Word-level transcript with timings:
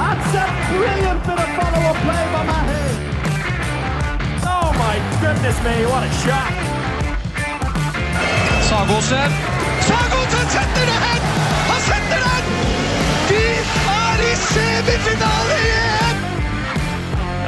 That's 0.00 0.34
a 0.34 0.46
brilliant 0.70 1.20
bit 1.26 1.38
of 1.38 1.50
follow-up 1.58 1.98
play 2.06 2.24
by 2.32 2.42
Mahe. 2.50 2.82
Oh 4.46 4.68
my 4.78 4.96
goodness 5.20 5.58
me, 5.64 5.86
what 5.90 6.02
a 6.04 6.10
shot! 6.22 6.52
Sagosen. 8.68 9.30
Sagosen 9.88 10.46
setter 10.54 10.86
det 10.90 10.98
hen! 11.04 11.22
Han 11.70 11.80
setter 11.90 12.20
den! 12.26 12.44
De 13.28 13.44
er 13.98 14.18
i 14.30 14.34
semifinale 14.36 15.56
igjen! 15.60 15.79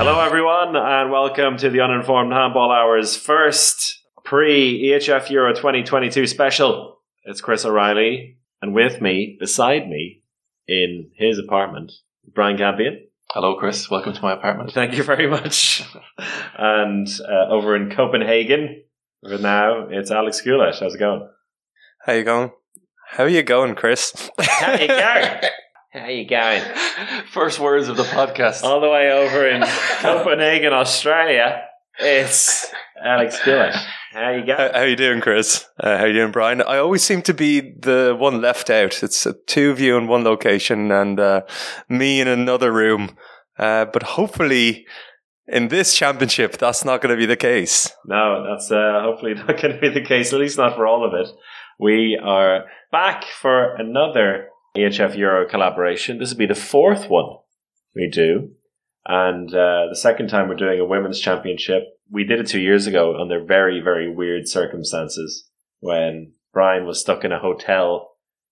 Hello, 0.05 0.19
everyone, 0.19 0.75
and 0.75 1.13
welcome 1.13 1.57
to 1.59 1.71
the 1.71 1.81
Uninformed 1.81 2.33
Handball 2.33 2.73
Hour's 2.73 3.17
first 3.17 4.03
pre 4.25 4.83
EHF 4.91 5.31
Euro 5.31 5.55
2022 5.55 6.27
special. 6.27 6.99
It's 7.23 7.41
Chris 7.41 7.65
O'Reilly, 7.65 8.37
and 8.61 8.75
with 8.75 9.01
me, 9.01 9.37
beside 9.39 9.89
me, 9.89 10.23
in 10.67 11.13
his 11.15 11.39
apartment, 11.39 11.93
Brian 12.35 12.59
Campion. 12.59 13.07
Hello, 13.31 13.55
Chris. 13.55 13.89
Welcome 13.89 14.13
to 14.15 14.23
my 14.23 14.33
apartment. 14.33 14.73
Thank 14.73 14.97
you 14.97 15.05
very 15.05 15.29
much. 15.29 15.85
and 16.59 17.07
uh, 17.21 17.53
over 17.53 17.77
in 17.77 17.95
Copenhagen, 17.95 18.83
for 19.23 19.39
now, 19.39 19.87
it's 19.89 20.11
Alex 20.11 20.43
Gulish. 20.45 20.81
How's 20.81 20.97
it 20.97 20.99
going? 20.99 21.29
How 22.05 22.15
you 22.15 22.25
going? 22.25 22.51
How 23.07 23.23
are 23.23 23.29
you 23.29 23.45
going, 23.45 23.77
Chris? 23.77 24.31
How 24.41 24.73
you 24.73 24.89
going? 24.89 25.43
How 25.93 26.09
you 26.09 26.27
going? 26.27 26.63
First 27.33 27.61
words 27.61 27.89
of 27.89 27.99
the 27.99 28.05
podcast. 28.05 28.63
All 28.63 28.81
the 28.81 28.89
way 28.89 29.13
over 29.13 29.47
in 29.47 29.63
Copenhagen, 30.01 30.73
Australia, 30.73 31.65
it's 31.99 32.73
Alex 33.05 33.39
Gulish. 33.41 33.77
How 34.13 34.31
you 34.31 34.47
going? 34.47 34.59
How, 34.59 34.73
how 34.73 34.83
you 34.85 34.97
doing, 34.97 35.21
Chris? 35.21 35.67
Uh, 35.79 35.99
how 35.99 36.07
you 36.07 36.15
doing, 36.15 36.33
Brian? 36.33 36.63
I 36.63 36.79
always 36.79 37.03
seem 37.03 37.21
to 37.23 37.35
be 37.35 37.61
the 37.61 38.17
one 38.19 38.41
left 38.41 38.71
out. 38.71 39.03
It's 39.03 39.27
uh, 39.27 39.35
two 39.47 39.71
of 39.71 39.81
you 39.81 39.99
in 39.99 40.07
one 40.07 40.25
location 40.25 40.91
and 40.91 41.21
uh, 41.21 41.43
me 41.91 42.23
in 42.23 42.29
another 42.29 42.73
room. 42.73 43.19
Uh, 43.59 43.85
but 43.85 44.03
hopefully, 44.03 44.87
in 45.47 45.69
this 45.69 45.95
championship, 45.95 46.57
that's 46.57 46.87
not 46.87 47.03
going 47.03 47.15
to 47.15 47.21
be 47.21 47.27
the 47.27 47.37
case. 47.37 47.93
No, 48.07 48.47
that's 48.49 48.71
uh, 48.73 49.03
hopefully 49.03 49.35
not 49.35 49.47
going 49.61 49.75
to 49.75 49.79
be 49.79 49.91
the 49.91 50.01
case, 50.01 50.33
at 50.33 50.41
least 50.41 50.57
not 50.57 50.75
for 50.75 50.87
all 50.87 51.05
of 51.05 51.13
it. 51.13 51.29
We 51.79 52.19
are 52.19 52.65
back 52.91 53.25
for 53.25 53.75
another 53.75 54.49
EHF 54.77 55.17
Euro 55.17 55.49
collaboration. 55.49 56.19
This 56.19 56.31
will 56.31 56.39
be 56.39 56.47
the 56.47 56.55
fourth 56.55 57.09
one 57.09 57.37
we 57.95 58.09
do. 58.09 58.51
And 59.07 59.51
uh, 59.51 59.89
the 59.91 59.97
second 59.97 60.29
time 60.29 60.49
we're 60.49 60.55
doing 60.55 60.81
a 60.81 60.85
women's 60.85 61.21
championship. 61.21 61.85
We 62.11 62.25
did 62.25 62.41
it 62.41 62.47
two 62.47 62.61
years 62.61 62.87
ago 62.87 63.21
under 63.21 63.45
very, 63.45 63.81
very 63.81 64.13
weird 64.13 64.49
circumstances 64.49 65.49
when 65.81 66.33
Brian 66.53 66.87
was 66.87 67.01
stuck 67.01 67.25
in 67.25 67.33
a 67.33 67.39
hotel 67.39 68.11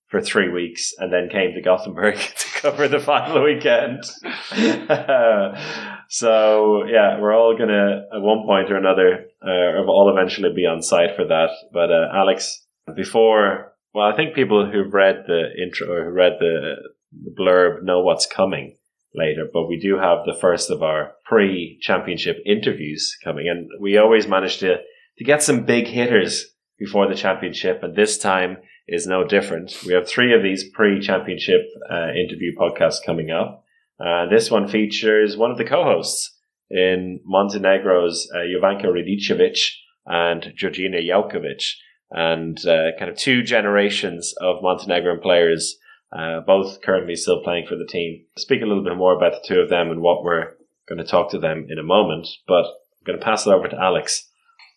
for 0.09 0.21
three 0.21 0.49
weeks 0.49 0.93
and 0.99 1.13
then 1.13 1.29
came 1.31 1.55
to 1.55 1.63
Gothenburg 1.63 2.17
to 2.19 2.61
cover 2.61 2.89
the 2.89 2.99
final 2.99 3.45
weekend. 3.45 4.03
so 6.09 6.85
yeah, 6.87 7.21
we're 7.21 7.35
all 7.35 7.57
gonna 7.57 8.07
at 8.13 8.21
one 8.21 8.45
point 8.45 8.73
or 8.73 8.77
another, 8.77 9.27
uh, 9.47 9.87
all 9.87 10.13
eventually 10.13 10.53
be 10.53 10.67
on 10.67 10.83
site 10.83 11.15
for 11.15 11.25
that. 11.27 11.51
But 11.73 11.93
uh, 11.93 12.09
Alex, 12.13 12.67
before, 12.97 13.70
well, 13.95 14.07
I 14.07 14.17
think 14.17 14.35
people 14.35 14.71
who've 14.71 14.93
read 14.93 15.25
the 15.27 15.49
intro 15.61 15.93
or 15.93 16.05
who 16.05 16.11
read 16.11 16.35
the, 16.39 16.77
the 17.13 17.35
blurb 17.39 17.83
know 17.83 18.01
what's 18.01 18.27
coming 18.27 18.77
later, 19.15 19.49
but 19.53 19.67
we 19.67 19.79
do 19.79 19.99
have 19.99 20.19
the 20.25 20.39
first 20.41 20.71
of 20.71 20.83
our 20.83 21.13
pre-championship 21.25 22.39
interviews 22.47 23.17
coming, 23.25 23.49
and 23.49 23.69
we 23.81 23.99
always 23.99 24.29
manage 24.29 24.59
to 24.59 24.77
to 25.19 25.25
get 25.25 25.43
some 25.43 25.67
big 25.67 25.87
hitters 25.87 26.47
before 26.79 27.07
the 27.07 27.15
championship, 27.15 27.83
and 27.83 27.95
this 27.95 28.17
time 28.17 28.57
is 28.89 29.07
no 29.07 29.23
different. 29.25 29.77
We 29.87 29.93
have 29.93 30.09
three 30.09 30.35
of 30.35 30.43
these 30.43 30.71
pre-championship 30.71 31.63
uh, 31.91 32.09
interview 32.13 32.55
podcasts 32.57 33.05
coming 33.05 33.31
up. 33.31 33.65
Uh, 33.99 34.27
this 34.31 34.51
one 34.51 34.67
features 34.67 35.37
one 35.37 35.51
of 35.51 35.59
the 35.59 35.65
co-hosts 35.65 36.39
in 36.71 37.21
Montenegro's 37.25 38.29
uh, 38.35 38.39
Jovanka 38.39 38.87
Radicevic 38.87 39.59
and 40.07 40.53
Georgina 40.57 40.99
Jaukovic, 40.99 41.75
and 42.11 42.59
uh, 42.67 42.91
kind 42.99 43.11
of 43.11 43.17
two 43.17 43.43
generations 43.43 44.35
of 44.41 44.63
Montenegrin 44.63 45.21
players, 45.21 45.77
uh, 46.13 46.41
both 46.41 46.83
currently 46.83 47.17
still 47.17 47.43
playing 47.43 47.67
for 47.67 47.77
the 47.77 47.87
team. 47.87 48.25
Speak 48.37 48.63
a 48.63 48.67
little 48.67 48.85
bit 48.85 48.97
more 48.97 49.17
about 49.17 49.33
the 49.33 49.47
two 49.47 49.61
of 49.61 49.71
them 49.71 49.91
and 49.91 50.01
what 50.01 50.25
we're 50.25 50.53
going 50.89 50.99
to 50.99 51.05
talk 51.05 51.31
to 51.31 51.39
them 51.39 51.67
in 51.69 51.79
a 51.79 51.85
moment, 51.85 52.27
but 52.49 52.65
I'm 52.65 53.05
going 53.07 53.19
to 53.19 53.25
pass 53.25 53.47
it 53.47 53.53
over 53.53 53.69
to 53.69 53.81
Alex 53.81 54.29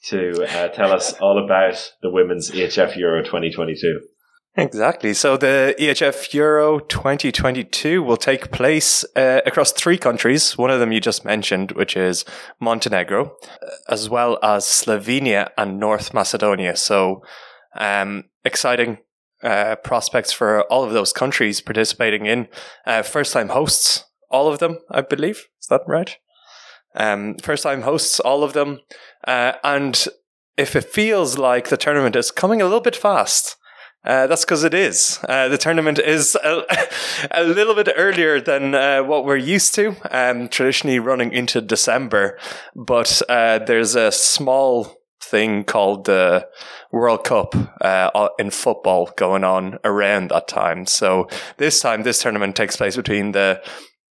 to 0.05 0.43
uh, 0.43 0.67
tell 0.69 0.91
us 0.91 1.13
all 1.13 1.43
about 1.43 1.93
the 2.01 2.09
women's 2.09 2.51
EHF 2.51 2.97
Euro 2.97 3.23
2022. 3.23 4.01
Exactly. 4.55 5.15
So 5.15 5.35
the 5.35 5.75
EHF 5.79 6.31
Euro 6.35 6.79
2022 6.79 8.03
will 8.03 8.17
take 8.17 8.51
place 8.51 9.03
uh, 9.15 9.41
across 9.47 9.71
three 9.71 9.97
countries. 9.97 10.55
One 10.57 10.69
of 10.69 10.79
them 10.79 10.91
you 10.91 10.99
just 10.99 11.25
mentioned, 11.25 11.71
which 11.71 11.97
is 11.97 12.23
Montenegro, 12.59 13.35
as 13.89 14.11
well 14.11 14.37
as 14.43 14.65
Slovenia 14.65 15.49
and 15.57 15.79
North 15.79 16.13
Macedonia. 16.13 16.75
So 16.75 17.23
um, 17.75 18.25
exciting 18.45 18.99
uh, 19.41 19.75
prospects 19.77 20.31
for 20.31 20.61
all 20.71 20.83
of 20.83 20.93
those 20.93 21.13
countries 21.13 21.59
participating 21.59 22.27
in. 22.27 22.47
Uh, 22.85 23.01
first 23.01 23.33
time 23.33 23.49
hosts, 23.49 24.05
all 24.29 24.47
of 24.47 24.59
them, 24.59 24.77
I 24.91 25.01
believe. 25.01 25.47
Is 25.59 25.67
that 25.69 25.81
right? 25.87 26.15
Um, 26.95 27.37
first 27.41 27.63
time 27.63 27.81
hosts, 27.81 28.19
all 28.19 28.43
of 28.43 28.53
them. 28.53 28.81
Uh, 29.27 29.53
and 29.63 30.05
if 30.57 30.75
it 30.75 30.83
feels 30.83 31.39
like 31.39 31.69
the 31.69 31.77
tournament 31.77 32.15
is 32.15 32.29
coming 32.29 32.61
a 32.61 32.65
little 32.65 32.81
bit 32.81 32.95
fast, 32.95 33.57
uh, 34.05 34.27
that's 34.27 34.43
because 34.43 34.63
it 34.63 34.73
is. 34.73 35.19
Uh, 35.27 35.47
the 35.47 35.57
tournament 35.57 35.99
is 35.99 36.35
a, 36.43 36.63
a, 37.31 37.43
little 37.43 37.73
bit 37.75 37.89
earlier 37.95 38.41
than 38.41 38.75
uh, 38.75 39.01
what 39.01 39.25
we're 39.25 39.37
used 39.37 39.73
to, 39.75 39.95
um, 40.11 40.49
traditionally 40.49 40.99
running 40.99 41.31
into 41.31 41.61
December. 41.61 42.37
But 42.75 43.21
uh, 43.29 43.59
there's 43.59 43.95
a 43.95 44.11
small 44.11 44.97
thing 45.21 45.63
called 45.63 46.05
the 46.05 46.47
World 46.91 47.23
Cup 47.23 47.55
uh, 47.81 48.29
in 48.37 48.51
football 48.51 49.11
going 49.15 49.43
on 49.43 49.79
around 49.85 50.29
that 50.29 50.47
time. 50.47 50.85
So 50.85 51.27
this 51.57 51.79
time, 51.79 52.03
this 52.03 52.21
tournament 52.21 52.55
takes 52.55 52.75
place 52.75 52.95
between 52.97 53.31
the 53.31 53.61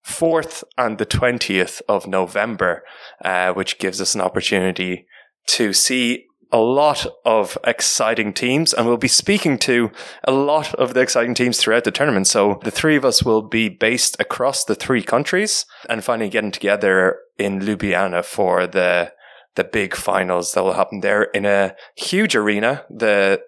4th 0.06 0.64
and 0.78 0.98
the 0.98 1.06
20th 1.06 1.82
of 1.88 2.06
November, 2.06 2.82
uh, 3.24 3.52
which 3.52 3.78
gives 3.78 4.00
us 4.00 4.14
an 4.14 4.20
opportunity 4.20 5.06
to 5.48 5.72
see 5.72 6.26
a 6.52 6.58
lot 6.58 7.06
of 7.24 7.56
exciting 7.64 8.32
teams 8.32 8.72
and 8.74 8.86
we'll 8.86 8.98
be 8.98 9.08
speaking 9.08 9.58
to 9.58 9.90
a 10.24 10.32
lot 10.32 10.74
of 10.74 10.94
the 10.94 11.00
exciting 11.00 11.34
teams 11.34 11.58
throughout 11.58 11.84
the 11.84 11.90
tournament. 11.90 12.26
So 12.26 12.58
the 12.62 12.70
three 12.70 12.96
of 12.96 13.04
us 13.04 13.22
will 13.22 13.42
be 13.42 13.68
based 13.68 14.16
across 14.20 14.64
the 14.64 14.74
three 14.74 15.02
countries 15.02 15.66
and 15.88 16.02
finally 16.04 16.28
getting 16.28 16.52
together 16.52 17.18
in 17.38 17.60
Ljubljana 17.60 18.24
for 18.24 18.66
the 18.66 19.12
the 19.54 19.64
big 19.64 19.94
finals 19.94 20.52
that 20.52 20.64
will 20.64 20.72
happen 20.72 21.00
there 21.00 21.24
in 21.24 21.44
a 21.44 21.74
huge 21.94 22.34
arena, 22.34 22.86
the 22.88 23.38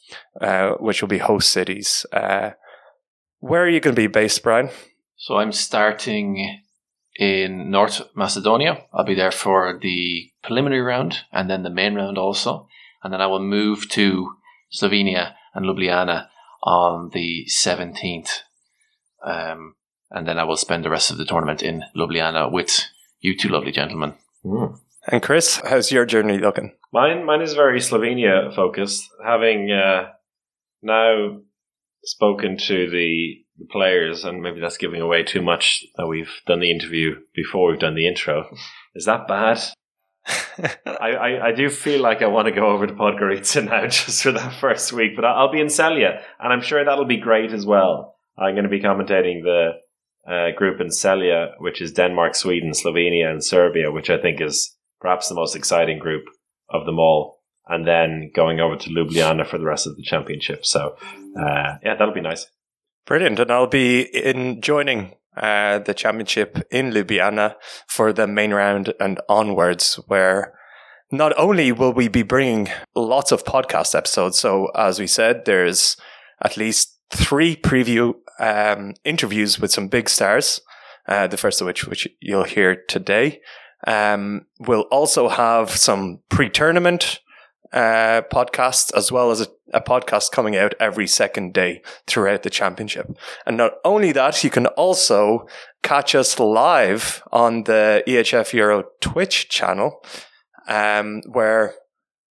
uh, 0.41 0.71
which 0.79 1.01
will 1.01 1.09
be 1.09 1.19
host 1.19 1.51
cities. 1.51 2.05
Uh, 2.11 2.51
where 3.39 3.63
are 3.63 3.69
you 3.69 3.79
going 3.79 3.95
to 3.95 4.01
be 4.01 4.07
based, 4.07 4.41
Brian? 4.41 4.69
So 5.17 5.35
I'm 5.35 5.51
starting 5.51 6.61
in 7.17 7.69
North 7.69 8.01
Macedonia. 8.15 8.85
I'll 8.93 9.05
be 9.05 9.15
there 9.15 9.31
for 9.31 9.77
the 9.79 10.31
preliminary 10.43 10.81
round 10.81 11.19
and 11.31 11.49
then 11.49 11.63
the 11.63 11.69
main 11.69 11.95
round 11.95 12.17
also, 12.17 12.67
and 13.03 13.13
then 13.13 13.21
I 13.21 13.27
will 13.27 13.39
move 13.39 13.89
to 13.89 14.31
Slovenia 14.73 15.33
and 15.53 15.65
Ljubljana 15.65 16.27
on 16.63 17.09
the 17.13 17.45
17th. 17.49 18.29
Um, 19.25 19.75
and 20.11 20.27
then 20.27 20.37
I 20.37 20.43
will 20.43 20.57
spend 20.57 20.85
the 20.85 20.89
rest 20.89 21.11
of 21.11 21.17
the 21.17 21.25
tournament 21.25 21.63
in 21.63 21.83
Ljubljana 21.95 22.51
with 22.51 22.87
you 23.19 23.37
two 23.37 23.49
lovely 23.49 23.71
gentlemen. 23.71 24.13
Mm. 24.43 24.79
And 25.07 25.21
Chris, 25.21 25.57
how's 25.57 25.91
your 25.91 26.05
journey 26.05 26.37
looking? 26.37 26.73
Mine, 26.91 27.25
mine 27.25 27.41
is 27.41 27.53
very 27.53 27.79
Slovenia 27.79 28.53
focused. 28.55 29.07
Having 29.23 29.71
uh, 29.71 30.09
now 30.81 31.39
spoken 32.03 32.57
to 32.57 32.89
the, 32.89 33.43
the 33.57 33.65
players, 33.69 34.23
and 34.23 34.41
maybe 34.41 34.59
that's 34.59 34.77
giving 34.77 35.01
away 35.01 35.23
too 35.23 35.41
much 35.41 35.83
that 35.97 36.07
we've 36.07 36.31
done 36.47 36.59
the 36.59 36.71
interview 36.71 37.15
before 37.35 37.69
we've 37.69 37.79
done 37.79 37.95
the 37.95 38.07
intro. 38.07 38.49
Is 38.95 39.05
that 39.05 39.27
bad? 39.27 39.59
I, 40.27 41.11
I, 41.11 41.47
I, 41.47 41.51
do 41.51 41.69
feel 41.69 42.01
like 42.01 42.21
I 42.21 42.27
want 42.27 42.47
to 42.47 42.51
go 42.51 42.67
over 42.67 42.87
to 42.87 42.93
Podgorica 42.93 43.65
now 43.65 43.87
just 43.87 44.23
for 44.23 44.31
that 44.31 44.53
first 44.59 44.91
week, 44.91 45.15
but 45.15 45.25
I'll 45.25 45.51
be 45.51 45.61
in 45.61 45.67
Celje, 45.67 46.19
and 46.39 46.53
I'm 46.53 46.61
sure 46.61 46.83
that'll 46.83 47.05
be 47.05 47.17
great 47.17 47.51
as 47.51 47.65
well. 47.65 48.15
I'm 48.37 48.55
going 48.55 48.63
to 48.63 48.69
be 48.69 48.81
commentating 48.81 49.43
the 49.43 49.73
uh, 50.27 50.51
group 50.57 50.81
in 50.81 50.87
Celje, 50.87 51.51
which 51.59 51.81
is 51.81 51.93
Denmark, 51.93 52.35
Sweden, 52.35 52.71
Slovenia, 52.71 53.29
and 53.29 53.43
Serbia, 53.43 53.91
which 53.91 54.09
I 54.09 54.17
think 54.17 54.41
is 54.41 54.75
perhaps 54.99 55.29
the 55.29 55.35
most 55.35 55.55
exciting 55.55 55.99
group 55.99 56.25
of 56.69 56.85
them 56.85 56.99
all. 56.99 57.37
And 57.67 57.87
then 57.87 58.31
going 58.33 58.59
over 58.59 58.75
to 58.75 58.89
Ljubljana 58.89 59.45
for 59.47 59.57
the 59.57 59.65
rest 59.65 59.87
of 59.87 59.95
the 59.95 60.03
championship. 60.03 60.65
So, 60.65 60.97
uh, 61.39 61.77
yeah, 61.83 61.95
that'll 61.97 62.13
be 62.13 62.21
nice. 62.21 62.47
Brilliant. 63.05 63.39
And 63.39 63.51
I'll 63.51 63.67
be 63.67 64.01
in 64.01 64.61
joining 64.61 65.13
uh, 65.37 65.79
the 65.79 65.93
championship 65.93 66.59
in 66.71 66.91
Ljubljana 66.91 67.55
for 67.87 68.11
the 68.11 68.27
main 68.27 68.53
round 68.53 68.93
and 68.99 69.19
onwards, 69.29 69.99
where 70.07 70.53
not 71.11 71.37
only 71.37 71.71
will 71.71 71.93
we 71.93 72.07
be 72.07 72.23
bringing 72.23 72.69
lots 72.95 73.31
of 73.31 73.43
podcast 73.43 73.95
episodes, 73.95 74.39
so 74.39 74.67
as 74.75 74.99
we 74.99 75.07
said, 75.07 75.45
there's 75.45 75.97
at 76.41 76.57
least 76.57 76.97
three 77.11 77.55
preview 77.55 78.13
um, 78.39 78.93
interviews 79.03 79.59
with 79.59 79.71
some 79.71 79.87
big 79.87 80.09
stars. 80.09 80.61
Uh, 81.07 81.27
the 81.27 81.37
first 81.37 81.61
of 81.61 81.67
which, 81.67 81.85
which 81.85 82.07
you'll 82.19 82.43
hear 82.43 82.75
today. 82.87 83.39
Um, 83.85 84.47
we'll 84.59 84.87
also 84.91 85.29
have 85.29 85.69
some 85.69 86.21
pre-tournament 86.29 87.19
uh, 87.73 88.21
podcasts 88.31 88.95
as 88.95 89.11
well 89.11 89.31
as 89.31 89.41
a, 89.41 89.47
a, 89.73 89.81
podcast 89.81 90.31
coming 90.31 90.55
out 90.55 90.73
every 90.79 91.07
second 91.07 91.53
day 91.53 91.81
throughout 92.07 92.43
the 92.43 92.49
championship. 92.49 93.07
And 93.45 93.57
not 93.57 93.73
only 93.83 94.11
that, 94.11 94.43
you 94.43 94.49
can 94.49 94.67
also 94.67 95.47
catch 95.83 96.15
us 96.15 96.39
live 96.39 97.23
on 97.31 97.63
the 97.63 98.03
EHF 98.07 98.53
Euro 98.53 98.85
Twitch 99.01 99.49
channel, 99.49 100.03
um, 100.67 101.21
where 101.27 101.73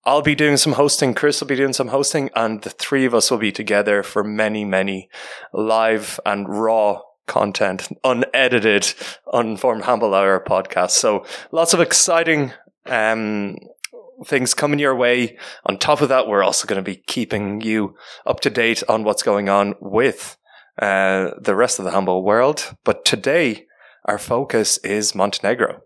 I'll 0.07 0.23
be 0.23 0.35
doing 0.35 0.57
some 0.57 0.75
hosting, 0.75 1.15
Chris 1.15 1.41
will 1.41 1.49
be 1.49 1.57
doing 1.57 1.73
some 1.73 1.89
hosting, 1.89 2.31
and 2.37 2.63
the 2.63 2.71
three 2.71 3.07
of 3.07 3.15
us 3.15 3.31
will 3.31 3.39
be 3.39 3.53
together 3.53 4.03
for 4.03 4.23
many, 4.23 4.65
many 4.65 5.09
live 5.53 6.21
and 6.27 6.49
raw 6.49 7.01
content, 7.27 7.89
unedited, 8.05 8.95
unformed 9.33 9.85
handball 9.85 10.15
hour 10.15 10.43
podcast. 10.47 10.91
So 10.91 11.25
lots 11.53 11.73
of 11.73 11.81
exciting 11.81 12.53
um, 12.87 13.57
things 14.25 14.55
coming 14.55 14.79
your 14.79 14.95
way. 14.95 15.39
On 15.67 15.79
top 15.79 16.01
of 16.01 16.09
that, 16.09 16.27
we're 16.27 16.43
also 16.43 16.67
going 16.67 16.83
to 16.83 16.91
be 16.91 16.97
keeping 16.97 17.61
you 17.61 17.97
up 18.27 18.41
to 18.41 18.51
date 18.51 18.83
on 18.89 19.05
what's 19.05 19.23
going 19.23 19.49
on 19.49 19.75
with 19.81 20.37
uh, 20.81 21.31
the 21.41 21.55
rest 21.55 21.79
of 21.79 21.85
the 21.85 21.91
handball 21.93 22.23
world. 22.23 22.77
But 22.85 23.05
today, 23.05 23.67
our 24.05 24.19
focus 24.19 24.79
is 24.79 25.15
Montenegro. 25.15 25.81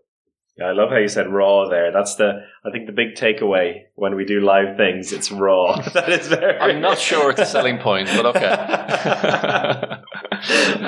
Yeah, 0.59 0.65
I 0.65 0.71
love 0.73 0.89
how 0.89 0.97
you 0.97 1.07
said 1.07 1.31
raw 1.31 1.69
there. 1.69 1.93
That's 1.93 2.15
the 2.15 2.45
I 2.65 2.71
think 2.71 2.85
the 2.85 2.91
big 2.91 3.15
takeaway 3.15 3.83
when 3.95 4.15
we 4.15 4.25
do 4.25 4.41
live 4.41 4.75
things. 4.75 5.13
It's 5.13 5.31
raw. 5.31 5.81
that 5.93 6.09
is 6.09 6.27
very. 6.27 6.59
I'm 6.59 6.81
not 6.81 6.99
sure 6.99 7.31
it's 7.31 7.39
a 7.39 7.45
selling 7.45 7.77
point, 7.77 8.09
but 8.09 8.25
okay. 8.25 8.41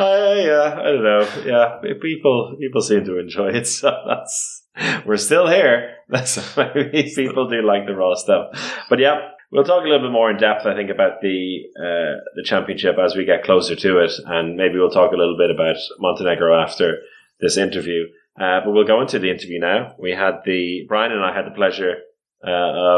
uh, 0.01 0.35
yeah, 0.35 0.79
I 0.79 0.83
don't 0.83 1.03
know. 1.03 1.27
Yeah, 1.45 1.93
people 2.01 2.55
people 2.59 2.81
seem 2.81 3.05
to 3.05 3.19
enjoy 3.19 3.49
it, 3.49 3.67
so 3.79 3.91
that's 4.07 4.63
we're 5.05 5.17
still 5.17 5.47
here. 5.47 5.95
That's 6.09 6.57
maybe 6.57 7.11
people 7.15 7.47
do 7.47 7.61
like 7.61 7.87
the 7.87 7.95
raw 7.95 8.15
stuff. 8.15 8.47
But 8.89 8.99
yeah, 8.99 9.29
we'll 9.49 9.63
talk 9.63 9.83
a 9.83 9.87
little 9.87 10.05
bit 10.05 10.11
more 10.11 10.29
in 10.29 10.37
depth. 10.37 10.65
I 10.65 10.75
think 10.75 10.89
about 10.89 11.21
the 11.21 11.59
uh, 11.77 12.19
the 12.35 12.43
championship 12.43 12.97
as 12.97 13.15
we 13.15 13.23
get 13.25 13.43
closer 13.43 13.75
to 13.75 13.99
it, 13.99 14.11
and 14.25 14.57
maybe 14.57 14.77
we'll 14.77 14.89
talk 14.89 15.13
a 15.13 15.17
little 15.17 15.37
bit 15.37 15.51
about 15.51 15.77
Montenegro 15.99 16.61
after 16.61 16.97
this 17.39 17.57
interview. 17.57 18.07
Uh, 18.39 18.61
but 18.63 18.71
we'll 18.71 18.87
go 18.87 19.01
into 19.01 19.19
the 19.19 19.29
interview 19.29 19.59
now. 19.59 19.95
We 19.99 20.11
had 20.11 20.41
the 20.45 20.85
Brian 20.87 21.11
and 21.11 21.23
I 21.23 21.33
had 21.33 21.45
the 21.45 21.55
pleasure 21.55 21.95
uh, 22.45 22.49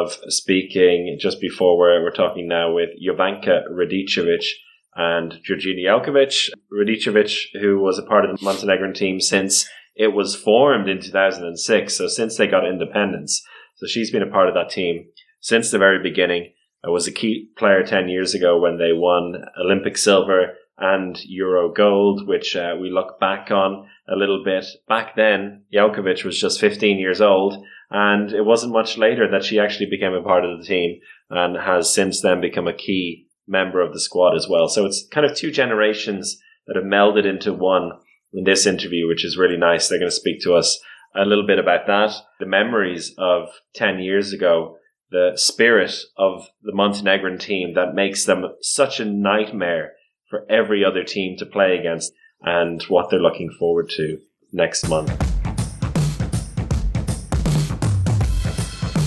of 0.02 0.18
speaking 0.30 1.18
just 1.20 1.42
before 1.42 1.78
we're, 1.78 2.02
we're 2.02 2.12
talking 2.12 2.48
now 2.48 2.74
with 2.74 2.90
Jovanka 3.06 3.64
Radicevic 3.72 4.46
and 4.96 5.40
Georgina 5.44 5.82
Jaukovic. 5.82 6.50
Radicevic, 6.72 7.60
who 7.60 7.80
was 7.80 7.98
a 7.98 8.04
part 8.04 8.26
of 8.26 8.38
the 8.38 8.44
Montenegrin 8.44 8.94
team 8.94 9.20
since 9.20 9.68
it 9.96 10.14
was 10.14 10.36
formed 10.36 10.90
in 10.90 11.00
2006, 11.00 11.96
so 11.96 12.08
since 12.08 12.38
they 12.38 12.48
got 12.48 12.68
independence. 12.68 13.44
So 13.76 13.88
she's 13.88 14.12
been 14.12 14.24
a 14.24 14.32
part 14.32 14.48
of 14.48 14.56
that 14.56 14.70
team 14.70 15.08
since 15.40 15.72
the 15.72 15.78
very 15.78 16.02
beginning. 16.02 16.54
I 16.86 16.90
was 16.90 17.08
a 17.08 17.12
key 17.12 17.50
player 17.58 17.84
10 17.84 18.10
years 18.10 18.34
ago 18.34 18.60
when 18.60 18.78
they 18.78 18.92
won 18.92 19.46
Olympic 19.58 19.98
silver 19.98 20.56
and 20.78 21.18
Euro 21.26 21.72
gold, 21.72 22.28
which 22.28 22.56
uh, 22.56 22.76
we 22.80 22.90
look 22.90 23.20
back 23.20 23.52
on 23.52 23.88
a 24.08 24.16
little 24.16 24.44
bit. 24.44 24.66
Back 24.88 25.16
then, 25.16 25.64
Jaukovic 25.74 26.26
was 26.26 26.40
just 26.40 26.60
15 26.60 26.98
years 26.98 27.22
old, 27.22 27.64
and 27.90 28.32
it 28.32 28.44
wasn't 28.44 28.74
much 28.74 28.98
later 28.98 29.30
that 29.32 29.44
she 29.44 29.60
actually 29.60 29.90
became 29.90 30.14
a 30.14 30.24
part 30.24 30.44
of 30.44 30.58
the 30.58 30.66
team 30.66 31.00
and 31.30 31.56
has 31.56 31.94
since 31.94 32.22
then 32.22 32.42
become 32.42 32.68
a 32.68 32.74
key 32.74 33.28
member 33.48 33.82
of 33.82 33.94
the 33.94 34.00
squad 34.00 34.36
as 34.36 34.48
well. 34.48 34.68
So 34.68 34.86
it's 34.86 35.06
kind 35.08 35.26
of 35.26 35.36
two 35.36 35.52
generations 35.52 36.40
that 36.68 36.76
have 36.76 36.86
melded 36.86 37.26
into 37.26 37.54
one 37.54 37.92
in 38.34 38.44
this 38.46 38.66
interview, 38.66 39.08
which 39.08 39.26
is 39.26 39.38
really 39.38 39.58
nice. 39.58 39.88
They're 39.88 40.00
going 40.00 40.10
to 40.10 40.16
speak 40.16 40.42
to 40.42 40.54
us 40.56 40.80
a 41.16 41.26
little 41.26 41.46
bit 41.46 41.60
about 41.60 41.86
that, 41.88 42.16
the 42.40 42.46
memories 42.46 43.14
of 43.18 43.50
10 43.76 44.00
years 44.00 44.34
ago, 44.34 44.78
the 45.12 45.34
spirit 45.36 45.96
of 46.18 46.48
the 46.64 46.74
Montenegrin 46.74 47.38
team 47.38 47.76
that 47.76 47.94
makes 47.94 48.26
them 48.26 48.46
such 48.62 49.00
a 49.00 49.06
nightmare 49.06 49.92
for 50.28 50.44
every 50.50 50.84
other 50.84 51.04
team 51.04 51.38
to 51.38 51.46
play 51.46 51.78
against 51.78 52.12
and 52.42 52.82
what 52.84 53.12
they're 53.12 53.20
looking 53.20 53.52
forward 53.60 53.90
to 53.90 54.20
next 54.52 54.90
month. 54.90 55.12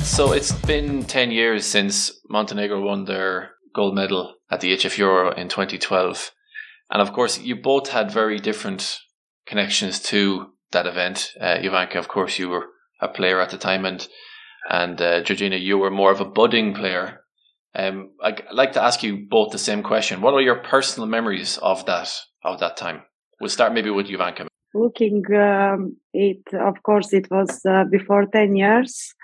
So 0.04 0.32
it's 0.32 0.52
been 0.52 1.02
10 1.04 1.32
years 1.32 1.66
since 1.66 2.20
Montenegro 2.30 2.80
won 2.80 3.04
their 3.04 3.55
gold 3.76 3.94
medal 3.94 4.34
at 4.50 4.60
the 4.60 4.72
EHF 4.72 4.96
Euro 4.98 5.32
in 5.32 5.48
2012. 5.48 6.32
And 6.90 7.02
of 7.02 7.12
course, 7.12 7.38
you 7.38 7.54
both 7.54 7.90
had 7.90 8.10
very 8.10 8.38
different 8.38 8.98
connections 9.46 10.00
to 10.10 10.52
that 10.72 10.86
event. 10.86 11.30
Uh, 11.40 11.58
Jovanka, 11.58 11.96
of 11.96 12.08
course, 12.08 12.38
you 12.38 12.48
were 12.48 12.66
a 13.00 13.08
player 13.08 13.40
at 13.40 13.50
the 13.50 13.58
time, 13.58 13.84
and 13.84 14.08
and 14.68 15.00
uh, 15.00 15.20
Georgina, 15.20 15.56
you 15.56 15.78
were 15.78 15.90
more 15.90 16.10
of 16.10 16.20
a 16.20 16.24
budding 16.24 16.74
player. 16.74 17.20
Um, 17.74 18.10
I'd 18.22 18.42
like 18.50 18.72
to 18.72 18.82
ask 18.82 19.02
you 19.02 19.26
both 19.28 19.52
the 19.52 19.58
same 19.58 19.82
question. 19.82 20.22
What 20.22 20.34
are 20.34 20.40
your 20.40 20.62
personal 20.62 21.06
memories 21.06 21.58
of 21.58 21.84
that 21.86 22.10
of 22.42 22.58
that 22.60 22.76
time? 22.76 23.02
We'll 23.40 23.50
start 23.50 23.74
maybe 23.74 23.90
with 23.90 24.08
Jovanka. 24.08 24.46
Looking, 24.74 25.22
um, 25.34 25.96
it 26.12 26.42
of 26.52 26.82
course 26.82 27.12
it 27.12 27.30
was 27.30 27.60
uh, 27.68 27.84
before 27.90 28.26
ten 28.26 28.56
years, 28.56 29.14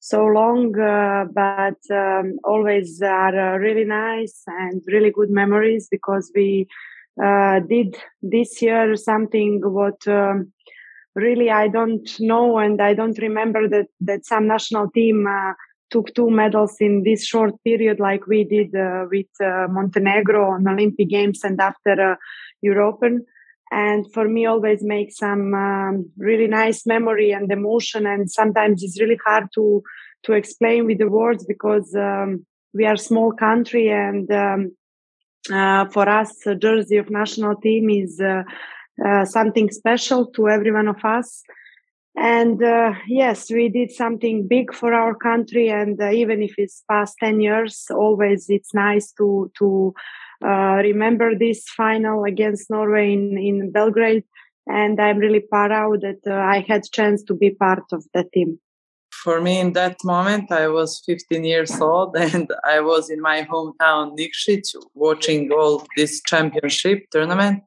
so 0.00 0.24
long, 0.24 0.78
uh, 0.80 1.26
but 1.32 1.78
um, 1.94 2.38
always 2.42 3.00
are 3.02 3.54
uh, 3.54 3.58
really 3.58 3.84
nice 3.84 4.42
and 4.46 4.82
really 4.86 5.10
good 5.10 5.30
memories 5.30 5.88
because 5.90 6.32
we 6.34 6.66
uh, 7.22 7.60
did 7.60 7.96
this 8.22 8.62
year 8.62 8.96
something 8.96 9.60
what 9.62 10.06
um, 10.08 10.50
really 11.14 11.50
I 11.50 11.68
don't 11.68 12.08
know 12.18 12.58
and 12.58 12.80
I 12.80 12.94
don't 12.94 13.18
remember 13.18 13.68
that 13.68 13.88
that 14.00 14.24
some 14.24 14.46
national 14.46 14.90
team 14.90 15.26
uh, 15.26 15.52
took 15.90 16.14
two 16.14 16.30
medals 16.30 16.76
in 16.80 17.02
this 17.02 17.26
short 17.26 17.52
period 17.62 18.00
like 18.00 18.26
we 18.26 18.44
did 18.44 18.74
uh, 18.74 19.04
with 19.10 19.26
uh, 19.44 19.66
Montenegro 19.68 20.50
on 20.50 20.66
Olympic 20.66 21.10
Games 21.10 21.40
and 21.44 21.60
after 21.60 22.16
European. 22.62 23.26
And 23.70 24.10
for 24.12 24.28
me, 24.28 24.46
always 24.46 24.82
make 24.82 25.12
some 25.12 25.54
um, 25.54 26.10
really 26.16 26.48
nice 26.48 26.86
memory 26.86 27.30
and 27.30 27.50
emotion. 27.52 28.06
And 28.06 28.30
sometimes 28.30 28.82
it's 28.82 29.00
really 29.00 29.18
hard 29.24 29.48
to 29.54 29.82
to 30.24 30.32
explain 30.32 30.84
with 30.86 30.98
the 30.98 31.08
words 31.08 31.46
because 31.46 31.94
um, 31.94 32.44
we 32.74 32.84
are 32.84 32.96
small 32.96 33.32
country 33.32 33.88
and 33.88 34.30
um, 34.30 34.72
uh, 35.50 35.86
for 35.88 36.08
us, 36.08 36.36
jersey 36.58 36.98
of 36.98 37.10
national 37.10 37.56
team 37.56 37.88
is 37.88 38.20
uh, 38.20 38.42
uh, 39.04 39.24
something 39.24 39.70
special 39.70 40.26
to 40.26 40.48
every 40.48 40.70
one 40.70 40.88
of 40.88 41.02
us. 41.04 41.42
And 42.16 42.62
uh, 42.62 42.92
yes, 43.08 43.50
we 43.50 43.68
did 43.68 43.90
something 43.90 44.46
big 44.46 44.74
for 44.74 44.92
our 44.92 45.14
country. 45.14 45.68
And 45.70 46.00
uh, 46.00 46.10
even 46.10 46.42
if 46.42 46.54
it's 46.58 46.84
past 46.90 47.16
10 47.20 47.40
years, 47.40 47.86
always 47.90 48.50
it's 48.50 48.74
nice 48.74 49.12
to, 49.12 49.50
to 49.58 49.94
remember 50.46 51.34
this 51.34 51.68
final 51.68 52.24
against 52.24 52.70
Norway 52.70 53.12
in, 53.12 53.38
in 53.38 53.70
Belgrade. 53.70 54.24
And 54.66 55.00
I'm 55.00 55.18
really 55.18 55.40
proud 55.40 56.02
that 56.02 56.30
I 56.30 56.64
had 56.68 56.84
chance 56.92 57.22
to 57.24 57.34
be 57.34 57.50
part 57.50 57.84
of 57.92 58.04
that 58.14 58.32
team. 58.32 58.60
For 59.12 59.40
me 59.40 59.58
in 59.58 59.72
that 59.72 59.96
moment 60.04 60.50
i 60.52 60.68
was 60.68 61.02
15 61.04 61.44
years 61.44 61.78
old 61.80 62.16
and 62.16 62.48
i 62.64 62.80
was 62.80 63.10
in 63.10 63.20
my 63.20 63.42
hometown 63.42 64.16
nikšić 64.16 64.76
watching 64.94 65.50
all 65.52 65.86
this 65.96 66.22
championship 66.22 67.10
tournament. 67.10 67.62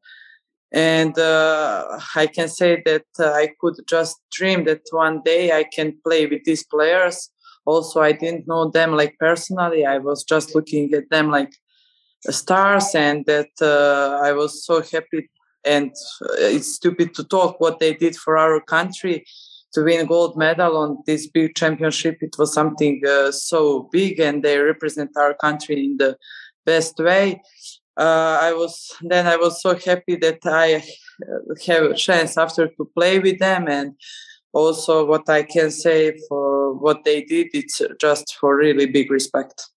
And 0.71 1.15
uh, 1.19 1.99
i 2.15 2.25
can 2.27 2.47
say 2.47 2.81
that 2.85 3.05
uh, 3.19 3.31
i 3.33 3.49
could 3.59 3.75
just 3.87 4.15
dream 4.31 4.63
that 4.65 4.81
one 4.91 5.21
day 5.25 5.51
i 5.51 5.63
can 5.75 5.93
play 6.07 6.25
with 6.25 6.43
these 6.45 6.63
players. 6.63 7.29
Also 7.65 8.01
i 8.01 8.13
didn't 8.13 8.47
know 8.47 8.69
them 8.69 8.91
like 8.95 9.15
personally. 9.19 9.85
I 9.85 9.97
was 9.97 10.23
just 10.23 10.55
looking 10.55 10.93
at 10.93 11.09
them 11.09 11.29
like 11.29 11.53
stars 12.29 12.95
and 12.95 13.25
that 13.25 13.49
uh, 13.61 14.19
i 14.23 14.31
was 14.31 14.65
so 14.65 14.81
happy 14.81 15.29
and 15.65 15.91
uh, 16.23 16.35
it's 16.37 16.75
stupid 16.75 17.13
to 17.13 17.23
talk 17.23 17.59
what 17.59 17.79
they 17.79 17.93
did 17.93 18.15
for 18.15 18.37
our 18.37 18.59
country 18.61 19.25
to 19.73 19.83
win 19.83 20.05
gold 20.05 20.37
medal 20.37 20.77
on 20.77 20.97
this 21.05 21.27
big 21.27 21.55
championship 21.55 22.17
it 22.21 22.35
was 22.37 22.53
something 22.53 23.01
uh, 23.07 23.31
so 23.31 23.89
big 23.91 24.19
and 24.19 24.43
they 24.43 24.57
represent 24.57 25.09
our 25.17 25.33
country 25.33 25.85
in 25.85 25.97
the 25.97 26.15
best 26.65 26.97
way 26.99 27.41
uh, 27.97 28.39
I 28.41 28.53
was 28.53 28.91
then 29.01 29.27
I 29.27 29.35
was 29.35 29.61
so 29.61 29.75
happy 29.75 30.15
that 30.15 30.39
I 30.45 30.83
have 31.67 31.83
a 31.83 31.93
chance 31.93 32.37
after 32.37 32.67
to 32.67 32.85
play 32.97 33.19
with 33.19 33.37
them 33.37 33.67
and 33.67 33.93
also 34.53 35.05
what 35.05 35.27
I 35.29 35.43
can 35.43 35.71
say 35.71 36.17
for 36.29 36.73
what 36.73 37.03
they 37.03 37.23
did, 37.23 37.47
it's 37.53 37.81
just 37.99 38.35
for 38.39 38.55
really 38.55 38.85
big 38.85 39.11
respect. 39.11 39.69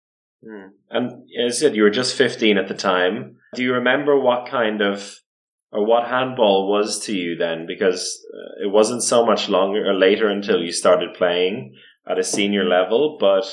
Mm. 0.47 0.71
And 0.91 1.13
as 1.45 1.61
you 1.61 1.69
said, 1.69 1.77
you 1.77 1.83
were 1.83 1.91
just 1.91 2.17
15 2.17 2.59
at 2.59 2.69
the 2.69 2.75
time. 2.75 3.37
Do 3.55 3.63
you 3.63 3.75
remember 3.75 4.19
what 4.19 4.49
kind 4.49 4.81
of 4.81 5.19
or 5.73 5.85
what 5.85 6.09
handball 6.09 6.71
was 6.71 7.01
to 7.07 7.15
you 7.15 7.37
then? 7.37 7.67
Because 7.67 8.25
uh, 8.33 8.65
it 8.65 8.71
wasn't 8.71 9.03
so 9.03 9.27
much 9.27 9.49
longer 9.49 9.89
or 9.89 9.95
later 9.95 10.29
until 10.29 10.63
you 10.63 10.73
started 10.73 11.15
playing 11.15 11.75
at 12.09 12.19
a 12.19 12.25
senior 12.25 12.65
level, 12.65 13.17
but 13.19 13.45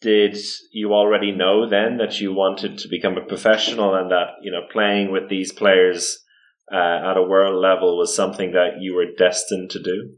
did 0.00 0.36
you 0.72 0.94
already 0.94 1.32
know 1.32 1.68
then 1.68 1.98
that 1.98 2.20
you 2.20 2.32
wanted 2.32 2.78
to 2.78 2.88
become 2.88 3.18
a 3.18 3.26
professional 3.26 3.94
and 3.94 4.10
that, 4.10 4.28
you 4.42 4.50
know, 4.50 4.62
playing 4.72 5.12
with 5.12 5.28
these 5.28 5.52
players 5.52 6.24
uh, 6.72 7.10
at 7.10 7.16
a 7.16 7.22
world 7.22 7.60
level 7.60 7.98
was 7.98 8.14
something 8.14 8.52
that 8.52 8.80
you 8.80 8.94
were 8.94 9.12
destined 9.18 9.70
to 9.70 9.82
do? 9.82 10.14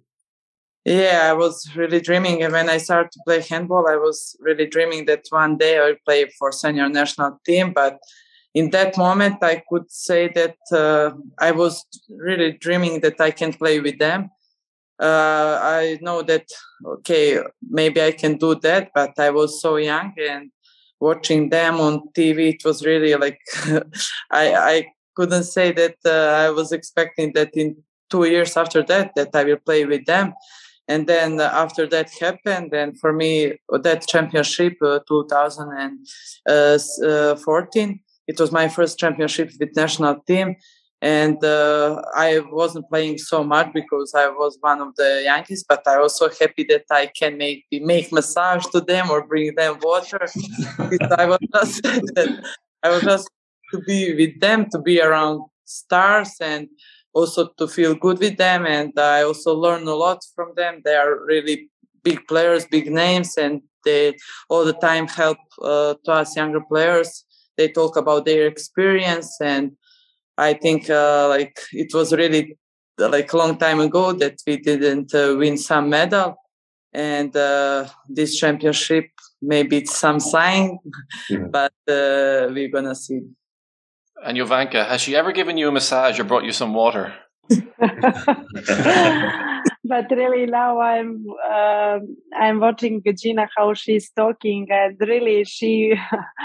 Yeah, 0.84 1.28
I 1.30 1.32
was 1.32 1.68
really 1.76 2.00
dreaming. 2.00 2.42
And 2.42 2.52
when 2.52 2.68
I 2.68 2.78
started 2.78 3.12
to 3.12 3.20
play 3.24 3.40
handball, 3.40 3.86
I 3.88 3.96
was 3.96 4.36
really 4.40 4.66
dreaming 4.66 5.04
that 5.06 5.24
one 5.30 5.56
day 5.56 5.78
I 5.78 5.84
will 5.86 5.96
play 6.04 6.26
for 6.38 6.50
senior 6.50 6.88
national 6.88 7.40
team. 7.46 7.72
But 7.72 7.98
in 8.54 8.70
that 8.70 8.96
moment, 8.98 9.36
I 9.42 9.62
could 9.68 9.90
say 9.90 10.28
that 10.34 10.56
uh, 10.72 11.12
I 11.38 11.52
was 11.52 11.84
really 12.08 12.52
dreaming 12.52 13.00
that 13.00 13.20
I 13.20 13.30
can 13.30 13.52
play 13.52 13.78
with 13.80 13.98
them. 13.98 14.30
Uh, 15.00 15.58
I 15.62 15.98
know 16.02 16.22
that, 16.22 16.46
okay, 16.84 17.40
maybe 17.68 18.02
I 18.02 18.12
can 18.12 18.36
do 18.36 18.54
that, 18.56 18.90
but 18.94 19.18
I 19.18 19.30
was 19.30 19.60
so 19.62 19.76
young 19.76 20.12
and 20.18 20.50
watching 21.00 21.48
them 21.50 21.80
on 21.80 22.12
TV, 22.14 22.50
it 22.50 22.64
was 22.64 22.84
really 22.84 23.14
like, 23.16 23.38
I, 24.30 24.54
I 24.54 24.86
couldn't 25.16 25.44
say 25.44 25.72
that 25.72 25.96
uh, 26.04 26.46
I 26.46 26.50
was 26.50 26.72
expecting 26.72 27.32
that 27.34 27.50
in 27.56 27.76
two 28.10 28.24
years 28.24 28.56
after 28.56 28.82
that, 28.84 29.12
that 29.16 29.30
I 29.34 29.44
will 29.44 29.56
play 29.56 29.84
with 29.84 30.06
them 30.06 30.34
and 30.88 31.06
then 31.06 31.40
after 31.40 31.86
that 31.86 32.10
happened 32.20 32.72
and 32.72 32.98
for 32.98 33.12
me 33.12 33.52
that 33.82 34.04
championship 34.06 34.74
uh, 34.82 34.98
2014 35.08 38.00
it 38.28 38.38
was 38.38 38.52
my 38.52 38.68
first 38.68 38.98
championship 38.98 39.50
with 39.58 39.74
national 39.76 40.16
team. 40.26 40.54
And 41.04 41.44
uh, 41.44 42.00
i 42.14 42.38
wasn't 42.52 42.88
playing 42.88 43.18
so 43.18 43.42
much 43.42 43.72
because 43.74 44.14
i 44.14 44.28
was 44.28 44.56
one 44.60 44.80
of 44.80 44.94
the 44.94 45.22
youngest 45.24 45.66
but 45.68 45.84
i 45.88 45.98
was 45.98 46.16
so 46.16 46.30
happy 46.40 46.62
that 46.68 46.84
i 46.92 47.06
can 47.06 47.36
make 47.38 47.66
make 47.72 48.12
massage 48.12 48.64
to 48.66 48.80
them 48.80 49.10
or 49.10 49.26
bring 49.26 49.52
them 49.56 49.80
water. 49.82 50.20
I 51.22 51.26
was 51.26 51.40
just 51.54 51.84
i 52.84 52.88
was 52.88 53.02
just 53.02 53.28
to 53.72 53.80
be 53.80 54.14
with 54.14 54.40
them 54.40 54.70
to 54.70 54.78
be 54.78 55.02
around 55.02 55.42
stars 55.64 56.36
and 56.40 56.68
also 57.14 57.48
to 57.58 57.68
feel 57.68 57.94
good 57.94 58.18
with 58.18 58.36
them 58.36 58.66
and 58.66 58.92
i 58.98 59.22
also 59.22 59.54
learn 59.54 59.86
a 59.86 59.94
lot 59.94 60.20
from 60.34 60.52
them. 60.56 60.80
They 60.84 60.94
are 60.94 61.24
really 61.24 61.70
big 62.02 62.26
players 62.26 62.66
big 62.66 62.90
names 62.90 63.36
and 63.36 63.62
they 63.84 64.16
all 64.48 64.64
the 64.64 64.78
time 64.88 65.08
help 65.08 65.38
uh, 65.60 65.94
to 66.04 66.12
us 66.12 66.36
younger 66.36 66.60
players. 66.60 67.24
They 67.56 67.68
talk 67.68 67.96
about 67.96 68.24
their 68.24 68.46
experience 68.46 69.30
and 69.40 69.72
i 70.38 70.54
think 70.54 70.88
uh, 70.88 71.28
like 71.28 71.56
it 71.72 71.92
was 71.92 72.12
really 72.12 72.58
like 72.98 73.32
a 73.32 73.36
long 73.36 73.58
time 73.58 73.80
ago 73.80 74.12
that 74.12 74.36
we 74.46 74.56
didn't 74.56 75.14
uh, 75.14 75.34
win 75.38 75.56
some 75.58 75.88
medal. 75.90 76.36
And 76.94 77.34
uh, 77.34 77.88
this 78.08 78.36
championship 78.38 79.06
maybe 79.42 79.78
it's 79.78 79.98
some 79.98 80.20
sign 80.20 80.78
mm-hmm. 81.30 81.50
but 81.50 81.72
uh, 81.88 82.48
we're 82.54 82.68
gonna 82.68 82.94
see 82.94 83.20
and 84.24 84.38
Jovanka, 84.38 84.86
has 84.86 85.00
she 85.00 85.16
ever 85.16 85.32
given 85.32 85.56
you 85.56 85.68
a 85.68 85.72
massage 85.72 86.18
or 86.18 86.24
brought 86.24 86.44
you 86.44 86.52
some 86.52 86.74
water? 86.74 87.14
but 89.84 90.10
really 90.10 90.46
now 90.46 90.80
I'm 90.80 91.26
uh, 91.44 91.98
I'm 92.38 92.60
watching 92.60 93.02
Gina 93.20 93.48
how 93.56 93.74
she's 93.74 94.10
talking 94.10 94.68
and 94.70 94.96
really 95.00 95.44
she 95.44 95.94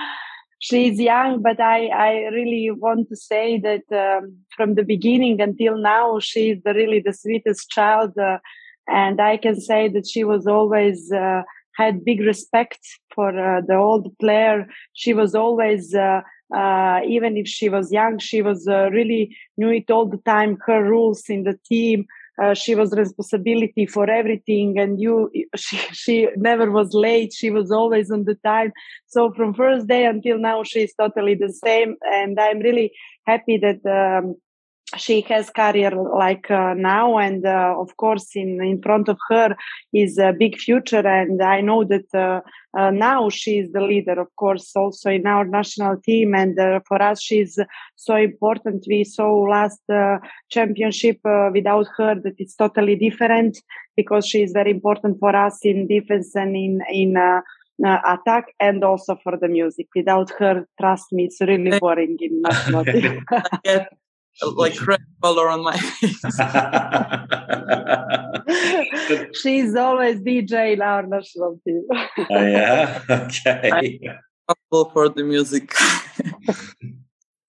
she's 0.60 1.00
young 1.00 1.42
but 1.42 1.60
I 1.60 1.88
I 1.88 2.12
really 2.38 2.72
want 2.72 3.10
to 3.10 3.16
say 3.16 3.60
that 3.60 3.84
um, 3.92 4.38
from 4.56 4.76
the 4.76 4.84
beginning 4.84 5.40
until 5.40 5.78
now 5.78 6.20
she's 6.20 6.58
really 6.66 7.02
the 7.06 7.14
sweetest 7.14 7.70
child 7.70 8.18
uh, 8.18 8.40
and 8.88 9.22
I 9.22 9.38
can 9.38 9.62
say 9.62 9.88
that 9.90 10.08
she 10.08 10.24
was 10.24 10.48
always 10.48 11.12
uh, 11.12 11.44
had 11.76 12.04
big 12.04 12.22
respect 12.22 12.80
for 13.14 13.30
uh, 13.30 13.62
the 13.62 13.76
old 13.76 14.18
player 14.20 14.68
she 14.94 15.14
was 15.14 15.36
always 15.36 15.96
uh, 16.56 17.02
even 17.08 17.38
if 17.38 17.48
she 17.48 17.70
was 17.70 17.92
young, 17.92 18.20
she 18.20 18.42
was 18.42 18.68
uh, 18.68 18.90
really 18.92 19.36
knew 19.58 19.70
it 19.70 19.90
all 19.90 20.08
the 20.08 20.18
time. 20.26 20.58
Her 20.66 20.84
rules 20.84 21.24
in 21.30 21.44
the 21.44 21.60
team, 21.68 22.06
uh, 22.42 22.54
she 22.54 22.76
was 22.76 22.92
responsibility 22.94 23.86
for 23.86 24.10
everything, 24.10 24.80
and 24.80 25.00
you, 25.00 25.32
she, 25.56 25.78
she 25.92 26.28
never 26.38 26.72
was 26.72 26.94
late. 26.94 27.34
She 27.34 27.50
was 27.50 27.72
always 27.72 28.12
on 28.12 28.26
the 28.26 28.36
time. 28.36 28.72
So 29.08 29.32
from 29.34 29.54
first 29.54 29.88
day 29.88 30.06
until 30.06 30.38
now, 30.38 30.64
she's 30.64 30.94
totally 30.94 31.36
the 31.36 31.52
same, 31.52 31.96
and 32.12 32.40
I'm 32.40 32.60
really 32.60 32.92
happy 33.26 33.58
that. 33.58 33.86
Um, 33.86 34.36
she 34.98 35.22
has 35.22 35.50
career 35.50 35.92
like 36.18 36.50
uh, 36.52 36.74
now 36.74 37.18
and 37.18 37.46
uh, 37.46 37.74
of 37.78 37.96
course 37.98 38.36
in 38.36 38.62
in 38.62 38.82
front 38.82 39.08
of 39.08 39.18
her 39.30 39.56
is 39.94 40.18
a 40.18 40.34
big 40.38 40.58
future 40.58 41.08
and 41.08 41.42
i 41.42 41.62
know 41.62 41.84
that 41.84 42.06
uh, 42.14 42.42
uh 42.78 42.92
now 42.92 43.30
she 43.30 43.60
is 43.60 43.72
the 43.72 43.82
leader 43.82 44.20
of 44.20 44.28
course 44.36 44.76
also 44.76 45.10
in 45.10 45.26
our 45.26 45.46
national 45.46 45.96
team 45.98 46.34
and 46.36 46.60
uh, 46.60 46.80
for 46.88 47.02
us 47.02 47.22
she's 47.22 47.60
so 47.96 48.16
important. 48.16 48.86
We 48.88 49.04
saw 49.04 49.30
last 49.42 49.82
uh, 49.90 50.18
championship 50.50 51.20
without 51.52 51.88
her 51.98 52.16
that 52.24 52.36
it's 52.38 52.56
totally 52.56 52.96
different 52.96 53.58
because 53.96 54.26
she 54.26 54.44
is 54.44 54.52
very 54.52 54.72
important 54.72 55.20
for 55.20 55.36
us 55.36 55.60
in 55.64 55.88
defense 55.88 56.36
and 56.36 56.56
in 56.56 56.82
in 56.90 57.18
attack 58.16 58.46
and 58.60 58.84
also 58.84 59.18
for 59.24 59.38
the 59.38 59.48
music. 59.48 59.88
Without 59.96 60.30
her 60.40 60.68
trust 60.80 61.12
me 61.12 61.26
it's 61.26 61.42
really 61.42 61.78
boring 61.80 62.18
in 62.20 62.42
national 62.50 62.86
team 62.86 63.26
like 64.42 64.86
red 64.86 65.02
color 65.22 65.50
on 65.50 65.64
my 65.64 65.78
face. 65.78 66.22
She's 69.42 69.76
always 69.76 70.20
DJ 70.22 70.74
in 70.74 70.82
our 70.82 71.04
national 71.04 71.60
team. 71.66 71.84
oh, 71.92 72.46
yeah. 72.46 73.02
Okay. 73.10 74.00
for 74.70 75.10
the 75.10 75.24
music. 75.24 75.74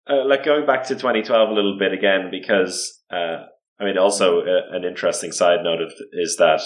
uh, 0.08 0.24
like 0.26 0.44
going 0.44 0.66
back 0.66 0.84
to 0.88 0.94
2012 0.94 1.48
a 1.48 1.52
little 1.52 1.78
bit 1.78 1.92
again, 1.92 2.30
because 2.30 3.00
uh, 3.12 3.44
I 3.80 3.84
mean, 3.84 3.98
also 3.98 4.40
uh, 4.40 4.76
an 4.76 4.84
interesting 4.84 5.32
side 5.32 5.60
note 5.62 5.80
of, 5.80 5.92
is 6.12 6.36
that 6.38 6.60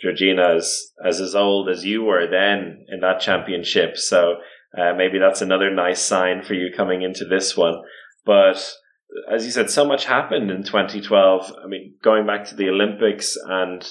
Georgina 0.00 0.56
is 0.56 0.92
as 1.04 1.20
as 1.20 1.34
old 1.34 1.68
as 1.68 1.84
you 1.84 2.02
were 2.04 2.26
then 2.30 2.84
in 2.88 3.00
that 3.00 3.20
championship. 3.20 3.96
So 3.96 4.36
uh, 4.76 4.92
maybe 4.96 5.18
that's 5.18 5.40
another 5.40 5.72
nice 5.72 6.02
sign 6.02 6.42
for 6.42 6.54
you 6.54 6.70
coming 6.76 7.02
into 7.02 7.24
this 7.24 7.56
one. 7.56 7.76
But 8.26 8.74
as 9.30 9.44
you 9.44 9.50
said, 9.50 9.70
so 9.70 9.84
much 9.84 10.06
happened 10.06 10.50
in 10.50 10.62
2012. 10.62 11.52
I 11.62 11.66
mean, 11.66 11.94
going 12.02 12.26
back 12.26 12.44
to 12.46 12.54
the 12.54 12.68
Olympics 12.68 13.36
and 13.48 13.86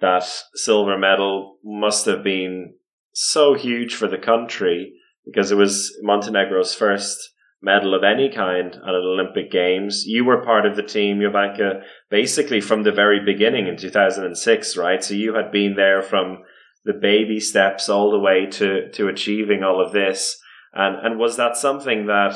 that 0.00 0.24
silver 0.54 0.96
medal 0.98 1.58
must 1.64 2.06
have 2.06 2.22
been 2.22 2.74
so 3.12 3.54
huge 3.54 3.94
for 3.94 4.08
the 4.08 4.18
country 4.18 4.94
because 5.24 5.50
it 5.50 5.56
was 5.56 5.96
Montenegro's 6.02 6.74
first 6.74 7.30
medal 7.62 7.94
of 7.94 8.02
any 8.02 8.30
kind 8.30 8.74
at 8.74 8.94
an 8.94 9.04
Olympic 9.04 9.50
Games. 9.50 10.04
You 10.06 10.24
were 10.24 10.44
part 10.44 10.64
of 10.64 10.76
the 10.76 10.82
team, 10.82 11.18
Jovanka, 11.18 11.82
basically 12.08 12.60
from 12.60 12.82
the 12.82 12.92
very 12.92 13.20
beginning 13.24 13.66
in 13.66 13.76
2006, 13.76 14.76
right? 14.76 15.04
So 15.04 15.14
you 15.14 15.34
had 15.34 15.52
been 15.52 15.74
there 15.76 16.00
from 16.00 16.38
the 16.84 16.94
baby 16.94 17.38
steps 17.38 17.88
all 17.88 18.10
the 18.10 18.18
way 18.18 18.46
to, 18.52 18.90
to 18.92 19.08
achieving 19.08 19.62
all 19.62 19.84
of 19.84 19.92
this. 19.92 20.40
And, 20.72 21.04
and 21.04 21.18
was 21.18 21.36
that 21.36 21.56
something 21.56 22.06
that 22.06 22.34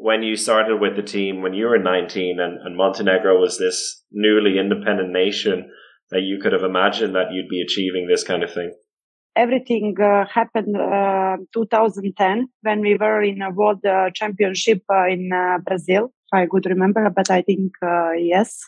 when 0.00 0.22
you 0.22 0.34
started 0.34 0.80
with 0.80 0.96
the 0.96 1.02
team 1.02 1.42
when 1.42 1.52
you 1.52 1.66
were 1.66 1.78
19 1.78 2.40
and, 2.40 2.58
and 2.64 2.76
Montenegro 2.76 3.38
was 3.38 3.58
this 3.58 4.02
newly 4.10 4.58
independent 4.58 5.12
nation 5.12 5.70
that 6.10 6.22
you 6.22 6.38
could 6.40 6.52
have 6.52 6.62
imagined 6.62 7.14
that 7.14 7.32
you'd 7.32 7.50
be 7.50 7.60
achieving 7.60 8.06
this 8.08 8.24
kind 8.24 8.42
of 8.42 8.52
thing? 8.52 8.72
Everything 9.36 9.94
uh, 10.02 10.24
happened 10.26 10.74
uh, 10.74 11.36
2010 11.52 12.48
when 12.62 12.80
we 12.80 12.96
were 12.96 13.22
in 13.22 13.42
a 13.42 13.50
world 13.50 13.84
uh, 13.84 14.08
championship 14.14 14.82
uh, 14.90 15.06
in 15.06 15.30
uh, 15.32 15.58
Brazil, 15.58 16.06
if 16.06 16.32
I 16.32 16.46
could 16.46 16.64
remember, 16.64 17.08
but 17.14 17.30
I 17.30 17.42
think 17.42 17.72
uh, 17.82 18.12
yes. 18.12 18.58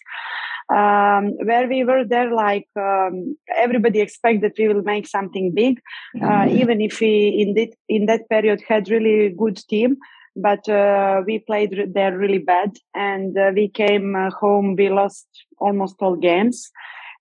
Um, 0.71 1.33
where 1.45 1.67
we 1.67 1.83
were 1.83 2.05
there, 2.09 2.33
like 2.33 2.69
um, 2.79 3.37
everybody 3.57 4.01
expect 4.01 4.43
that 4.43 4.53
we 4.59 4.69
will 4.69 4.83
make 4.83 5.07
something 5.09 5.53
big, 5.55 5.81
mm-hmm. 6.17 6.57
even 6.57 6.81
if 6.81 7.01
we 7.01 7.45
in 7.45 7.55
that 7.55 7.75
in 7.89 8.07
that 8.07 8.29
period 8.31 8.63
had 8.69 8.89
really 8.89 9.35
good 9.37 9.57
team 9.69 9.97
but 10.37 10.67
uh, 10.69 11.23
we 11.27 11.39
played 11.41 11.93
there 11.95 12.17
really 12.17 12.39
bad 12.39 12.71
and 12.95 13.37
uh, 13.37 13.51
we 13.55 13.69
came 13.69 14.17
uh, 14.17 14.31
home 14.31 14.77
we 14.77 14.89
lost 14.89 15.27
almost 15.59 15.97
all 16.01 16.17
games. 16.17 16.71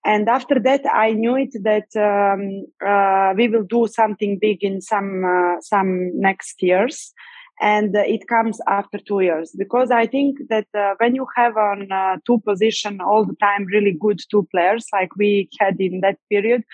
And 0.04 0.28
after 0.28 0.58
that 0.60 0.82
i 0.92 1.12
knew 1.12 1.36
it 1.36 1.54
that 1.62 1.88
um, 1.96 2.66
uh, 2.84 3.34
we 3.36 3.48
will 3.48 3.64
do 3.64 3.86
something 3.86 4.38
big 4.40 4.62
in 4.62 4.80
some 4.80 5.24
uh, 5.24 5.60
some 5.60 6.10
next 6.18 6.62
years. 6.62 7.12
And 7.60 7.94
uh, 7.94 8.00
it 8.00 8.26
comes 8.26 8.60
after 8.66 8.98
two 8.98 9.20
years 9.20 9.54
because 9.56 9.92
I 9.92 10.06
think 10.06 10.38
that 10.48 10.66
when 10.98 11.14
you 11.14 11.26
have 11.36 11.56
on 11.56 11.88
two 12.26 12.40
position 12.40 13.00
all 13.00 13.24
the 13.24 13.36
time 13.36 13.66
really 13.66 13.96
good 14.00 14.20
two 14.30 14.48
players 14.50 14.86
like 14.92 15.14
we 15.16 15.48
had 15.60 15.76
in 15.78 16.00
that 16.00 16.18
period, 16.28 16.64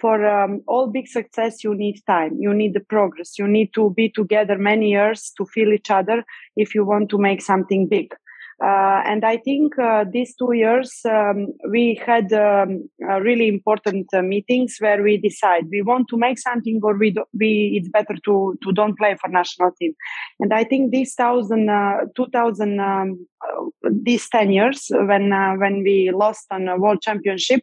for 0.00 0.26
um, 0.26 0.62
all 0.66 0.86
big 0.86 1.08
success 1.08 1.64
you 1.64 1.74
need 1.74 2.00
time. 2.06 2.36
You 2.38 2.54
need 2.54 2.74
the 2.74 2.80
progress. 2.80 3.38
You 3.38 3.48
need 3.48 3.72
to 3.74 3.90
be 3.90 4.08
together 4.08 4.58
many 4.58 4.90
years 4.90 5.32
to 5.36 5.44
feel 5.46 5.72
each 5.72 5.90
other 5.90 6.24
if 6.56 6.74
you 6.74 6.84
want 6.84 7.08
to 7.10 7.18
make 7.18 7.42
something 7.42 7.88
big. 7.88 8.14
Uh, 8.60 9.02
and 9.06 9.24
I 9.24 9.36
think 9.36 9.78
uh, 9.78 10.04
these 10.10 10.34
two 10.34 10.52
years 10.52 11.00
um, 11.08 11.52
we 11.70 11.94
had 12.04 12.32
um, 12.32 12.90
really 12.98 13.46
important 13.46 14.12
uh, 14.12 14.20
meetings 14.20 14.78
where 14.80 15.00
we 15.00 15.16
decide 15.16 15.66
we 15.70 15.80
want 15.80 16.08
to 16.08 16.16
make 16.16 16.40
something 16.40 16.80
or 16.82 16.98
we 16.98 17.12
do, 17.12 17.22
we 17.38 17.78
it's 17.78 17.88
better 17.88 18.16
to 18.24 18.58
to 18.64 18.72
don't 18.72 18.98
play 18.98 19.14
for 19.20 19.28
national 19.28 19.70
team. 19.78 19.94
And 20.40 20.52
I 20.52 20.64
think 20.64 20.90
these 20.90 21.14
thousand 21.14 21.70
uh, 21.70 21.98
2000 22.16 22.80
um, 22.80 23.26
uh, 23.46 23.90
these 23.92 24.28
ten 24.28 24.50
years 24.50 24.86
when 24.90 25.30
when 25.60 25.84
we 25.84 26.10
lost 26.12 26.46
on 26.50 26.66
a 26.66 26.76
world 26.76 27.00
championship, 27.00 27.62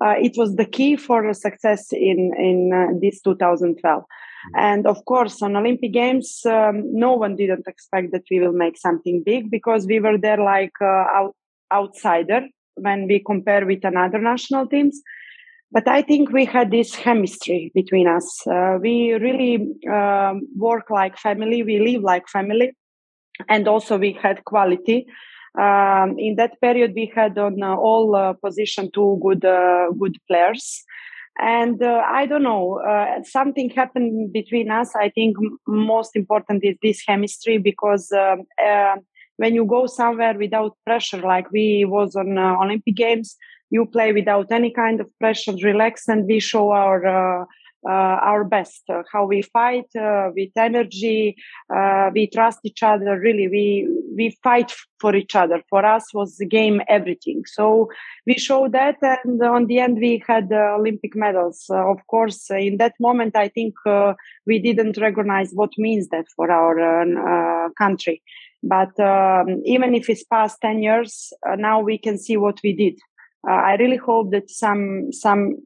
it 0.00 0.32
was 0.36 0.56
the 0.56 0.64
key 0.64 0.96
for 0.96 1.32
success 1.34 1.92
in 1.92 2.32
in 2.38 3.00
this 3.00 3.20
2012. 3.22 4.04
And 4.54 4.86
of 4.86 5.04
course, 5.04 5.42
on 5.42 5.56
Olympic 5.56 5.92
Games, 5.92 6.40
um, 6.46 6.82
no 6.92 7.12
one 7.14 7.36
didn't 7.36 7.66
expect 7.66 8.12
that 8.12 8.22
we 8.30 8.40
will 8.40 8.52
make 8.52 8.78
something 8.78 9.22
big 9.24 9.50
because 9.50 9.86
we 9.86 10.00
were 10.00 10.16
there 10.16 10.42
like 10.42 10.72
uh, 10.80 11.04
out, 11.14 11.34
outsider 11.72 12.42
when 12.76 13.08
we 13.08 13.18
compare 13.18 13.66
with 13.66 13.84
another 13.84 14.18
national 14.18 14.66
teams. 14.66 15.00
But 15.70 15.86
I 15.86 16.02
think 16.02 16.30
we 16.30 16.46
had 16.46 16.70
this 16.70 16.96
chemistry 16.96 17.70
between 17.74 18.08
us. 18.08 18.46
Uh, 18.46 18.78
we 18.80 19.12
really 19.12 19.68
um, 19.92 20.48
work 20.56 20.88
like 20.88 21.18
family. 21.18 21.62
We 21.62 21.78
live 21.80 22.02
like 22.02 22.26
family, 22.28 22.72
and 23.48 23.68
also 23.68 23.98
we 23.98 24.12
had 24.12 24.44
quality. 24.44 25.06
Um, 25.58 26.18
in 26.18 26.36
that 26.36 26.60
period, 26.60 26.92
we 26.94 27.10
had 27.14 27.38
on 27.38 27.62
uh, 27.62 27.74
all 27.74 28.14
uh, 28.14 28.32
position 28.34 28.90
two 28.92 29.18
good 29.22 29.44
uh, 29.44 29.90
good 29.98 30.16
players. 30.28 30.84
And 31.40 31.80
uh, 31.80 32.02
i 32.04 32.26
don't 32.26 32.42
know 32.42 32.80
something 33.22 33.70
happened 33.70 34.32
between 34.32 34.72
us. 34.72 34.96
I 34.96 35.08
think 35.08 35.36
most 35.68 36.16
important 36.16 36.64
is 36.64 36.76
this 36.82 37.02
chemistry 37.02 37.58
because 37.58 38.10
um, 38.10 38.42
when 39.36 39.54
you 39.54 39.64
go 39.64 39.86
somewhere 39.86 40.36
without 40.36 40.76
pressure 40.84 41.20
like 41.20 41.48
we 41.52 41.84
was 41.84 42.16
on 42.16 42.36
olympic 42.36 42.96
games 42.96 43.36
you 43.70 43.86
play 43.86 44.12
without 44.12 44.50
any 44.50 44.72
kind 44.72 45.00
of 45.00 45.06
pressure 45.20 45.54
relax 45.62 46.08
and 46.08 46.26
we 46.26 46.40
show 46.40 46.72
our 46.72 47.46
our 47.84 48.44
best, 48.44 48.82
uh, 48.88 49.02
how 49.12 49.26
we 49.26 49.42
fight 49.42 49.86
uh, 49.96 50.30
with 50.34 50.50
energy. 50.56 51.36
we 52.14 52.26
trust 52.28 52.60
each 52.64 52.82
other. 52.82 53.18
Really, 53.18 53.48
we 53.48 53.88
we 54.16 54.36
fight 54.42 54.72
for 55.00 55.14
each 55.14 55.36
other. 55.36 55.62
For 55.70 55.84
us, 55.84 56.12
was 56.12 56.36
the 56.36 56.46
game 56.46 56.80
everything. 56.88 57.42
So 57.46 57.88
we 58.26 58.34
showed 58.34 58.72
that, 58.72 58.96
and 59.02 59.42
on 59.42 59.66
the 59.66 59.78
end, 59.78 59.98
we 59.98 60.22
had 60.26 60.52
Olympic 60.52 61.14
medals. 61.14 61.66
of 61.70 61.98
course, 62.06 62.50
in 62.50 62.78
that 62.78 62.94
moment, 62.98 63.36
I 63.36 63.48
think 63.48 63.74
we 64.46 64.58
didn't 64.58 64.98
recognize 64.98 65.50
what 65.52 65.70
means 65.78 66.08
that 66.08 66.26
for 66.36 66.50
our 66.50 67.70
country. 67.78 68.22
But 68.62 68.98
um, 68.98 69.62
even 69.64 69.94
if 69.94 70.10
it's 70.10 70.24
past 70.24 70.58
10 70.62 70.82
years, 70.82 71.32
uh, 71.48 71.54
now 71.54 71.80
we 71.80 71.98
can 71.98 72.18
see 72.18 72.36
what 72.36 72.58
we 72.64 72.72
did. 72.72 72.98
Uh, 73.48 73.52
I 73.52 73.76
really 73.76 73.96
hope 73.96 74.32
that 74.32 74.50
some 74.50 75.12
some 75.12 75.58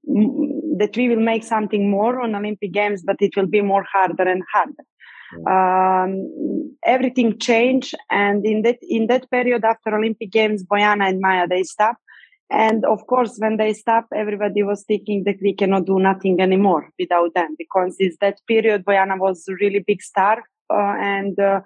that 0.78 0.96
we 0.96 1.08
will 1.08 1.20
make 1.20 1.44
something 1.44 1.90
more 1.90 2.20
on 2.20 2.34
Olympic 2.34 2.72
Games, 2.72 3.02
but 3.02 3.16
it 3.20 3.36
will 3.36 3.46
be 3.46 3.60
more 3.60 3.84
harder 3.92 4.24
and 4.24 4.42
harder. 4.52 4.84
Um, 5.46 6.76
everything 6.84 7.38
changed, 7.38 7.94
and 8.10 8.44
in 8.44 8.62
that 8.62 8.78
in 8.82 9.06
that 9.06 9.30
period 9.30 9.64
after 9.64 9.96
Olympic 9.96 10.30
Games, 10.30 10.62
Bojana 10.62 11.08
and 11.08 11.20
Maya 11.20 11.46
they 11.48 11.62
stopped. 11.62 12.02
And 12.50 12.84
of 12.84 13.06
course, 13.06 13.38
when 13.38 13.56
they 13.56 13.72
stopped, 13.72 14.12
everybody 14.14 14.62
was 14.62 14.84
thinking 14.84 15.24
that 15.24 15.36
we 15.40 15.54
cannot 15.54 15.86
do 15.86 15.98
nothing 15.98 16.38
anymore 16.38 16.90
without 16.98 17.32
them 17.34 17.54
because 17.56 17.96
in 17.98 18.12
that 18.20 18.40
period, 18.46 18.84
Bojana 18.84 19.18
was 19.18 19.48
a 19.48 19.54
really 19.54 19.78
big 19.78 20.02
star, 20.02 20.42
uh, 20.68 20.96
and 21.00 21.38
uh, 21.40 21.62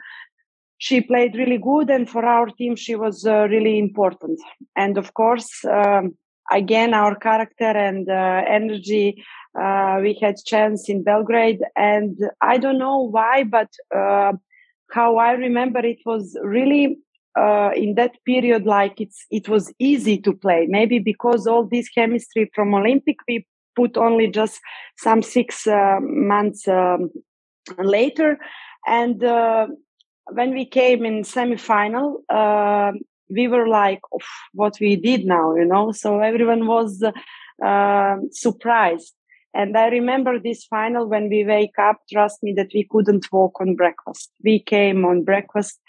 she 0.79 1.01
played 1.01 1.35
really 1.35 1.59
good. 1.59 1.91
And 1.91 2.09
for 2.09 2.25
our 2.25 2.47
team, 2.47 2.77
she 2.77 2.95
was 2.95 3.27
uh, 3.27 3.49
really 3.49 3.81
important. 3.81 4.39
And 4.77 4.97
of 4.97 5.13
course, 5.15 5.65
um, 5.65 6.17
again 6.53 6.95
our 6.95 7.15
character 7.15 7.65
and 7.65 8.09
uh, 8.09 8.43
energy 8.49 9.23
uh, 9.61 9.99
we 10.03 10.19
had 10.21 10.37
chance 10.45 10.89
in 10.89 11.03
belgrade. 11.03 11.61
And 11.77 12.19
i 12.41 12.59
don't 12.59 12.79
know 12.79 12.99
why 12.99 13.45
but 13.45 13.71
uh, 13.95 14.33
how 14.93 15.17
i 15.17 15.33
remember 15.33 15.81
it 15.81 15.99
was 16.05 16.37
really 16.43 16.99
uh, 17.39 17.71
in 17.77 17.97
that 17.97 18.13
period 18.25 18.65
like 18.65 19.01
it's 19.01 19.27
it 19.31 19.49
was 19.49 19.73
easy 19.79 20.17
to 20.19 20.33
play. 20.33 20.67
Maybe 20.69 20.99
because 20.99 21.47
all 21.47 21.67
this 21.67 21.89
chemistry 21.89 22.51
from 22.55 22.75
olympic 22.75 23.17
we 23.29 23.47
put 23.77 23.97
only 23.97 24.27
just 24.29 24.59
some 24.97 25.23
six 25.23 25.67
uh, 25.67 25.99
months 26.01 26.67
um, 26.67 27.11
later. 27.79 28.39
And 28.87 29.23
uh, 29.23 29.67
when 30.33 30.55
we 30.55 30.65
came 30.65 31.05
in 31.05 31.25
semi-final 31.25 32.23
we 33.29 33.49
were 33.49 33.69
like 33.69 34.01
what 34.53 34.77
we 34.81 34.97
did 34.97 35.25
now 35.25 35.55
you 35.55 35.65
know? 35.65 35.93
So 35.93 36.21
everyone 36.21 36.67
was 36.67 37.03
uh, 37.65 38.17
surprised. 38.31 39.15
And 39.55 39.77
i 39.77 39.89
remember 39.89 40.39
this 40.39 40.65
final 40.65 41.09
when 41.09 41.29
we 41.31 41.45
wake 41.45 41.79
up 41.79 41.99
trust 42.13 42.43
me 42.43 42.53
that 42.57 42.71
we 42.75 42.87
couldn't 42.91 43.31
walk 43.33 43.61
on 43.61 43.75
breakfast. 43.75 44.31
We 44.45 44.61
came 44.61 45.05
on 45.05 45.25
breakfast 45.25 45.81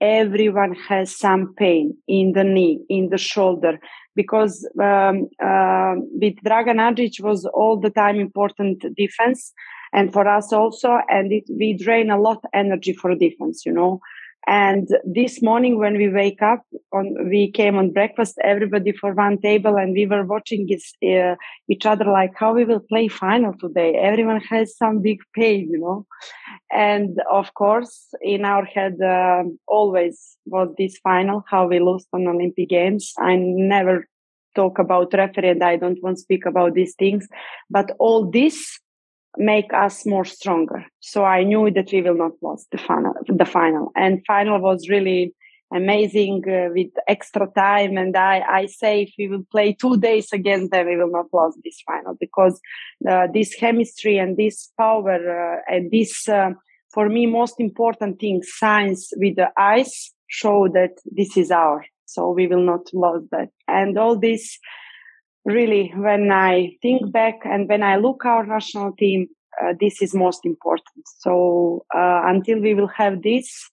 everyone 0.00 0.74
has 0.74 1.16
some 1.16 1.54
pain 1.54 1.96
in 2.08 2.32
the 2.32 2.44
knee 2.44 2.80
in 2.88 3.08
the 3.10 3.18
shoulder 3.18 3.78
because 4.14 4.68
um, 4.80 5.28
uh, 5.42 5.94
with 6.20 6.34
Dragan 6.44 6.78
Adžić 6.78 7.20
was 7.20 7.46
all 7.46 7.78
the 7.80 7.90
time 7.90 8.20
important 8.20 8.84
defense 8.96 9.52
and 9.92 10.12
for 10.12 10.26
us 10.28 10.52
also 10.52 10.98
and 11.08 11.32
it, 11.32 11.44
we 11.48 11.72
drain 11.72 12.10
a 12.10 12.20
lot 12.20 12.44
energy 12.52 12.92
for 12.92 13.14
defense 13.14 13.64
you 13.64 13.72
know 13.72 14.00
and 14.46 14.88
this 15.04 15.40
morning 15.42 15.78
when 15.78 15.96
we 15.96 16.08
wake 16.08 16.42
up, 16.42 16.62
on 16.92 17.28
we 17.28 17.50
came 17.50 17.76
on 17.76 17.92
breakfast, 17.92 18.38
everybody 18.42 18.92
for 18.92 19.14
one 19.14 19.38
table, 19.38 19.76
and 19.76 19.94
we 19.94 20.06
were 20.06 20.24
watching 20.24 20.68
uh, 20.70 21.34
each 21.68 21.86
other 21.86 22.04
like 22.04 22.32
how 22.36 22.52
we 22.52 22.64
will 22.64 22.80
play 22.80 23.08
final 23.08 23.54
today. 23.58 23.94
Everyone 23.94 24.40
has 24.40 24.76
some 24.76 25.00
big 25.00 25.20
pain, 25.34 25.68
you 25.70 25.78
know. 25.78 26.06
And 26.70 27.20
of 27.30 27.54
course, 27.54 28.08
in 28.20 28.44
our 28.44 28.64
head 28.64 29.00
uh, 29.00 29.44
always 29.66 30.36
was 30.46 30.68
this 30.76 30.98
final, 30.98 31.44
how 31.48 31.66
we 31.66 31.80
lost 31.80 32.08
on 32.12 32.26
Olympic 32.26 32.68
Games. 32.68 33.12
I 33.18 33.36
never 33.36 34.06
talk 34.54 34.78
about 34.78 35.14
referee, 35.14 35.50
and 35.50 35.64
I 35.64 35.76
don't 35.76 36.02
want 36.02 36.16
to 36.16 36.22
speak 36.22 36.44
about 36.46 36.74
these 36.74 36.94
things, 36.96 37.26
but 37.70 37.92
all 37.98 38.30
this 38.30 38.78
make 39.36 39.72
us 39.72 40.06
more 40.06 40.24
stronger. 40.24 40.84
So 41.00 41.24
I 41.24 41.44
knew 41.44 41.70
that 41.70 41.90
we 41.92 42.02
will 42.02 42.16
not 42.16 42.32
lose 42.42 42.66
the 42.70 42.78
final, 42.78 43.14
the 43.26 43.44
final. 43.44 43.92
And 43.96 44.24
final 44.26 44.60
was 44.60 44.88
really 44.88 45.34
amazing 45.72 46.44
uh, 46.48 46.68
with 46.72 46.90
extra 47.08 47.48
time. 47.56 47.96
And 47.96 48.16
I, 48.16 48.40
I 48.48 48.66
say 48.66 49.02
if 49.02 49.14
we 49.18 49.28
will 49.28 49.44
play 49.50 49.72
two 49.72 49.96
days 49.96 50.32
against 50.32 50.70
them, 50.70 50.86
we 50.86 50.96
will 50.96 51.10
not 51.10 51.26
lose 51.32 51.56
this 51.64 51.80
final 51.86 52.14
because 52.18 52.60
uh, 53.08 53.26
this 53.32 53.54
chemistry 53.54 54.18
and 54.18 54.36
this 54.36 54.70
power 54.78 55.56
uh, 55.56 55.60
and 55.66 55.90
this, 55.90 56.28
uh, 56.28 56.50
for 56.92 57.08
me, 57.08 57.26
most 57.26 57.58
important 57.58 58.20
thing, 58.20 58.42
science 58.42 59.12
with 59.16 59.36
the 59.36 59.48
eyes 59.58 60.12
show 60.28 60.68
that 60.68 60.92
this 61.06 61.36
is 61.36 61.50
our. 61.50 61.84
So 62.06 62.30
we 62.30 62.46
will 62.46 62.62
not 62.62 62.86
lose 62.92 63.26
that. 63.32 63.48
And 63.66 63.98
all 63.98 64.16
this 64.16 64.58
really, 65.44 65.92
when 65.96 66.30
I 66.30 66.76
think 66.82 67.12
back 67.12 67.40
and 67.44 67.68
when 67.68 67.82
I 67.82 67.96
look 67.96 68.24
our 68.24 68.46
national 68.46 68.92
team, 68.92 69.28
uh, 69.62 69.74
this 69.78 70.02
is 70.02 70.14
most 70.14 70.44
important. 70.44 71.04
So 71.18 71.84
uh, 71.94 72.22
until 72.24 72.60
we 72.60 72.74
will 72.74 72.88
have 72.88 73.22
this 73.22 73.70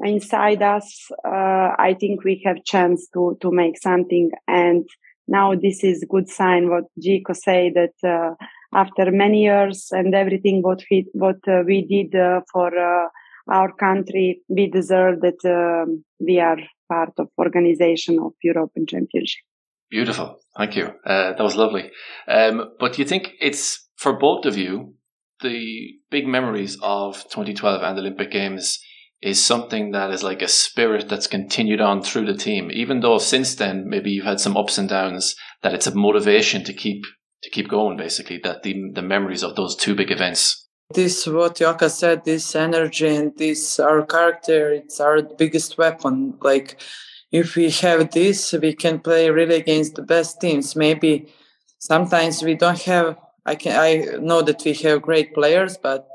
inside 0.00 0.62
us, 0.62 1.08
uh, 1.26 1.74
I 1.78 1.96
think 1.98 2.24
we 2.24 2.42
have 2.44 2.64
chance 2.64 3.08
to 3.14 3.36
to 3.40 3.50
make 3.50 3.78
something. 3.78 4.30
And 4.46 4.88
now 5.26 5.54
this 5.54 5.82
is 5.82 6.06
good 6.08 6.28
sign. 6.28 6.70
What 6.70 6.84
Jico 7.02 7.34
say 7.34 7.72
that 7.74 8.08
uh, 8.08 8.34
after 8.72 9.10
many 9.10 9.42
years 9.42 9.88
and 9.90 10.14
everything 10.14 10.62
what 10.62 10.82
we 10.90 11.06
what 11.12 11.40
uh, 11.48 11.62
we 11.66 11.82
did 11.86 12.14
uh, 12.14 12.40
for 12.52 12.70
our 13.48 13.72
country, 13.74 14.40
we 14.48 14.66
deserve 14.68 15.20
that 15.20 15.44
um, 15.44 16.04
we 16.18 16.40
are 16.40 16.58
part 16.88 17.12
of 17.18 17.28
organization 17.38 18.18
of 18.18 18.32
European 18.42 18.86
Championship. 18.86 19.44
Beautiful. 19.94 20.40
Thank 20.58 20.74
you. 20.74 20.86
Uh, 21.06 21.34
that 21.34 21.40
was 21.40 21.54
lovely. 21.54 21.92
Um, 22.26 22.72
but 22.80 22.94
do 22.94 23.02
you 23.02 23.06
think 23.06 23.34
it's 23.40 23.88
for 23.94 24.18
both 24.18 24.44
of 24.44 24.56
you, 24.56 24.94
the 25.40 25.92
big 26.10 26.26
memories 26.26 26.76
of 26.82 27.22
2012 27.30 27.80
and 27.80 27.96
the 27.96 28.00
Olympic 28.00 28.32
Games 28.32 28.80
is 29.22 29.40
something 29.40 29.92
that 29.92 30.10
is 30.10 30.24
like 30.24 30.42
a 30.42 30.48
spirit 30.48 31.08
that's 31.08 31.28
continued 31.28 31.80
on 31.80 32.02
through 32.02 32.26
the 32.26 32.36
team, 32.36 32.72
even 32.72 33.02
though 33.02 33.18
since 33.18 33.54
then 33.54 33.84
maybe 33.88 34.10
you've 34.10 34.24
had 34.24 34.40
some 34.40 34.56
ups 34.56 34.78
and 34.78 34.88
downs, 34.88 35.36
that 35.62 35.74
it's 35.74 35.86
a 35.86 35.94
motivation 35.94 36.64
to 36.64 36.72
keep 36.72 37.04
to 37.44 37.50
keep 37.50 37.68
going 37.68 37.96
basically, 37.96 38.40
that 38.42 38.64
the 38.64 38.74
the 38.94 39.02
memories 39.02 39.44
of 39.44 39.54
those 39.54 39.76
two 39.76 39.94
big 39.94 40.10
events 40.10 40.68
This 40.92 41.24
what 41.28 41.60
Yoka 41.60 41.88
said. 41.88 42.24
This 42.24 42.56
energy 42.56 43.14
and 43.14 43.32
this 43.36 43.78
our 43.78 44.04
character. 44.04 44.72
It's 44.72 44.98
our 44.98 45.22
biggest 45.22 45.78
weapon. 45.78 46.36
Like 46.42 46.80
if 47.34 47.56
we 47.56 47.68
have 47.68 48.12
this, 48.12 48.52
we 48.52 48.72
can 48.74 49.00
play 49.00 49.28
really 49.28 49.56
against 49.56 49.96
the 49.96 50.02
best 50.02 50.40
teams. 50.40 50.76
Maybe 50.76 51.26
sometimes 51.80 52.44
we 52.44 52.54
don't 52.54 52.80
have. 52.82 53.16
I 53.44 53.56
can. 53.56 53.74
I 53.76 54.18
know 54.18 54.40
that 54.42 54.62
we 54.64 54.72
have 54.84 55.02
great 55.02 55.34
players, 55.34 55.76
but 55.76 56.06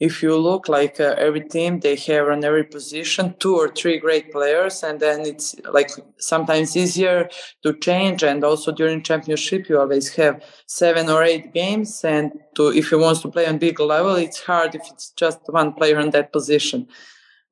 if 0.00 0.22
you 0.22 0.36
look 0.36 0.68
like 0.68 1.00
uh, 1.00 1.14
every 1.16 1.40
team 1.40 1.80
they 1.80 1.96
have 1.96 2.28
on 2.28 2.44
every 2.44 2.64
position 2.64 3.34
two 3.38 3.56
or 3.56 3.68
three 3.68 3.98
great 3.98 4.30
players 4.30 4.82
and 4.82 5.00
then 5.00 5.22
it's 5.22 5.56
like 5.72 5.90
sometimes 6.18 6.76
easier 6.76 7.30
to 7.62 7.72
change 7.78 8.22
and 8.22 8.44
also 8.44 8.70
during 8.70 9.02
championship 9.02 9.70
you 9.70 9.80
always 9.80 10.14
have 10.14 10.44
seven 10.66 11.08
or 11.08 11.22
eight 11.22 11.54
games 11.54 12.04
and 12.04 12.30
to 12.54 12.70
if 12.70 12.92
you 12.92 12.98
want 12.98 13.18
to 13.22 13.30
play 13.30 13.46
on 13.46 13.56
big 13.56 13.80
level 13.80 14.14
it's 14.16 14.42
hard 14.42 14.74
if 14.74 14.82
it's 14.92 15.08
just 15.12 15.40
one 15.46 15.72
player 15.72 15.98
in 15.98 16.10
that 16.10 16.30
position 16.30 16.86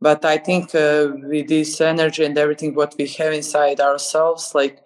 but 0.07 0.21
i 0.35 0.37
think 0.47 0.75
uh, 0.75 1.09
with 1.31 1.49
this 1.49 1.81
energy 1.81 2.23
and 2.25 2.37
everything 2.45 2.75
what 2.75 2.95
we 2.99 3.07
have 3.19 3.33
inside 3.33 3.79
ourselves 3.81 4.55
like 4.55 4.77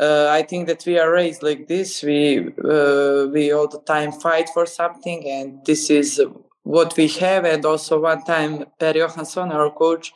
uh, 0.00 0.26
I 0.30 0.42
think 0.42 0.66
that 0.66 0.84
we 0.86 0.98
are 0.98 1.12
raised 1.12 1.42
like 1.42 1.68
this. 1.68 2.02
We 2.02 2.38
uh, 2.38 3.26
we 3.32 3.52
all 3.52 3.68
the 3.68 3.82
time 3.86 4.12
fight 4.12 4.48
for 4.48 4.66
something, 4.66 5.28
and 5.28 5.64
this 5.64 5.88
is 5.90 6.20
what 6.62 6.96
we 6.96 7.08
have. 7.08 7.44
And 7.44 7.64
also 7.64 8.00
one 8.00 8.24
time, 8.24 8.64
Per 8.78 8.92
Johansson, 8.92 9.52
our 9.52 9.70
coach, 9.70 10.12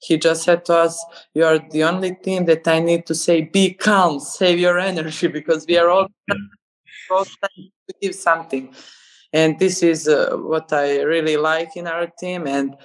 he 0.00 0.16
just 0.16 0.44
said 0.44 0.64
to 0.66 0.74
us, 0.76 1.04
"You 1.34 1.44
are 1.44 1.58
the 1.58 1.82
only 1.84 2.14
team 2.14 2.44
that 2.44 2.68
I 2.68 2.78
need 2.78 3.06
to 3.06 3.14
say, 3.14 3.42
be 3.42 3.74
calm, 3.74 4.20
save 4.20 4.60
your 4.60 4.78
energy, 4.78 5.26
because 5.38 5.66
we 5.66 5.76
are 5.76 5.90
all 5.90 6.08
trying 7.08 7.70
to 7.88 7.94
give 8.00 8.14
something." 8.14 8.72
And 9.32 9.58
this 9.58 9.82
is 9.82 10.06
uh, 10.06 10.36
what 10.36 10.72
I 10.72 11.00
really 11.02 11.36
like 11.36 11.76
in 11.76 11.88
our 11.88 12.06
team. 12.06 12.46
And 12.46 12.76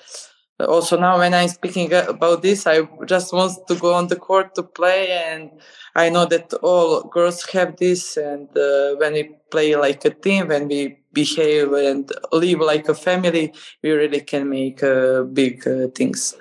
also 0.67 0.97
now 0.97 1.17
when 1.17 1.33
i'm 1.33 1.47
speaking 1.47 1.91
about 1.93 2.41
this 2.41 2.67
i 2.67 2.81
just 3.05 3.33
want 3.33 3.53
to 3.67 3.75
go 3.75 3.93
on 3.93 4.07
the 4.07 4.15
court 4.15 4.53
to 4.55 4.63
play 4.63 5.11
and 5.11 5.51
i 5.95 6.09
know 6.09 6.25
that 6.25 6.53
all 6.61 7.03
girls 7.03 7.45
have 7.51 7.77
this 7.77 8.17
and 8.17 8.47
uh, 8.57 8.95
when 8.95 9.13
we 9.13 9.23
play 9.49 9.75
like 9.75 10.03
a 10.05 10.09
team 10.09 10.47
when 10.47 10.67
we 10.67 10.97
behave 11.13 11.73
and 11.73 12.11
live 12.31 12.59
like 12.59 12.87
a 12.87 12.95
family 12.95 13.53
we 13.83 13.91
really 13.91 14.21
can 14.21 14.49
make 14.49 14.81
uh, 14.81 15.23
big 15.23 15.67
uh, 15.67 15.87
things. 15.93 16.35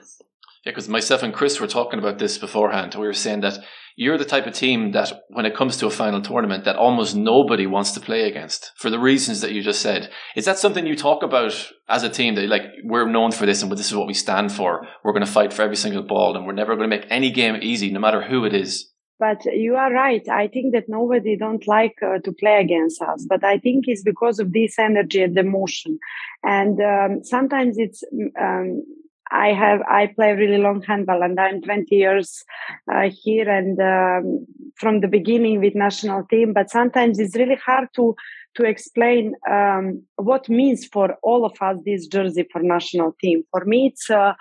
Yeah 0.64 0.72
because 0.72 0.88
myself 0.88 1.22
and 1.22 1.32
chris 1.32 1.58
were 1.58 1.66
talking 1.66 1.98
about 1.98 2.18
this 2.18 2.38
beforehand. 2.38 2.94
We 2.94 3.06
were 3.06 3.14
saying 3.14 3.40
that 3.40 3.58
you're 4.00 4.16
the 4.16 4.24
type 4.24 4.46
of 4.46 4.54
team 4.54 4.92
that 4.92 5.12
when 5.28 5.44
it 5.44 5.54
comes 5.54 5.76
to 5.76 5.86
a 5.86 5.90
final 5.90 6.22
tournament 6.22 6.64
that 6.64 6.74
almost 6.74 7.14
nobody 7.14 7.66
wants 7.66 7.92
to 7.92 8.00
play 8.00 8.22
against 8.22 8.72
for 8.76 8.88
the 8.88 8.98
reasons 8.98 9.42
that 9.42 9.52
you 9.52 9.60
just 9.60 9.82
said. 9.82 10.08
Is 10.34 10.46
that 10.46 10.58
something 10.58 10.86
you 10.86 10.96
talk 10.96 11.22
about 11.22 11.70
as 11.86 12.02
a 12.02 12.08
team 12.08 12.34
that 12.36 12.48
like 12.48 12.62
we're 12.82 13.06
known 13.06 13.30
for 13.30 13.44
this 13.44 13.62
and 13.62 13.70
this 13.70 13.90
is 13.90 13.94
what 13.94 14.06
we 14.06 14.14
stand 14.14 14.52
for. 14.52 14.86
We're 15.04 15.12
going 15.12 15.26
to 15.26 15.30
fight 15.30 15.52
for 15.52 15.60
every 15.60 15.76
single 15.76 16.02
ball 16.02 16.34
and 16.34 16.46
we're 16.46 16.54
never 16.54 16.76
going 16.76 16.88
to 16.88 16.96
make 16.96 17.08
any 17.10 17.30
game 17.30 17.58
easy 17.60 17.90
no 17.90 18.00
matter 18.00 18.22
who 18.22 18.46
it 18.46 18.54
is. 18.54 18.90
But 19.18 19.44
you 19.44 19.76
are 19.76 19.92
right. 19.92 20.26
I 20.30 20.48
think 20.48 20.72
that 20.72 20.84
nobody 20.88 21.36
don't 21.36 21.68
like 21.68 21.96
uh, 22.02 22.20
to 22.24 22.32
play 22.32 22.58
against 22.58 23.02
us 23.02 23.26
but 23.28 23.44
i 23.44 23.58
think 23.58 23.84
it's 23.86 24.02
because 24.02 24.38
of 24.38 24.54
this 24.54 24.78
energy 24.78 25.20
and 25.20 25.36
emotion. 25.36 25.98
And 26.42 26.80
um, 26.80 27.22
sometimes 27.22 27.76
it's 27.76 28.02
um, 28.40 28.82
I 29.30 29.52
have 29.52 29.80
I 29.82 30.08
play 30.08 30.32
really 30.32 30.58
long 30.58 30.82
handball 30.82 31.22
and 31.22 31.38
I'm 31.38 31.62
20 31.62 31.94
years 31.94 32.44
uh, 32.92 33.10
here 33.10 33.48
and 33.48 33.80
um, 33.80 34.46
from 34.76 35.00
the 35.00 35.08
beginning 35.08 35.60
with 35.60 35.74
national 35.74 36.24
team. 36.24 36.52
But 36.52 36.70
sometimes 36.70 37.18
it's 37.18 37.36
really 37.36 37.56
hard 37.56 37.88
to 37.96 38.14
to 38.56 38.64
explain 38.64 39.34
um, 39.48 40.02
what 40.16 40.48
means 40.48 40.86
for 40.86 41.16
all 41.22 41.44
of 41.44 41.52
us 41.60 41.78
this 41.84 42.06
jersey 42.06 42.46
for 42.50 42.60
national 42.62 43.14
team. 43.20 43.44
For 43.50 43.64
me, 43.64 43.88
it's. 43.88 44.10
Uh, 44.10 44.34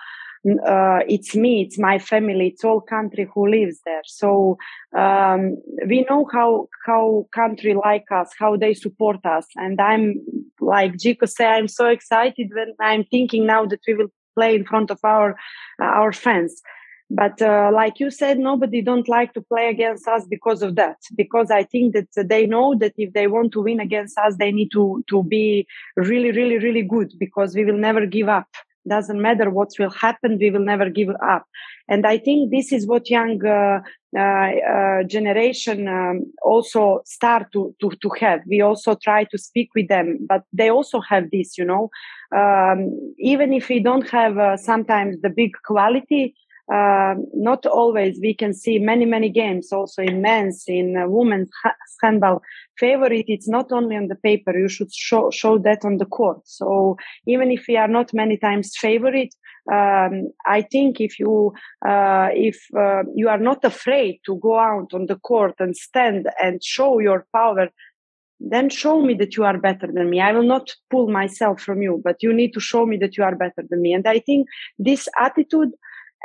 uh, 0.66 1.00
it's 1.06 1.34
me, 1.36 1.62
it's 1.62 1.78
my 1.78 1.98
family, 1.98 2.48
it's 2.48 2.64
all 2.64 2.80
country 2.80 3.28
who 3.34 3.46
lives 3.46 3.80
there. 3.84 4.00
So 4.06 4.56
um, 4.96 5.56
we 5.86 6.06
know 6.08 6.26
how 6.32 6.68
how 6.86 7.26
country 7.34 7.74
like 7.74 8.06
us, 8.10 8.30
how 8.38 8.56
they 8.56 8.72
support 8.72 9.18
us, 9.26 9.46
and 9.56 9.78
I'm 9.80 10.14
like 10.60 10.94
Jiko 10.94 11.28
say, 11.28 11.46
I'm 11.46 11.68
so 11.68 11.86
excited 11.88 12.50
when 12.54 12.72
I'm 12.80 13.04
thinking 13.04 13.46
now 13.46 13.66
that 13.66 13.80
we 13.86 13.94
will 13.94 14.08
play 14.34 14.54
in 14.54 14.64
front 14.64 14.90
of 14.90 14.98
our 15.04 15.36
uh, 15.82 15.84
our 15.84 16.12
fans. 16.12 16.62
But 17.10 17.42
uh, 17.42 17.70
like 17.74 17.98
you 17.98 18.10
said 18.10 18.38
nobody 18.38 18.80
don't 18.80 19.08
like 19.08 19.32
to 19.32 19.40
play 19.40 19.68
against 19.68 20.06
us 20.06 20.24
because 20.26 20.62
of 20.62 20.76
that. 20.76 20.98
Because 21.16 21.50
i 21.50 21.62
think 21.64 21.94
that 21.94 22.28
they 22.28 22.46
know 22.46 22.74
that 22.78 22.94
if 22.96 23.12
they 23.12 23.26
want 23.26 23.52
to 23.52 23.62
win 23.62 23.80
against 23.80 24.16
us 24.18 24.36
they 24.36 24.52
need 24.52 24.70
to 24.72 25.04
to 25.08 25.22
be 25.24 25.66
really 25.96 26.30
really 26.30 26.58
really 26.58 26.82
good 26.82 27.12
because 27.18 27.54
we 27.54 27.64
will 27.64 27.80
never 27.88 28.06
give 28.06 28.28
up. 28.28 28.48
Doesn't 28.88 29.20
matter 29.20 29.50
what 29.50 29.70
will 29.78 29.90
happen 29.90 30.38
we 30.38 30.50
will 30.50 30.66
never 30.72 30.88
give 30.88 31.10
up. 31.34 31.44
And 31.88 32.06
i 32.06 32.16
think 32.18 32.50
this 32.50 32.72
is 32.72 32.86
what 32.86 33.10
young 33.10 33.44
uh, 33.44 33.80
generation 34.12 35.88
um, 35.88 36.24
also 36.42 37.00
start 37.04 37.52
to, 37.52 37.74
to 37.80 37.90
to 38.02 38.10
have. 38.20 38.40
We 38.46 38.60
also 38.60 38.94
try 38.94 39.24
to 39.24 39.38
speak 39.38 39.70
with 39.74 39.88
them 39.88 40.18
but 40.28 40.42
they 40.52 40.70
also 40.70 41.00
have 41.00 41.30
this 41.30 41.56
you 41.56 41.64
know 41.64 41.90
um, 42.34 43.14
even 43.18 43.52
if 43.52 43.68
we 43.68 43.80
don't 43.80 44.08
have 44.08 44.38
uh, 44.38 44.56
sometimes 44.56 45.20
the 45.20 45.30
big 45.30 45.52
quality 45.64 46.34
uh, 46.72 47.14
not 47.34 47.66
always 47.66 48.20
we 48.22 48.32
can 48.32 48.54
see 48.54 48.78
many 48.78 49.04
many 49.04 49.28
games 49.28 49.72
also 49.72 50.02
in 50.02 50.22
men's 50.22 50.64
in 50.68 50.96
uh, 50.96 51.08
women's 51.08 51.50
handball. 52.00 52.42
Favorite 52.78 53.24
it's 53.26 53.48
not 53.48 53.72
only 53.72 53.96
on 53.96 54.06
the 54.06 54.14
paper 54.14 54.56
you 54.56 54.68
should 54.68 54.92
show 54.94 55.30
show 55.32 55.58
that 55.58 55.84
on 55.84 55.98
the 55.98 56.06
court. 56.06 56.40
So 56.44 56.96
even 57.26 57.50
if 57.50 57.64
we 57.66 57.76
are 57.76 57.88
not 57.88 58.14
many 58.14 58.36
times 58.36 58.76
favorite 58.76 59.34
um, 59.72 60.30
i 60.46 60.60
think 60.62 61.00
if 61.00 61.18
you 61.18 61.52
uh, 61.86 62.28
if 62.32 62.58
uh, 62.76 63.02
you 63.14 63.28
are 63.28 63.38
not 63.50 63.64
afraid 63.64 64.20
to 64.24 64.36
go 64.36 64.58
out 64.58 64.92
on 64.92 65.06
the 65.06 65.16
court 65.16 65.54
and 65.58 65.76
stand 65.76 66.28
and 66.42 66.62
show 66.62 66.98
your 66.98 67.26
power 67.32 67.68
then 68.40 68.70
show 68.70 69.02
me 69.02 69.14
that 69.14 69.36
you 69.36 69.44
are 69.44 69.58
better 69.58 69.86
than 69.86 70.08
me. 70.08 70.20
I 70.20 70.32
will 70.32 70.44
not 70.44 70.70
pull 70.90 71.08
myself 71.08 71.60
from 71.60 71.82
you, 71.82 72.00
but 72.02 72.22
you 72.22 72.32
need 72.32 72.54
to 72.54 72.60
show 72.60 72.86
me 72.86 72.96
that 72.96 73.16
you 73.16 73.22
are 73.22 73.36
better 73.36 73.62
than 73.68 73.82
me. 73.82 73.92
And 73.92 74.06
I 74.06 74.18
think 74.18 74.48
this 74.78 75.08
attitude 75.18 75.70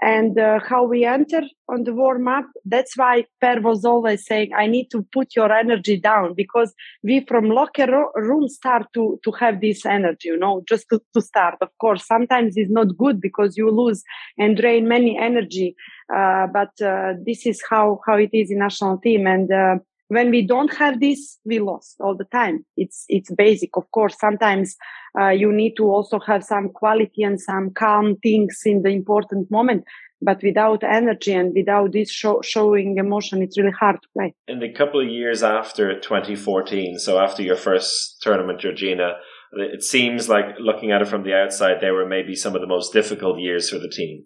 and 0.01 0.37
uh, 0.37 0.59
how 0.67 0.83
we 0.83 1.05
enter 1.05 1.41
on 1.69 1.83
the 1.83 1.93
warm 1.93 2.27
up, 2.27 2.45
that's 2.65 2.97
why 2.97 3.25
Per 3.39 3.61
was 3.61 3.85
always 3.85 4.25
saying, 4.25 4.51
I 4.55 4.67
need 4.67 4.91
to 4.91 5.03
put 5.11 5.35
your 5.35 5.51
energy 5.51 5.97
down 5.97 6.33
because 6.33 6.73
we 7.01 7.25
from 7.27 7.49
locker 7.49 7.87
room 8.15 8.47
start 8.49 8.87
to, 8.93 9.19
to 9.23 9.31
have 9.31 9.61
this 9.61 9.85
energy, 9.85 10.27
you 10.27 10.37
know, 10.37 10.63
just 10.67 10.87
to, 10.89 11.01
to 11.13 11.21
start. 11.21 11.55
Of 11.61 11.69
course, 11.79 12.05
sometimes 12.05 12.57
it's 12.57 12.71
not 12.71 12.97
good 12.97 13.21
because 13.21 13.55
you 13.55 13.71
lose 13.71 14.03
and 14.37 14.57
drain 14.57 14.87
many 14.87 15.17
energy. 15.17 15.75
Uh, 16.13 16.47
but 16.47 16.79
uh, 16.85 17.13
this 17.25 17.45
is 17.45 17.63
how, 17.69 18.01
how 18.05 18.15
it 18.15 18.31
is 18.33 18.51
in 18.51 18.59
national 18.59 18.97
team. 18.97 19.27
And 19.27 19.51
uh, 19.51 19.75
when 20.07 20.29
we 20.29 20.45
don't 20.45 20.73
have 20.75 20.99
this 20.99 21.39
we 21.45 21.59
lost 21.59 21.95
all 21.99 22.15
the 22.15 22.25
time. 22.25 22.65
It's 22.77 23.05
it's 23.09 23.31
basic. 23.31 23.75
Of 23.75 23.89
course 23.91 24.15
sometimes 24.19 24.75
uh, 25.19 25.29
you 25.29 25.51
need 25.51 25.75
to 25.77 25.83
also 25.83 26.19
have 26.19 26.43
some 26.43 26.69
quality 26.69 27.23
and 27.23 27.39
some 27.39 27.71
calm 27.71 28.17
things 28.17 28.61
in 28.65 28.81
the 28.83 28.89
important 28.89 29.49
moment 29.49 29.85
but 30.21 30.41
without 30.41 30.83
energy 30.83 31.33
and 31.33 31.53
without 31.53 31.91
this 31.91 32.09
show, 32.09 32.41
showing 32.41 32.97
emotion 32.97 33.41
it's 33.41 33.57
really 33.57 33.71
hard 33.71 34.01
to 34.01 34.07
play. 34.17 34.33
In 34.47 34.59
the 34.59 34.71
couple 34.71 35.01
of 35.01 35.07
years 35.07 35.43
after 35.43 35.99
2014 35.99 36.99
so 36.99 37.19
after 37.19 37.43
your 37.43 37.57
first 37.57 38.21
tournament 38.21 38.59
georgina 38.59 39.13
it 39.53 39.83
seems 39.83 40.27
like 40.27 40.45
looking 40.59 40.91
at 40.91 41.01
it 41.01 41.07
from 41.07 41.23
the 41.23 41.33
outside 41.33 41.77
they 41.81 41.91
were 41.91 42.05
maybe 42.05 42.35
some 42.35 42.55
of 42.55 42.61
the 42.61 42.67
most 42.67 42.93
difficult 42.93 43.39
years 43.39 43.69
for 43.69 43.79
the 43.79 43.89
team. 43.89 44.23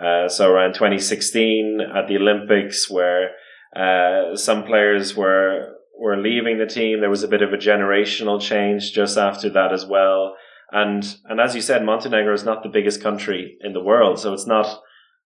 Uh, 0.00 0.28
so 0.28 0.50
around 0.50 0.74
2016 0.74 1.80
at 1.94 2.08
the 2.08 2.16
olympics 2.16 2.90
where 2.90 3.32
uh, 3.76 4.36
some 4.36 4.64
players 4.64 5.16
were 5.16 5.76
were 5.98 6.16
leaving 6.16 6.58
the 6.58 6.66
team. 6.66 7.00
There 7.00 7.10
was 7.10 7.22
a 7.22 7.28
bit 7.28 7.42
of 7.42 7.52
a 7.52 7.56
generational 7.56 8.40
change 8.40 8.92
just 8.92 9.16
after 9.16 9.48
that 9.50 9.72
as 9.72 9.86
well. 9.86 10.34
And 10.70 11.04
and 11.26 11.40
as 11.40 11.54
you 11.54 11.60
said, 11.60 11.84
Montenegro 11.84 12.32
is 12.34 12.44
not 12.44 12.62
the 12.62 12.68
biggest 12.68 13.02
country 13.02 13.56
in 13.60 13.72
the 13.72 13.82
world, 13.82 14.18
so 14.18 14.32
it's 14.32 14.46
not 14.46 14.80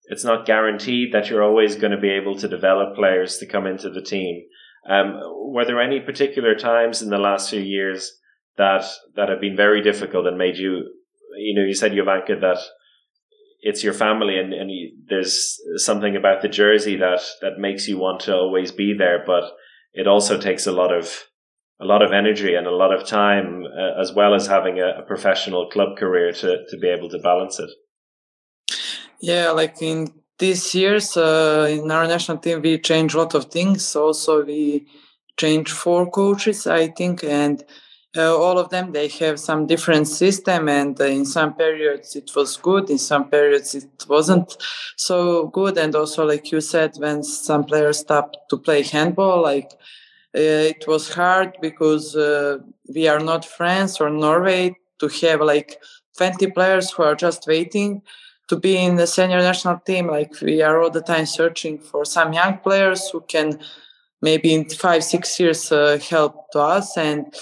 it's 0.09 0.25
not 0.25 0.47
guaranteed 0.47 1.13
that 1.13 1.29
you're 1.29 1.43
always 1.43 1.77
going 1.77 1.93
to 1.93 2.01
be 2.01 2.11
able 2.11 2.37
to 2.37 2.49
develop 2.49 2.95
players 2.95 3.39
to 3.39 3.47
come 3.47 3.67
into 3.67 3.91
the 3.91 4.03
team. 4.03 4.43
Um, 4.89 5.21
were 5.53 5.65
there 5.65 5.81
any 5.81 6.01
particular 6.01 6.55
times 6.55 7.03
in 7.03 7.11
the 7.11 7.19
last 7.19 7.51
few 7.51 7.61
years 7.61 8.13
that 8.57 8.85
that 9.17 9.29
have 9.29 9.41
been 9.41 9.57
very 9.57 9.83
difficult 9.83 10.27
and 10.27 10.39
made 10.39 10.57
you, 10.57 10.93
you 11.39 11.55
know, 11.55 11.67
you 11.67 11.75
said 11.75 11.93
Jovanka 11.93 12.41
that 12.41 12.59
it's 13.67 13.83
your 13.83 13.93
family 13.93 14.39
and, 14.39 14.55
and 14.55 14.71
you, 14.71 14.97
there's 15.09 15.59
something 15.75 16.15
about 16.15 16.41
the 16.41 16.49
jersey 16.49 16.97
that, 16.97 17.21
that 17.41 17.59
makes 17.59 17.89
you 17.89 17.99
want 17.99 18.21
to 18.21 18.33
always 18.33 18.71
be 18.71 18.95
there, 18.97 19.25
but 19.27 19.43
it 19.93 20.07
also 20.07 20.39
takes 20.39 20.69
a 20.69 20.73
lot 20.73 20.93
of, 20.93 21.25
a 21.81 21.85
lot 21.85 22.01
of 22.01 22.13
energy 22.13 22.55
and 22.55 22.69
a 22.69 22.77
lot 22.83 22.95
of 22.95 23.05
time, 23.05 23.65
uh, 23.65 24.01
as 24.01 24.13
well 24.13 24.35
as 24.35 24.47
having 24.47 24.79
a, 24.79 25.01
a, 25.01 25.03
professional 25.03 25.69
club 25.69 25.97
career 25.99 26.31
to, 26.31 26.65
to 26.71 26.79
be 26.79 26.87
able 26.87 27.09
to 27.09 27.19
balance 27.19 27.59
it. 27.59 27.71
Yeah, 29.21 29.51
like 29.51 29.83
in 29.83 30.13
these 30.39 30.73
years, 30.73 31.17
uh, 31.17 31.67
in 31.69 31.91
our 31.91 32.07
national 32.07 32.39
team, 32.39 32.63
we 32.63 32.79
changed 32.79 33.17
a 33.17 33.19
lot 33.19 33.35
of 33.35 33.47
things. 33.47 33.97
Also, 33.97 34.45
we 34.45 34.87
changed 35.37 35.73
four 35.73 36.09
coaches, 36.09 36.69
I 36.69 36.87
think, 36.87 37.25
and 37.25 37.65
uh, 38.17 38.37
all 38.37 38.59
of 38.59 38.71
them 38.71 38.93
they 38.93 39.09
have 39.09 39.39
some 39.39 39.67
different 39.67 40.09
system 40.09 40.69
and 40.69 41.01
uh, 41.01 41.05
in 41.05 41.25
some 41.25 41.55
periods 41.55 42.17
it 42.17 42.31
was 42.35 42.57
good 42.57 42.91
in 42.91 42.99
some 42.99 43.29
periods 43.29 43.75
it 43.75 44.07
wasn't 44.09 44.57
so 44.97 45.47
good. 45.49 45.77
And 45.79 45.95
also 45.95 46.25
like 46.25 46.51
you 46.53 46.61
said 46.61 46.93
when 46.99 47.23
some 47.23 47.65
players 47.65 47.99
stopped 47.99 48.37
to 48.51 48.57
play 48.57 48.83
handball 48.83 49.43
like 49.43 49.73
uh, 50.35 50.73
it 50.73 50.87
was 50.87 51.13
hard 51.13 51.57
because 51.61 52.15
uh, 52.17 52.59
we 52.95 53.09
are 53.09 53.21
not 53.21 53.45
france 53.45 54.01
or 54.01 54.11
norway 54.11 54.77
to 54.99 55.09
have 55.09 55.41
like 55.41 55.81
20 56.17 56.51
players 56.53 56.91
who 56.91 57.03
are 57.03 57.15
just 57.15 57.47
waiting 57.47 58.03
to 58.49 58.57
be 58.57 58.77
in 58.77 58.97
the 58.97 59.07
senior 59.07 59.39
national 59.39 59.79
team. 59.81 60.09
Like 60.09 60.41
we 60.41 60.63
are 60.63 60.81
all 60.81 60.91
the 60.91 61.03
time 61.03 61.27
searching 61.27 61.79
for 61.79 62.05
some 62.05 62.33
young 62.33 62.59
players 62.59 63.09
who 63.11 63.21
can 63.23 63.59
maybe 64.23 64.55
in 64.55 64.69
five 64.69 65.05
six 65.05 65.39
years 65.39 65.71
uh, 65.73 65.99
help 66.09 66.51
to 66.53 66.61
us. 66.61 66.97
And 66.97 67.35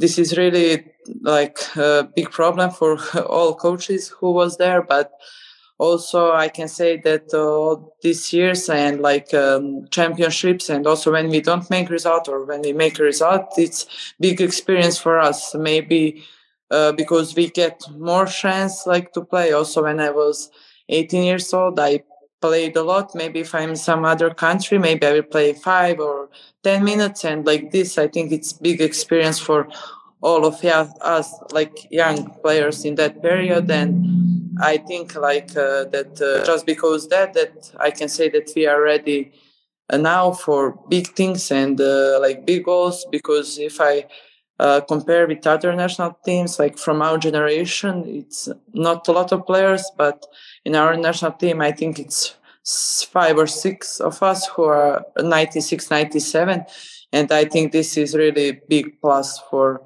this 0.00 0.18
is 0.18 0.36
really 0.36 0.84
like 1.22 1.58
a 1.76 2.08
big 2.16 2.30
problem 2.30 2.70
for 2.70 2.98
all 3.26 3.54
coaches 3.54 4.08
who 4.08 4.32
was 4.32 4.56
there 4.56 4.82
but 4.82 5.12
also 5.78 6.32
i 6.32 6.48
can 6.48 6.68
say 6.68 6.96
that 6.98 7.24
uh, 7.32 7.76
these 8.02 8.32
years 8.32 8.68
and 8.68 9.00
like 9.00 9.32
um, 9.34 9.86
championships 9.90 10.68
and 10.68 10.86
also 10.86 11.12
when 11.12 11.28
we 11.28 11.40
don't 11.40 11.70
make 11.70 11.88
result 11.88 12.28
or 12.28 12.44
when 12.44 12.60
we 12.62 12.72
make 12.72 12.98
a 12.98 13.02
result 13.02 13.44
it's 13.56 13.86
big 14.20 14.40
experience 14.40 14.98
for 14.98 15.18
us. 15.18 15.54
Maybe 15.54 16.22
uh, 16.70 16.92
because 16.92 17.34
we 17.34 17.48
get 17.48 17.80
more 17.98 18.26
chance 18.26 18.86
like 18.86 19.12
to 19.14 19.24
play. 19.24 19.52
Also 19.52 19.82
when 19.82 20.00
i 20.00 20.10
was 20.10 20.50
18 20.88 21.24
years 21.24 21.52
old 21.52 21.78
i 21.80 22.02
played 22.40 22.76
a 22.76 22.82
lot. 22.82 23.14
Maybe 23.14 23.40
if 23.40 23.54
i'm 23.54 23.76
some 23.76 24.04
other 24.04 24.30
country 24.30 24.78
maybe 24.78 25.06
i 25.06 25.12
will 25.12 25.22
play 25.22 25.52
five 25.52 26.00
or 26.00 26.28
10 26.62 26.84
minutes. 26.84 27.24
And 27.24 27.46
like 27.46 27.70
this 27.70 27.98
i 27.98 28.08
think 28.08 28.32
it's 28.32 28.52
big 28.52 28.80
experience 28.80 29.38
for 29.38 29.68
all 30.22 30.44
of 30.44 30.62
us 30.64 31.34
like 31.52 31.90
young 31.90 32.30
players 32.42 32.84
in 32.84 32.94
that 32.96 33.22
period. 33.22 33.70
And 33.70 34.58
i 34.60 34.76
think 34.76 35.14
like 35.14 35.50
uh, 35.56 35.84
that 35.94 36.20
uh, 36.20 36.44
just 36.44 36.66
because 36.66 37.08
that 37.08 37.32
that 37.34 37.72
i 37.78 37.90
can 37.90 38.08
say 38.08 38.28
that 38.28 38.50
we 38.54 38.66
are 38.66 38.82
ready 38.82 39.32
uh, 39.90 39.96
now 39.96 40.32
for 40.32 40.78
big 40.88 41.08
things 41.08 41.50
and 41.50 41.80
uh, 41.80 42.18
like 42.20 42.46
big 42.46 42.64
goals. 42.64 43.06
Because 43.10 43.58
if 43.58 43.80
i 43.80 44.04
uh, 44.60 44.80
compare 44.82 45.26
with 45.26 45.46
other 45.46 45.74
national 45.74 46.12
teams 46.22 46.58
like 46.58 46.76
from 46.76 47.00
our 47.00 47.16
generation 47.16 48.04
it's 48.06 48.48
not 48.74 49.08
a 49.08 49.12
lot 49.12 49.32
of 49.32 49.46
players 49.46 49.90
but 49.96 50.26
in 50.66 50.74
our 50.76 50.96
national 50.96 51.32
team 51.32 51.62
i 51.62 51.72
think 51.72 51.98
it's 51.98 52.36
five 53.10 53.38
or 53.38 53.46
six 53.46 54.00
of 54.00 54.22
us 54.22 54.46
who 54.48 54.64
are 54.64 55.02
96 55.18 55.90
97 55.90 56.64
and 57.10 57.32
i 57.32 57.44
think 57.44 57.72
this 57.72 57.96
is 57.96 58.14
really 58.14 58.48
a 58.50 58.60
big 58.68 59.00
plus 59.00 59.40
for 59.50 59.80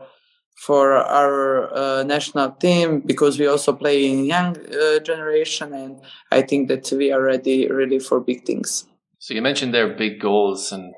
for 0.57 0.95
our 0.97 1.73
uh, 1.75 2.03
national 2.03 2.51
team 2.53 3.01
because 3.01 3.39
we 3.39 3.47
also 3.47 3.73
play 3.73 4.11
in 4.11 4.25
young 4.25 4.57
uh, 4.75 4.99
generation 4.99 5.73
and 5.73 6.01
i 6.33 6.43
think 6.43 6.67
that 6.67 6.91
we 6.91 7.13
are 7.13 7.23
ready 7.23 7.69
really 7.69 8.01
for 8.01 8.21
big 8.21 8.45
things. 8.45 8.87
So 9.19 9.35
you 9.35 9.41
mentioned 9.41 9.73
their 9.73 9.95
big 9.95 10.21
goals 10.21 10.73
and 10.73 10.95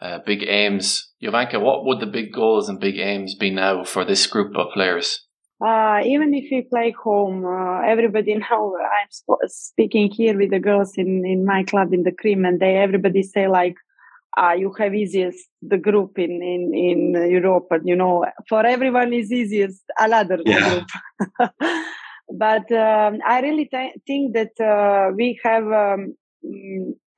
uh, 0.00 0.18
big 0.24 0.42
aims 0.46 1.10
Jovanka, 1.22 1.60
what 1.60 1.84
would 1.84 2.00
the 2.00 2.06
big 2.06 2.32
goals 2.32 2.68
and 2.68 2.78
big 2.80 2.98
aims 2.98 3.34
be 3.34 3.50
now 3.50 3.84
for 3.84 4.04
this 4.04 4.26
group 4.26 4.56
of 4.56 4.72
players 4.72 5.26
uh, 5.64 6.00
even 6.04 6.34
if 6.34 6.44
we 6.50 6.62
play 6.62 6.90
home, 6.90 7.46
uh, 7.46 7.80
everybody 7.80 8.34
now 8.50 8.74
I'm 8.76 9.08
sp- 9.08 9.48
speaking 9.48 10.10
here 10.10 10.36
with 10.36 10.50
the 10.50 10.60
girls 10.60 10.92
in, 10.96 11.24
in 11.24 11.44
my 11.44 11.64
club 11.64 11.94
in 11.94 12.02
the 12.02 12.12
Krim 12.12 12.44
and 12.44 12.60
they, 12.60 12.76
everybody 12.76 13.22
say 13.22 13.48
like, 13.48 13.76
uh, 14.36 14.52
you 14.52 14.70
have 14.78 14.94
easiest 14.94 15.48
the 15.62 15.78
group 15.78 16.18
in, 16.18 16.42
in, 16.42 16.74
in 16.74 17.30
Europe 17.30 17.68
and 17.70 17.88
you 17.88 17.96
know, 17.96 18.26
for 18.50 18.66
everyone 18.66 19.14
is 19.14 19.32
easiest 19.32 19.82
another 19.98 20.38
yeah. 20.44 20.68
group. 20.68 20.88
but 22.34 22.70
um, 22.70 23.18
I 23.26 23.40
really 23.40 23.64
th- 23.64 23.94
think 24.06 24.34
that 24.34 24.60
uh, 24.60 25.10
we 25.16 25.40
have 25.42 25.64
um, 25.72 26.16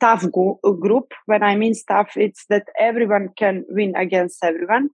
tough 0.01 0.25
go- 0.33 0.59
group. 0.81 1.13
When 1.27 1.43
I 1.43 1.57
mean 1.57 1.75
tough, 1.89 2.17
it's 2.17 2.45
that 2.51 2.67
everyone 2.79 3.29
can 3.37 3.65
win 3.69 3.95
against 3.97 4.43
everyone. 4.45 4.91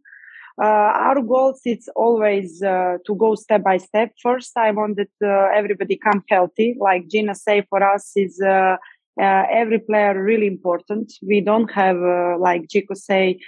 Uh, 0.63 0.67
our 1.07 1.21
goals 1.21 1.61
it's 1.65 1.89
always 1.97 2.63
uh, 2.63 2.97
to 3.07 3.15
go 3.17 3.35
step 3.35 3.65
by 3.65 3.77
step. 3.77 4.13
First 4.23 4.53
i 4.57 4.71
want 4.71 4.97
that 4.97 5.11
uh, 5.23 5.49
everybody 5.53 5.97
come 5.97 6.23
healthy. 6.29 6.77
Like 6.79 7.09
gina 7.09 7.35
say 7.35 7.63
for 7.69 7.83
us 7.83 8.13
is 8.15 8.41
uh, 8.41 8.77
uh, 9.21 9.43
every 9.51 9.81
player 9.81 10.23
really 10.23 10.47
important. 10.47 11.13
We 11.27 11.41
don't 11.41 11.71
have 11.73 11.97
uh, 11.97 12.39
like 12.39 12.69
Jico 12.69 12.97
say 12.97 13.39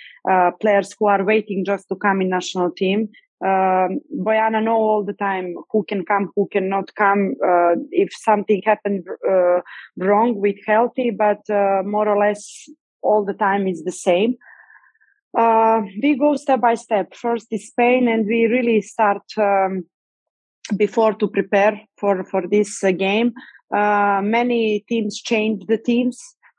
players 0.61 0.95
who 0.99 1.07
are 1.07 1.25
waiting 1.25 1.65
just 1.65 1.89
to 1.91 1.97
come 1.97 2.21
in 2.23 2.29
national 2.29 2.73
team 2.73 3.09
um, 3.45 4.01
Bojana 4.25 4.63
know 4.63 4.77
all 4.77 5.05
the 5.05 5.13
time 5.13 5.55
who 5.71 5.85
can 5.85 6.05
come, 6.05 6.31
who 6.35 6.49
cannot 6.51 6.95
come, 6.95 7.35
if 7.91 8.11
something 8.13 8.63
happened 8.65 9.07
uh, 9.29 9.61
wrong 9.99 10.41
with 10.41 10.57
healthy, 10.67 11.11
but 11.11 11.49
uh, 11.51 11.83
more 11.85 12.09
or 12.09 12.19
less 12.19 12.69
all 13.03 13.25
the 13.25 13.35
time 13.35 13.69
is 13.69 13.85
the 13.85 13.93
same 13.93 14.37
uh, 15.37 15.83
we 16.03 16.17
go 16.17 16.35
step 16.37 16.61
by 16.61 16.75
step. 16.75 17.15
First 17.15 17.49
is 17.51 17.69
Spain, 17.69 18.09
and 18.09 18.27
we 18.27 18.47
really 18.47 18.81
start 18.81 19.23
um, 19.37 19.85
before 20.77 21.15
to 21.15 21.29
prepare 21.29 21.81
for 21.99 22.25
for 22.25 22.43
this 22.49 22.83
uh, 22.83 22.91
game. 22.91 23.33
Uh, 23.75 24.21
many 24.23 24.85
teams 24.89 25.21
change 25.21 25.67
the 25.67 25.79
teams, 25.79 26.19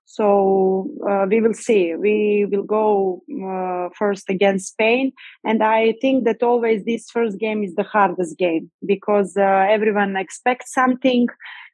so 0.09 0.89
uh, 1.07 1.25
we 1.29 1.41
will 1.41 1.53
see. 1.53 1.93
We 1.93 2.47
will 2.49 2.63
go 2.63 3.21
uh, 3.43 3.89
first 3.93 4.29
against 4.29 4.69
Spain, 4.69 5.11
and 5.43 5.61
I 5.61 5.95
think 6.01 6.23
that 6.23 6.41
always 6.41 6.85
this 6.85 7.09
first 7.09 7.37
game 7.37 7.61
is 7.61 7.75
the 7.75 7.83
hardest 7.83 8.37
game 8.37 8.71
because 8.85 9.35
uh, 9.35 9.67
everyone 9.69 10.15
expects 10.15 10.73
something, 10.73 11.27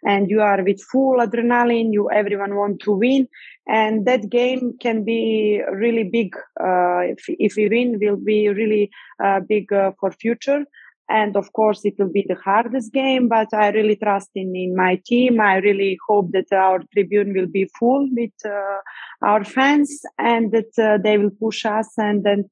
and 0.03 0.31
you 0.31 0.41
are 0.41 0.63
with 0.63 0.81
full 0.81 1.19
adrenaline. 1.19 1.93
You 1.93 2.09
everyone 2.09 2.55
want 2.55 2.79
to 2.81 2.91
win, 2.93 3.27
and 3.67 4.07
that 4.07 4.31
game 4.31 4.77
can 4.81 5.03
be 5.03 5.61
really 5.71 6.03
big. 6.03 6.35
Uh, 6.59 7.01
if 7.13 7.25
if 7.27 7.55
we 7.55 7.69
win, 7.69 7.99
will 7.99 8.17
be 8.17 8.49
really 8.49 8.89
uh, 9.23 9.41
big 9.41 9.71
uh, 9.71 9.91
for 9.99 10.11
future. 10.11 10.65
And 11.09 11.35
of 11.35 11.51
course, 11.53 11.81
it 11.83 11.95
will 11.99 12.11
be 12.11 12.25
the 12.27 12.35
hardest 12.35 12.93
game, 12.93 13.27
but 13.27 13.53
I 13.53 13.69
really 13.69 13.97
trust 13.97 14.29
in, 14.35 14.55
in 14.55 14.75
my 14.75 15.01
team. 15.05 15.41
I 15.41 15.57
really 15.57 15.97
hope 16.07 16.31
that 16.31 16.51
our 16.51 16.81
tribune 16.93 17.33
will 17.33 17.47
be 17.47 17.69
full 17.77 18.07
with 18.11 18.31
uh, 18.45 18.77
our 19.21 19.43
fans 19.43 20.01
and 20.17 20.51
that 20.53 20.71
uh, 20.79 20.97
they 21.03 21.17
will 21.17 21.31
push 21.31 21.65
us 21.65 21.89
and 21.97 22.23
then 22.23 22.49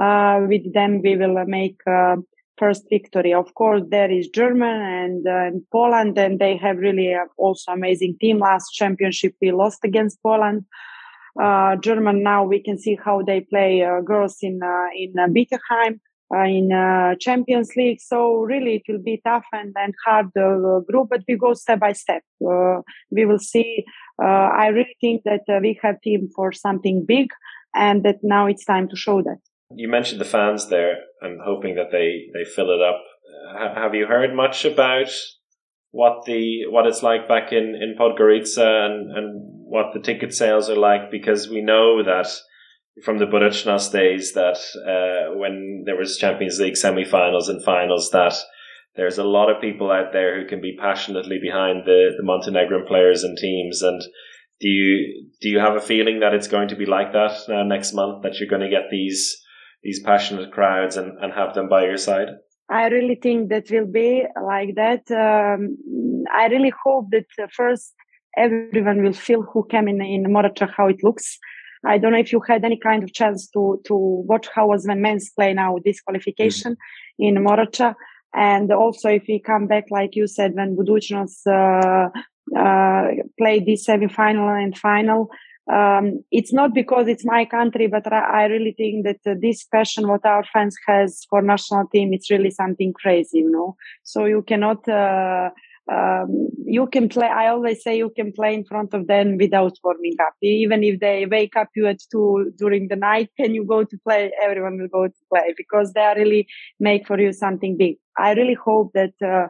uh, 0.00 0.40
with 0.48 0.72
them 0.74 1.00
we 1.02 1.16
will 1.16 1.44
make 1.46 1.80
first 2.58 2.84
victory. 2.90 3.34
Of 3.34 3.54
course, 3.54 3.82
there 3.88 4.10
is 4.10 4.28
German 4.28 4.80
and, 4.80 5.26
uh, 5.26 5.46
and 5.46 5.62
Poland, 5.70 6.18
and 6.18 6.38
they 6.38 6.56
have 6.56 6.76
really 6.78 7.14
uh, 7.14 7.24
also 7.36 7.72
amazing 7.72 8.16
team. 8.20 8.38
Last 8.38 8.70
championship, 8.70 9.34
we 9.40 9.52
lost 9.52 9.80
against 9.84 10.22
Poland. 10.22 10.64
Uh, 11.42 11.76
German 11.76 12.22
now 12.22 12.44
we 12.44 12.62
can 12.62 12.78
see 12.78 12.98
how 13.04 13.22
they 13.22 13.40
play 13.40 13.82
uh, 13.82 14.00
girls 14.02 14.36
in 14.42 14.60
uh, 14.62 14.86
in 16.32 16.72
uh, 16.72 17.14
Champions 17.20 17.70
League. 17.76 18.00
So 18.00 18.38
really, 18.38 18.76
it 18.76 18.90
will 18.90 19.02
be 19.02 19.20
tough 19.24 19.44
and 19.52 19.72
and 19.76 19.94
hard 20.06 20.32
group, 20.32 21.08
but 21.10 21.20
we 21.28 21.36
go 21.36 21.54
step 21.54 21.80
by 21.80 21.92
step. 21.92 22.22
we 23.10 23.24
will 23.26 23.38
see. 23.38 23.84
I 24.18 24.68
really 24.68 24.96
think 25.00 25.22
that 25.24 25.44
we 25.60 25.78
have 25.82 26.00
team 26.00 26.28
for 26.34 26.52
something 26.52 27.04
big, 27.06 27.28
and 27.74 28.04
that 28.04 28.18
now 28.22 28.46
it's 28.46 28.64
time 28.64 28.88
to 28.88 28.96
show 28.96 29.22
that. 29.22 29.38
You 29.76 29.88
mentioned 29.88 30.20
the 30.20 30.26
fans 30.26 30.68
there. 30.68 30.96
I'm 31.22 31.38
hoping 31.44 31.76
that 31.76 31.90
they, 31.90 32.26
they 32.34 32.44
fill 32.44 32.70
it 32.70 32.82
up. 32.82 33.02
Uh, 33.54 33.80
have 33.80 33.94
you 33.94 34.06
heard 34.06 34.34
much 34.34 34.64
about 34.64 35.10
what 35.90 36.24
the 36.26 36.66
what 36.68 36.86
it's 36.86 37.02
like 37.02 37.28
back 37.28 37.52
in 37.52 37.74
in 37.74 37.94
Podgorica 37.98 38.86
and 38.86 39.16
and 39.16 39.40
what 39.64 39.92
the 39.92 40.00
ticket 40.00 40.34
sales 40.34 40.68
are 40.68 40.76
like? 40.76 41.10
Because 41.10 41.48
we 41.48 41.62
know 41.62 42.02
that 42.02 42.28
from 43.04 43.18
the 43.18 43.26
Budućnost 43.26 43.92
days 43.92 44.32
that 44.34 44.58
uh, 44.86 45.34
when 45.36 45.84
there 45.86 45.96
was 45.96 46.18
Champions 46.18 46.60
League 46.60 46.76
semi-finals 46.76 47.48
and 47.48 47.64
finals 47.64 48.10
that 48.10 48.34
there's 48.96 49.18
a 49.18 49.24
lot 49.24 49.50
of 49.50 49.62
people 49.62 49.90
out 49.90 50.12
there 50.12 50.38
who 50.38 50.46
can 50.46 50.60
be 50.60 50.76
passionately 50.78 51.38
behind 51.40 51.84
the, 51.86 52.10
the 52.18 52.22
Montenegrin 52.22 52.84
players 52.86 53.24
and 53.24 53.36
teams 53.38 53.82
and 53.82 54.02
do 54.60 54.68
you 54.68 55.30
do 55.40 55.48
you 55.48 55.58
have 55.58 55.76
a 55.76 55.80
feeling 55.80 56.20
that 56.20 56.34
it's 56.34 56.46
going 56.46 56.68
to 56.68 56.76
be 56.76 56.86
like 56.86 57.12
that 57.12 57.34
uh, 57.48 57.64
next 57.64 57.94
month 57.94 58.22
that 58.22 58.38
you're 58.38 58.48
going 58.48 58.62
to 58.62 58.76
get 58.76 58.90
these 58.90 59.42
these 59.82 60.00
passionate 60.04 60.52
crowds 60.52 60.96
and, 60.96 61.18
and 61.20 61.32
have 61.32 61.54
them 61.54 61.68
by 61.68 61.84
your 61.84 61.96
side? 61.96 62.28
I 62.70 62.86
really 62.86 63.18
think 63.20 63.48
that 63.48 63.70
will 63.70 63.90
be 63.90 64.22
like 64.40 64.76
that. 64.76 65.02
Um, 65.10 65.76
I 66.32 66.46
really 66.46 66.72
hope 66.84 67.06
that 67.10 67.26
uh, 67.42 67.48
first 67.54 67.92
everyone 68.36 69.02
will 69.02 69.12
feel 69.12 69.42
who 69.42 69.66
came 69.68 69.88
in 69.88 70.00
in 70.00 70.24
Morača 70.24 70.70
how 70.76 70.88
it 70.88 71.02
looks. 71.02 71.38
I 71.84 71.98
don't 71.98 72.12
know 72.12 72.18
if 72.18 72.32
you 72.32 72.40
had 72.40 72.64
any 72.64 72.78
kind 72.78 73.02
of 73.02 73.12
chance 73.12 73.48
to 73.50 73.80
to 73.86 73.94
watch 73.94 74.48
how 74.54 74.68
was 74.68 74.84
the 74.84 74.94
men's 74.94 75.30
play 75.30 75.52
now 75.54 75.74
with 75.74 75.84
this 75.84 76.00
qualification 76.00 76.72
mm-hmm. 76.72 77.36
in 77.36 77.44
Morača. 77.44 77.94
And 78.34 78.72
also 78.72 79.08
if 79.10 79.24
we 79.28 79.40
come 79.40 79.66
back, 79.66 79.84
like 79.90 80.16
you 80.16 80.26
said, 80.26 80.54
when 80.54 80.76
Budućnost 80.76 81.46
uh, 81.46 82.08
uh, 82.58 83.08
played 83.36 83.66
this 83.66 83.84
semi-final 83.84 84.48
and 84.48 84.76
final, 84.78 85.28
um, 85.70 86.24
it's 86.30 86.52
not 86.52 86.74
because 86.74 87.08
it's 87.08 87.24
my 87.24 87.44
country, 87.44 87.86
but 87.86 88.10
I 88.12 88.46
really 88.46 88.74
think 88.76 89.04
that 89.04 89.20
uh, 89.30 89.34
this 89.40 89.64
passion 89.64 90.08
what 90.08 90.24
our 90.24 90.44
fans 90.52 90.76
has 90.86 91.24
for 91.30 91.40
national 91.42 91.86
team, 91.88 92.12
it's 92.12 92.30
really 92.30 92.50
something 92.50 92.92
crazy, 92.92 93.38
you 93.38 93.50
know. 93.50 93.76
So 94.02 94.24
you 94.24 94.42
cannot, 94.42 94.88
uh, 94.88 95.50
um, 95.90 96.48
you 96.64 96.86
can 96.86 97.08
play. 97.08 97.26
I 97.26 97.48
always 97.48 97.82
say 97.82 97.96
you 97.96 98.10
can 98.14 98.32
play 98.32 98.54
in 98.54 98.64
front 98.64 98.94
of 98.94 99.08
them 99.08 99.36
without 99.36 99.76
warming 99.82 100.14
up. 100.20 100.34
Even 100.40 100.84
if 100.84 101.00
they 101.00 101.26
wake 101.26 101.56
up 101.56 101.68
you 101.74 101.86
at 101.86 102.00
two 102.10 102.52
during 102.56 102.88
the 102.88 102.96
night 102.96 103.30
and 103.38 103.54
you 103.54 103.64
go 103.64 103.84
to 103.84 103.98
play, 103.98 104.30
everyone 104.42 104.78
will 104.78 104.88
go 104.88 105.08
to 105.08 105.20
play 105.28 105.54
because 105.56 105.92
they 105.92 106.12
really 106.16 106.46
make 106.78 107.06
for 107.06 107.18
you 107.18 107.32
something 107.32 107.76
big. 107.76 107.96
I 108.18 108.32
really 108.32 108.54
hope 108.54 108.92
that. 108.94 109.14
Uh, 109.24 109.48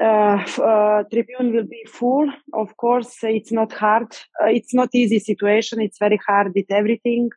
uh, 0.00 0.44
uh, 0.62 1.02
tribune 1.10 1.52
will 1.52 1.64
be 1.64 1.82
full. 1.88 2.30
Of 2.52 2.76
course, 2.76 3.16
it's 3.22 3.50
not 3.50 3.72
hard. 3.72 4.12
Uh, 4.40 4.46
it's 4.46 4.74
not 4.74 4.90
easy 4.92 5.18
situation. 5.18 5.80
It's 5.80 5.98
very 5.98 6.20
hard 6.24 6.52
with 6.54 6.66
everything. 6.70 7.30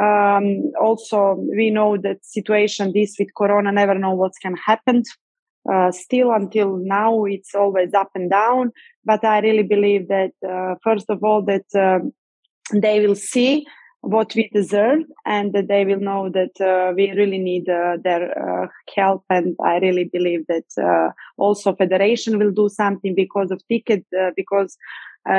Um, 0.00 0.70
also, 0.80 1.34
we 1.56 1.70
know 1.70 1.96
that 1.98 2.24
situation 2.24 2.92
this 2.94 3.16
with 3.18 3.34
Corona 3.36 3.72
never 3.72 3.98
know 3.98 4.14
what's 4.14 4.38
can 4.38 4.56
happen. 4.56 5.02
Uh, 5.72 5.90
still, 5.90 6.32
until 6.32 6.76
now, 6.76 7.24
it's 7.24 7.54
always 7.54 7.92
up 7.94 8.10
and 8.14 8.30
down. 8.30 8.72
But 9.04 9.24
I 9.24 9.40
really 9.40 9.62
believe 9.62 10.08
that 10.08 10.32
uh, 10.48 10.74
first 10.82 11.06
of 11.08 11.24
all 11.24 11.42
that 11.42 11.64
um, 11.74 12.12
they 12.72 13.04
will 13.04 13.14
see 13.14 13.66
what 14.06 14.34
we 14.34 14.48
deserve 14.52 15.00
and 15.24 15.52
that 15.52 15.68
they 15.68 15.84
will 15.84 15.98
know 15.98 16.30
that 16.30 16.60
uh, 16.60 16.92
we 16.94 17.10
really 17.12 17.38
need 17.38 17.68
uh, 17.68 17.96
their 18.02 18.30
uh, 18.38 18.66
help 18.94 19.24
and 19.30 19.56
i 19.64 19.78
really 19.78 20.04
believe 20.04 20.42
that 20.46 20.64
uh, 20.80 21.10
also 21.38 21.74
federation 21.74 22.38
will 22.38 22.52
do 22.52 22.68
something 22.68 23.14
because 23.16 23.50
of 23.50 23.60
ticket 23.68 24.04
because 24.36 24.76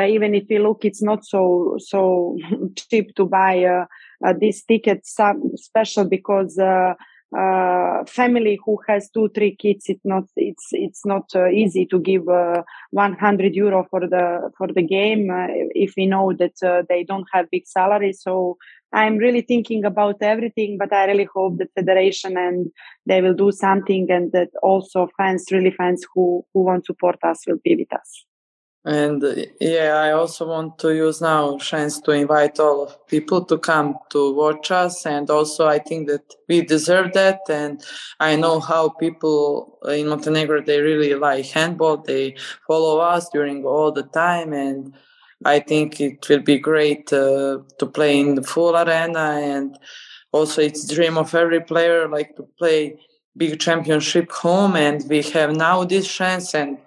even 0.10 0.36
if 0.36 0.50
you 0.50 0.60
look 0.60 0.84
it's 0.84 1.02
not 1.02 1.24
so 1.24 1.78
so 1.80 2.38
cheap 2.90 3.16
to 3.16 3.26
buy 3.26 3.86
this 4.38 4.64
ticket 4.66 5.06
some 5.06 5.42
special 5.56 6.04
because 6.04 6.60
uh, 7.36 8.06
family 8.06 8.58
who 8.64 8.80
has 8.88 9.10
two 9.10 9.30
three 9.36 9.56
kids 9.56 9.86
it's 9.88 10.06
not 10.06 10.24
it's 10.36 10.68
it's 10.72 11.06
not 11.06 11.26
uh, 11.36 11.48
easy 11.50 11.86
to 11.86 12.00
give 12.00 12.28
uh, 12.30 12.62
100 12.92 13.56
euro 13.56 13.86
for 13.90 14.02
the 14.02 14.52
for 14.58 14.68
the 14.68 14.82
game 14.82 15.30
uh, 15.30 15.48
if 15.76 15.94
we 15.98 16.06
know 16.06 16.34
that 16.34 16.54
uh, 16.64 16.84
they 16.90 17.04
don't 17.04 17.28
have 17.34 17.52
big 17.52 17.68
salary. 17.68 18.14
So 18.14 18.58
i'm 18.94 19.18
really 19.18 19.42
thinking 19.42 19.84
about 19.84 20.16
everything 20.22 20.78
but 20.78 20.94
i 20.94 21.06
really 21.06 21.28
hope 21.34 21.58
that 21.58 21.68
federation 21.76 22.38
and 22.38 22.68
they 23.06 23.22
will 23.22 23.34
do 23.34 23.52
something 23.52 24.08
and 24.10 24.32
that 24.32 24.48
also 24.64 25.10
fans 25.18 25.46
really 25.52 25.72
fans 25.72 26.06
who 26.14 26.46
who 26.54 26.62
want 26.64 26.86
to 26.86 26.94
support 26.94 27.18
us 27.24 27.46
will 27.46 27.60
be 27.64 27.76
with 27.76 27.92
us 27.94 28.26
and 28.86 29.22
yeah, 29.60 29.96
I 29.98 30.12
also 30.12 30.48
want 30.48 30.80
to 30.80 30.96
use 30.96 31.20
now 31.20 31.58
chance 31.58 32.00
to 32.02 32.12
invite 32.12 32.58
all 32.58 32.84
of 32.84 33.08
people 33.08 33.44
to 33.46 33.58
come 33.58 33.98
to 34.12 34.34
watch 34.34 34.72
us. 34.72 35.06
And 35.06 35.30
also, 35.30 35.68
I 35.68 35.80
think 35.80 36.08
that 36.08 36.24
we 36.48 36.62
deserve 36.62 37.12
that. 37.12 37.42
And 37.50 37.84
I 38.22 38.38
know 38.38 38.62
how 38.62 38.90
people 38.90 39.78
in 39.90 40.08
Montenegro 40.08 40.62
they 40.62 40.80
really 40.80 41.16
like 41.16 41.48
handball. 41.48 41.98
They 41.98 42.38
follow 42.66 43.00
us 43.00 43.28
during 43.30 43.66
all 43.66 43.92
the 43.92 44.04
time, 44.04 44.54
and 44.54 44.94
I 45.44 45.60
think 45.60 46.00
it 46.00 46.30
will 46.30 46.44
be 46.44 46.58
great 46.58 47.12
uh, 47.12 47.60
to 47.80 47.86
play 47.86 48.20
in 48.20 48.36
the 48.36 48.44
full 48.44 48.78
arena. 48.78 49.42
And 49.44 49.78
also, 50.32 50.62
it's 50.62 50.88
dream 50.88 51.18
of 51.18 51.36
every 51.36 51.60
player 51.60 52.08
like 52.08 52.38
to 52.38 52.44
play 52.58 52.98
big 53.36 53.60
championship 53.60 54.32
home, 54.32 54.78
and 54.78 55.04
we 55.10 55.24
have 55.24 55.54
now 55.56 55.84
this 55.84 56.08
chance 56.08 56.56
and 56.56 56.78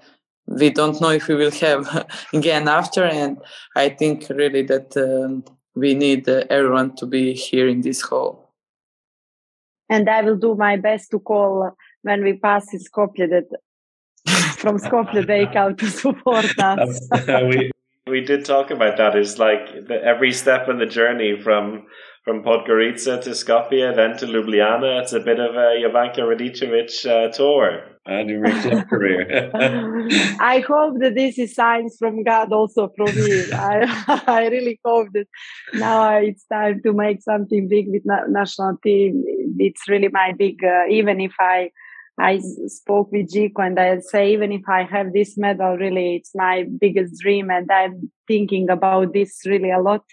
we 0.50 0.68
don't 0.68 1.00
know 1.00 1.10
if 1.10 1.28
we 1.28 1.36
will 1.36 1.52
have 1.52 2.06
again 2.34 2.68
after 2.68 3.04
and 3.04 3.38
i 3.76 3.88
think 3.88 4.26
really 4.30 4.62
that 4.62 4.96
um, 4.96 5.44
we 5.74 5.94
need 5.94 6.28
uh, 6.28 6.44
everyone 6.50 6.94
to 6.96 7.06
be 7.06 7.32
here 7.32 7.68
in 7.68 7.80
this 7.82 8.00
hall. 8.00 8.52
And 9.88 10.08
i 10.08 10.22
will 10.22 10.36
do 10.36 10.54
my 10.54 10.76
best 10.76 11.10
to 11.12 11.20
call 11.20 11.70
when 12.02 12.22
we 12.24 12.34
pass 12.34 12.72
in 12.72 12.80
skopje 12.80 13.28
that 13.30 13.48
from 14.58 14.78
skopje 14.78 15.26
they 15.26 15.46
come 15.54 15.76
to 15.76 15.86
support 15.86 16.58
us. 16.58 17.08
We, 17.50 17.70
we 18.06 18.20
did 18.20 18.44
talk 18.44 18.70
about 18.70 18.96
that. 18.96 19.14
Is 19.16 19.38
like 19.38 19.86
the, 19.86 20.02
every 20.02 20.32
step 20.32 20.68
in 20.68 20.78
the 20.78 20.86
journey 20.86 21.40
from 21.40 21.86
from 22.24 22.42
Podgorica 22.42 23.22
to 23.22 23.30
Skopje, 23.30 23.94
then 23.94 24.16
to 24.18 24.26
Ljubljana. 24.26 25.00
It's 25.02 25.12
a 25.12 25.20
bit 25.20 25.38
of 25.38 25.54
a 25.54 25.68
Jovanka 25.82 26.18
Radicevic 26.18 27.06
uh, 27.06 27.32
tour 27.32 27.89
and 28.06 28.30
your 28.30 28.44
club 28.62 28.88
career. 28.88 29.50
I 30.40 30.64
hope 30.66 30.98
that 31.00 31.14
this 31.14 31.38
is 31.38 31.54
signs 31.54 31.96
from 31.98 32.24
God 32.24 32.52
also 32.52 32.90
from 32.96 33.14
me. 33.14 33.52
I, 33.52 34.22
I 34.26 34.46
really 34.48 34.80
hope 34.84 35.08
that 35.12 35.26
now 35.74 36.16
it's 36.16 36.44
time 36.46 36.80
to 36.84 36.92
make 36.92 37.22
something 37.22 37.68
big 37.68 37.86
with 37.88 38.02
na- 38.04 38.26
national 38.28 38.78
team. 38.82 39.22
It's 39.58 39.88
really 39.88 40.08
my 40.08 40.32
big, 40.36 40.64
uh, 40.64 40.86
even 40.90 41.20
if 41.20 41.32
I 41.38 41.70
I 42.18 42.38
spoke 42.66 43.10
with 43.12 43.32
Jiko 43.32 43.64
and 43.66 43.78
I 43.80 43.98
say, 44.00 44.32
even 44.32 44.52
if 44.52 44.62
I 44.68 44.82
have 44.82 45.12
this 45.14 45.38
medal, 45.38 45.78
really, 45.78 46.16
it's 46.16 46.32
my 46.34 46.66
biggest 46.78 47.20
dream. 47.22 47.50
And 47.50 47.70
I'm 47.70 48.10
thinking 48.28 48.68
about 48.68 49.14
this 49.14 49.40
really 49.46 49.70
a 49.70 49.80
lot 49.80 50.04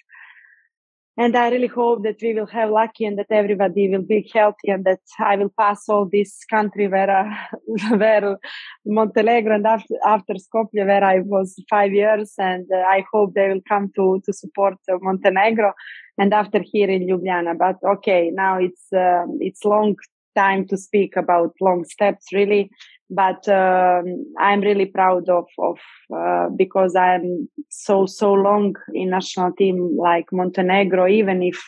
and 1.20 1.36
I 1.36 1.50
really 1.50 1.68
hope 1.68 2.04
that 2.04 2.18
we 2.22 2.36
will 2.36 2.46
have 2.46 2.70
lucky 2.70 3.04
and 3.06 3.18
that 3.18 3.32
everybody 3.32 3.90
will 3.90 4.04
be 4.04 4.30
healthy 4.32 4.70
and 4.70 4.86
that 4.86 5.00
I 5.20 5.36
will 5.36 5.52
pass 5.60 5.90
all 5.90 6.06
this 6.06 6.44
country 6.48 6.88
where, 6.88 7.10
uh, 7.10 7.96
where 7.98 8.38
Montenegro 8.86 9.56
and 9.56 9.66
after, 9.66 9.96
after 10.06 10.34
Skopje 10.36 10.86
where 10.86 11.04
I 11.04 11.22
was 11.22 11.60
five 11.72 11.92
years 11.92 12.34
and 12.38 12.68
uh, 12.72 12.78
I 12.78 13.04
hope 13.12 13.34
they 13.34 13.48
will 13.50 13.62
come 13.68 13.92
to, 13.96 14.22
to 14.26 14.32
support 14.32 14.76
uh, 14.92 14.98
Montenegro 15.02 15.74
and 16.20 16.34
after 16.34 16.62
here 16.64 16.90
in 16.90 17.08
Ljubljana. 17.08 17.58
But 17.58 17.78
okay, 17.84 18.30
now 18.32 18.60
it's, 18.60 18.86
um, 18.94 19.40
it's 19.42 19.66
long 19.66 19.96
time 20.36 20.68
to 20.68 20.78
speak 20.78 21.16
about 21.16 21.52
long 21.60 21.84
steps 21.84 22.28
really 22.32 22.70
but 23.10 23.48
um, 23.48 24.26
I'm 24.40 24.62
really 24.62 24.86
proud 24.86 25.30
of 25.30 25.46
of 25.60 25.78
uh, 26.16 26.50
because 26.56 26.96
I'm 26.96 27.50
so 27.70 28.06
so 28.06 28.34
long 28.34 28.76
in 28.94 29.10
national 29.10 29.54
team 29.54 29.98
like 29.98 30.26
Montenegro. 30.32 31.08
Even 31.08 31.42
if 31.44 31.62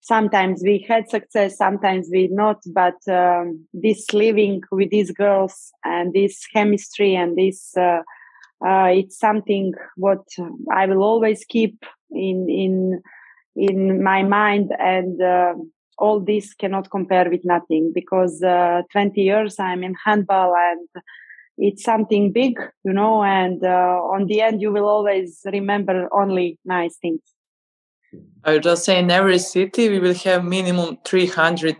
sometimes 0.00 0.62
we 0.64 0.84
had 0.88 1.08
success, 1.10 1.58
sometimes 1.58 2.08
we 2.10 2.28
not, 2.32 2.62
but 2.72 2.96
um, 3.08 3.66
this 3.72 4.12
living 4.12 4.62
with 4.72 4.90
these 4.90 5.10
girls 5.10 5.70
and 5.84 6.12
this 6.12 6.46
chemistry 6.46 7.14
and 7.14 7.36
this 7.36 7.76
uh, 7.76 8.00
uh, 8.66 8.88
it's 8.92 9.18
something 9.18 9.72
what 9.96 10.24
I 10.72 10.86
will 10.86 11.02
always 11.02 11.44
keep 11.44 11.84
in 12.10 12.48
in 12.48 13.02
in 13.56 14.02
my 14.02 14.22
mind 14.22 14.70
and 14.78 15.20
uh, 15.20 15.54
all 16.00 16.20
this 16.20 16.54
cannot 16.54 16.90
compare 16.90 17.30
with 17.30 17.44
nothing 17.44 17.92
because 17.94 18.42
uh, 18.42 18.82
20 18.90 19.20
years 19.20 19.58
I'm 19.58 19.84
in 19.84 19.94
handball 20.04 20.54
and 20.56 20.88
it's 21.58 21.84
something 21.84 22.32
big, 22.32 22.58
you 22.84 22.92
know, 22.92 23.22
and 23.22 23.62
uh, 23.62 24.00
on 24.14 24.26
the 24.26 24.40
end, 24.40 24.62
you 24.62 24.72
will 24.72 24.88
always 24.88 25.40
remember 25.44 26.08
only 26.12 26.58
nice 26.64 26.96
things. 26.96 27.20
I 28.44 28.54
would 28.54 28.62
just 28.62 28.84
say 28.84 28.98
in 28.98 29.10
every 29.10 29.38
city, 29.38 29.88
we 29.90 29.98
will 29.98 30.14
have 30.14 30.44
minimum 30.44 30.98
300 31.04 31.76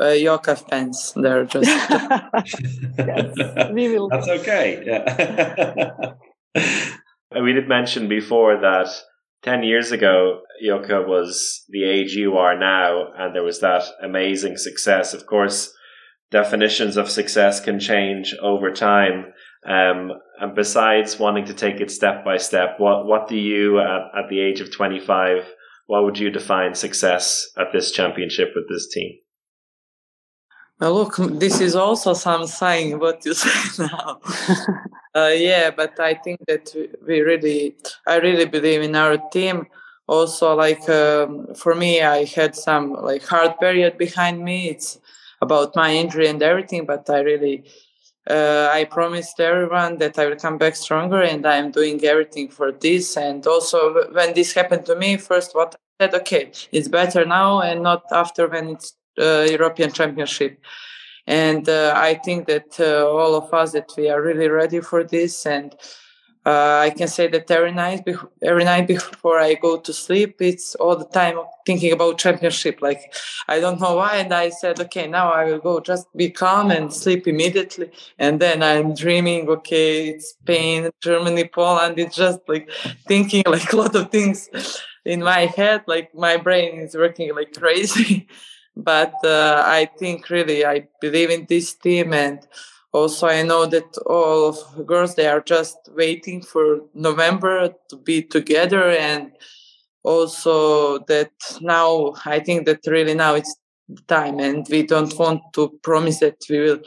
uh, 0.00 0.08
Yoka 0.08 0.56
fans 0.56 1.12
there. 1.16 1.44
Just 1.44 1.66
yes, 2.98 3.34
we 3.72 3.88
will. 3.88 4.08
That's 4.08 4.28
okay. 4.28 4.82
Yeah. 4.84 6.12
we 7.42 7.52
did 7.52 7.68
mention 7.68 8.08
before 8.08 8.60
that 8.60 8.88
10 9.44 9.62
years 9.62 9.92
ago, 9.92 10.40
Jukka 10.64 11.06
was 11.06 11.64
the 11.68 11.84
age 11.84 12.14
you 12.14 12.38
are 12.38 12.58
now, 12.58 13.12
and 13.16 13.34
there 13.34 13.42
was 13.42 13.60
that 13.60 13.84
amazing 14.02 14.56
success. 14.56 15.12
Of 15.12 15.26
course, 15.26 15.74
definitions 16.30 16.96
of 16.96 17.10
success 17.10 17.60
can 17.60 17.78
change 17.78 18.34
over 18.42 18.72
time. 18.72 19.34
Um, 19.66 20.12
and 20.40 20.54
besides 20.54 21.18
wanting 21.18 21.44
to 21.46 21.54
take 21.54 21.80
it 21.80 21.90
step 21.90 22.24
by 22.24 22.38
step, 22.38 22.76
what, 22.78 23.06
what 23.06 23.28
do 23.28 23.36
you, 23.36 23.80
at, 23.80 24.24
at 24.24 24.30
the 24.30 24.40
age 24.40 24.60
of 24.60 24.74
25, 24.74 25.44
what 25.86 26.04
would 26.04 26.18
you 26.18 26.30
define 26.30 26.74
success 26.74 27.46
at 27.58 27.66
this 27.72 27.90
championship 27.90 28.52
with 28.54 28.68
this 28.70 28.88
team? 28.88 29.18
Well, 30.80 30.94
look, 30.94 31.16
this 31.16 31.60
is 31.60 31.76
also 31.76 32.14
some 32.14 32.46
saying 32.46 32.98
what 32.98 33.24
you 33.24 33.34
say 33.42 33.84
now. 33.84 34.20
uh, 35.14 35.32
yeah, 35.34 35.70
but 35.70 35.98
I 36.00 36.14
think 36.14 36.40
that 36.46 36.74
we 37.06 37.20
really, 37.20 37.76
I 38.06 38.16
really 38.16 38.44
believe 38.46 38.82
in 38.82 38.96
our 38.96 39.18
team. 39.30 39.66
Also, 40.06 40.54
like 40.54 40.86
um, 40.88 41.54
for 41.54 41.74
me, 41.74 42.02
I 42.02 42.24
had 42.24 42.54
some 42.54 42.92
like 42.92 43.24
hard 43.26 43.58
period 43.58 43.96
behind 43.96 44.44
me. 44.44 44.68
It's 44.68 44.98
about 45.40 45.74
my 45.76 45.94
injury 45.94 46.28
and 46.28 46.42
everything, 46.42 46.84
but 46.86 47.08
I 47.08 47.20
really, 47.20 47.64
uh, 48.28 48.68
I 48.72 48.84
promised 48.84 49.40
everyone 49.40 49.98
that 49.98 50.18
I 50.18 50.26
will 50.26 50.36
come 50.36 50.58
back 50.58 50.76
stronger, 50.76 51.22
and 51.22 51.46
I'm 51.46 51.70
doing 51.70 52.04
everything 52.04 52.48
for 52.48 52.72
this. 52.72 53.16
And 53.16 53.46
also, 53.46 54.10
when 54.12 54.34
this 54.34 54.52
happened 54.52 54.84
to 54.86 54.96
me, 54.96 55.16
first 55.16 55.54
what 55.54 55.76
I 56.00 56.04
said, 56.04 56.14
okay, 56.16 56.50
it's 56.72 56.88
better 56.88 57.24
now 57.24 57.60
and 57.62 57.82
not 57.82 58.02
after 58.12 58.48
when 58.48 58.68
it's 58.70 58.94
European 59.18 59.92
Championship. 59.92 60.58
And 61.26 61.68
uh, 61.68 61.94
I 61.96 62.14
think 62.14 62.46
that 62.48 62.78
uh, 62.78 63.08
all 63.08 63.34
of 63.34 63.52
us 63.54 63.72
that 63.72 63.90
we 63.96 64.10
are 64.10 64.20
really 64.20 64.48
ready 64.48 64.80
for 64.80 65.04
this. 65.04 65.46
And 65.46 65.74
uh, 66.46 66.80
I 66.82 66.90
can 66.90 67.08
say 67.08 67.26
that 67.28 67.50
every 67.50 67.72
night, 67.72 68.06
every 68.42 68.64
night 68.64 68.86
before 68.86 69.38
I 69.38 69.54
go 69.54 69.78
to 69.78 69.92
sleep, 69.92 70.42
it's 70.42 70.74
all 70.74 70.94
the 70.96 71.06
time 71.06 71.38
thinking 71.64 71.92
about 71.92 72.18
championship. 72.18 72.82
Like 72.82 73.14
I 73.48 73.60
don't 73.60 73.80
know 73.80 73.96
why, 73.96 74.16
and 74.16 74.32
I 74.32 74.50
said, 74.50 74.78
okay, 74.80 75.06
now 75.06 75.32
I 75.32 75.44
will 75.44 75.58
go 75.58 75.80
just 75.80 76.06
be 76.14 76.28
calm 76.28 76.70
and 76.70 76.92
sleep 76.92 77.26
immediately. 77.26 77.90
And 78.18 78.40
then 78.40 78.62
I'm 78.62 78.94
dreaming, 78.94 79.48
okay, 79.48 80.08
it's 80.08 80.30
Spain, 80.30 80.90
Germany, 81.00 81.48
Poland. 81.48 81.98
It's 81.98 82.16
just 82.16 82.40
like 82.46 82.68
thinking 83.08 83.44
like 83.46 83.72
a 83.72 83.76
lot 83.76 83.96
of 83.96 84.10
things 84.10 84.50
in 85.06 85.22
my 85.22 85.46
head. 85.46 85.84
Like 85.86 86.14
my 86.14 86.36
brain 86.36 86.78
is 86.78 86.94
working 86.94 87.34
like 87.34 87.54
crazy. 87.54 88.28
but 88.76 89.14
uh, 89.24 89.62
I 89.64 89.88
think 89.98 90.30
really 90.30 90.64
I 90.64 90.88
believe 91.00 91.30
in 91.30 91.46
this 91.48 91.74
team 91.74 92.12
and 92.12 92.46
also 92.94 93.26
i 93.26 93.42
know 93.42 93.66
that 93.66 93.98
all 94.06 94.48
of 94.50 94.86
girls 94.86 95.16
they 95.16 95.26
are 95.26 95.40
just 95.40 95.76
waiting 95.94 96.40
for 96.40 96.80
november 96.94 97.74
to 97.90 97.96
be 97.96 98.22
together 98.22 98.84
and 98.90 99.32
also 100.04 100.98
that 101.00 101.32
now 101.60 102.14
i 102.24 102.38
think 102.38 102.64
that 102.66 102.80
really 102.86 103.14
now 103.14 103.34
it's 103.34 103.56
time 104.06 104.38
and 104.38 104.66
we 104.70 104.82
don't 104.82 105.18
want 105.18 105.40
to 105.52 105.68
promise 105.82 106.20
that 106.20 106.36
we 106.48 106.60
will 106.60 106.80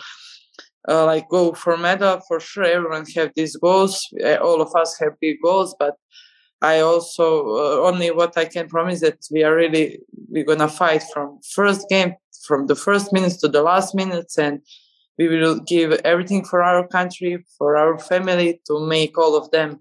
uh, 0.90 1.06
like 1.06 1.28
go 1.30 1.54
for 1.54 1.78
medal 1.78 2.22
for 2.28 2.40
sure 2.40 2.64
everyone 2.64 3.06
have 3.16 3.32
these 3.36 3.56
goals 3.58 4.08
uh, 4.24 4.36
all 4.36 4.62
of 4.62 4.74
us 4.76 4.98
have 5.00 5.20
big 5.20 5.38
goals 5.44 5.76
but 5.78 5.96
i 6.62 6.80
also 6.80 7.50
uh, 7.50 7.88
only 7.88 8.12
what 8.12 8.38
i 8.38 8.46
can 8.46 8.68
promise 8.68 9.02
that 9.02 9.20
we 9.32 9.44
are 9.44 9.56
really 9.56 10.00
we're 10.30 10.46
gonna 10.46 10.68
fight 10.68 11.04
from 11.14 11.40
first 11.56 11.88
game 11.90 12.14
from 12.46 12.68
the 12.68 12.76
first 12.76 13.12
minutes 13.12 13.38
to 13.38 13.48
the 13.48 13.62
last 13.62 13.94
minutes 13.94 14.38
and 14.38 14.62
we 15.18 15.28
will 15.28 15.60
give 15.60 15.94
everything 16.06 16.46
for 16.46 16.64
our 16.64 16.88
country, 16.88 17.44
for 17.58 17.76
our 17.78 17.98
family 17.98 18.62
to 18.68 18.80
make 18.80 19.18
all 19.18 19.36
of 19.36 19.50
them 19.52 19.80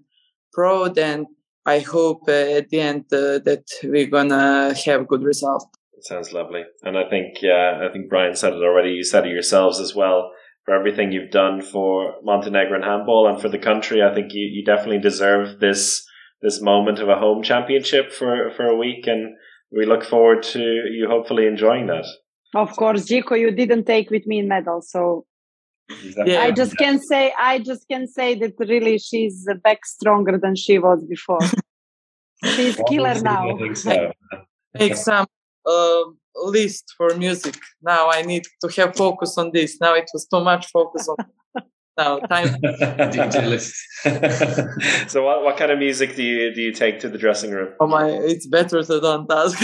proud. 0.51 0.97
And 0.97 1.27
I 1.65 1.79
hope 1.79 2.23
uh, 2.27 2.31
at 2.31 2.69
the 2.69 2.79
end 2.79 3.05
uh, 3.13 3.39
that 3.39 3.65
we're 3.83 4.07
gonna 4.07 4.73
have 4.85 5.07
good 5.07 5.23
result. 5.23 5.67
Sounds 6.01 6.31
lovely, 6.31 6.63
and 6.83 6.95
I 6.95 7.09
think 7.09 7.41
yeah, 7.41 7.81
I 7.87 7.91
think 7.91 8.07
Brian 8.07 8.35
said 8.35 8.53
it 8.53 8.63
already. 8.63 8.91
You 8.91 9.03
said 9.03 9.25
it 9.25 9.31
yourselves 9.31 9.79
as 9.79 9.95
well. 9.95 10.31
For 10.63 10.75
everything 10.75 11.11
you've 11.11 11.31
done 11.31 11.61
for 11.61 12.15
Montenegrin 12.23 12.83
handball 12.83 13.27
and 13.27 13.41
for 13.41 13.49
the 13.49 13.57
country, 13.57 14.03
I 14.03 14.13
think 14.13 14.33
you, 14.33 14.45
you 14.45 14.63
definitely 14.63 14.99
deserve 14.99 15.59
this 15.59 16.05
this 16.41 16.61
moment 16.61 16.99
of 16.99 17.09
a 17.09 17.17
home 17.17 17.43
championship 17.43 18.11
for 18.11 18.51
for 18.55 18.65
a 18.65 18.75
week, 18.75 19.07
and 19.07 19.35
we 19.71 19.85
look 19.85 20.03
forward 20.03 20.43
to 20.43 20.59
you 20.59 21.07
hopefully 21.09 21.45
enjoying 21.47 21.87
that. 21.87 22.05
Of 22.55 22.75
course, 22.75 23.05
Zico, 23.05 23.39
you 23.39 23.51
didn't 23.51 23.85
take 23.85 24.09
with 24.09 24.25
me 24.25 24.39
in 24.39 24.47
medal, 24.47 24.81
so 24.81 25.25
yeah. 26.25 26.41
I 26.41 26.51
just 26.51 26.77
can 26.77 26.99
say 26.99 27.33
I 27.37 27.59
just 27.59 27.87
can 27.89 28.07
say 28.07 28.35
that 28.35 28.53
really 28.59 28.97
she's 28.97 29.47
back 29.63 29.85
stronger 29.85 30.37
than 30.37 30.55
she 30.55 30.79
was 30.79 31.03
before. 31.05 31.39
she's 32.43 32.79
killer 32.87 33.19
now. 33.21 33.57
So. 33.73 34.11
Make 34.79 34.95
some 34.95 35.25
uh, 35.65 36.03
list 36.35 36.93
for 36.97 37.15
music. 37.15 37.57
Now 37.81 38.09
I 38.11 38.21
need 38.21 38.43
to 38.63 38.81
have 38.81 38.95
focus 38.95 39.37
on 39.37 39.51
this. 39.53 39.79
Now 39.81 39.95
it 39.95 40.09
was 40.13 40.27
too 40.27 40.43
much 40.43 40.67
focus 40.67 41.07
on 41.07 41.63
no 41.97 42.19
time. 42.29 42.47
DJ 42.61 43.47
list. 43.47 43.75
so, 45.11 45.23
what, 45.23 45.43
what 45.43 45.57
kind 45.57 45.71
of 45.71 45.79
music 45.79 46.15
do 46.15 46.23
you 46.23 46.53
do 46.53 46.61
you 46.61 46.71
take 46.71 46.99
to 46.99 47.09
the 47.09 47.17
dressing 47.17 47.51
room? 47.51 47.69
Oh 47.79 47.87
my! 47.87 48.07
It's 48.09 48.47
better 48.47 48.83
to 48.83 48.99
don't 49.01 49.31
ask. 49.31 49.57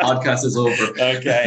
Podcast 0.00 0.44
is 0.44 0.56
over. 0.56 0.92
Okay. 1.00 1.46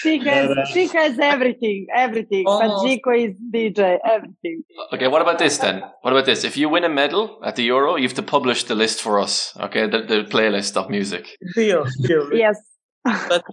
she 0.00 0.18
has 0.18 0.48
but, 0.48 0.58
uh, 0.58 0.66
she 0.66 0.86
has 0.88 1.18
everything, 1.18 1.86
everything. 1.94 2.44
Almost. 2.46 2.84
But 2.84 2.88
Zico 2.88 3.28
is 3.28 3.34
DJ, 3.52 3.98
everything. 4.04 4.62
Okay. 4.92 5.08
What 5.08 5.22
about 5.22 5.38
this 5.38 5.58
then? 5.58 5.82
What 6.02 6.12
about 6.12 6.26
this? 6.26 6.44
If 6.44 6.56
you 6.56 6.68
win 6.68 6.84
a 6.84 6.88
medal 6.88 7.40
at 7.44 7.56
the 7.56 7.64
Euro, 7.64 7.96
you 7.96 8.04
have 8.04 8.14
to 8.14 8.22
publish 8.22 8.64
the 8.64 8.74
list 8.74 9.02
for 9.02 9.20
us. 9.20 9.56
Okay, 9.60 9.86
the, 9.88 10.02
the 10.02 10.24
playlist 10.24 10.76
of 10.76 10.88
music. 10.90 11.36
Deal. 11.54 11.86
Deal. 12.02 12.32
Yes. 12.32 12.58
But. 13.04 13.44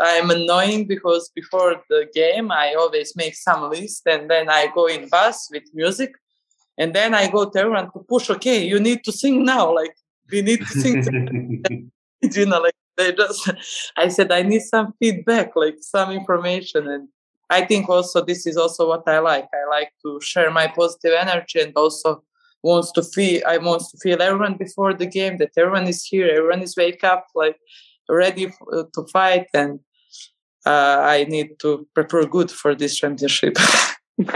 I'm 0.00 0.30
annoying 0.30 0.86
because 0.86 1.30
before 1.34 1.82
the 1.90 2.08
game 2.14 2.50
I 2.50 2.74
always 2.74 3.14
make 3.14 3.34
some 3.34 3.70
list 3.70 4.02
and 4.06 4.30
then 4.30 4.48
I 4.48 4.68
go 4.74 4.86
in 4.86 5.08
bus 5.08 5.48
with 5.52 5.64
music 5.74 6.12
and 6.78 6.94
then 6.94 7.14
I 7.14 7.30
go 7.30 7.48
to 7.48 7.58
everyone 7.58 7.90
to 7.92 8.00
push. 8.08 8.30
Okay, 8.30 8.64
you 8.64 8.78
need 8.80 9.04
to 9.04 9.12
sing 9.12 9.44
now. 9.44 9.74
Like 9.74 9.94
we 10.30 10.42
need 10.42 10.60
to 10.60 10.66
sing. 10.66 11.02
you 12.22 12.46
know, 12.46 12.60
like 12.60 12.74
they 12.96 13.12
just. 13.12 13.50
I 13.96 14.08
said 14.08 14.32
I 14.32 14.42
need 14.42 14.62
some 14.62 14.94
feedback, 14.98 15.56
like 15.56 15.76
some 15.80 16.10
information, 16.10 16.88
and 16.88 17.08
I 17.50 17.64
think 17.64 17.88
also 17.88 18.24
this 18.24 18.46
is 18.46 18.56
also 18.56 18.88
what 18.88 19.08
I 19.08 19.18
like. 19.18 19.48
I 19.54 19.68
like 19.68 19.92
to 20.04 20.20
share 20.22 20.50
my 20.50 20.66
positive 20.66 21.12
energy 21.18 21.60
and 21.60 21.72
also 21.76 22.22
wants 22.62 22.92
to 22.92 23.02
feel. 23.02 23.42
I 23.46 23.58
want 23.58 23.82
to 23.90 23.98
feel 23.98 24.20
everyone 24.20 24.56
before 24.56 24.94
the 24.94 25.06
game 25.06 25.38
that 25.38 25.52
everyone 25.56 25.86
is 25.86 26.04
here, 26.04 26.28
everyone 26.28 26.62
is 26.62 26.76
wake 26.76 27.04
up, 27.04 27.26
like 27.34 27.56
ready 28.08 28.52
uh, 28.72 28.84
to 28.94 29.06
fight 29.12 29.46
and 29.54 29.80
uh, 30.66 30.98
I 31.00 31.24
need 31.24 31.58
to 31.60 31.86
prepare 31.94 32.26
good 32.26 32.50
for 32.50 32.74
this 32.74 32.96
championship. 32.96 33.56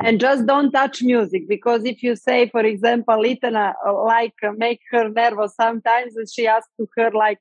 and 0.00 0.20
just 0.20 0.46
don't 0.46 0.70
touch 0.70 1.02
music 1.02 1.48
because 1.48 1.84
if 1.84 2.02
you 2.02 2.14
say, 2.14 2.48
for 2.48 2.60
example, 2.60 3.16
Litana 3.16 3.74
uh, 3.86 4.04
like 4.04 4.34
uh, 4.42 4.52
make 4.56 4.80
her 4.92 5.08
nervous 5.08 5.54
sometimes, 5.56 6.16
and 6.16 6.28
she 6.30 6.46
asks 6.46 6.70
to 6.78 6.86
her 6.96 7.10
like, 7.10 7.38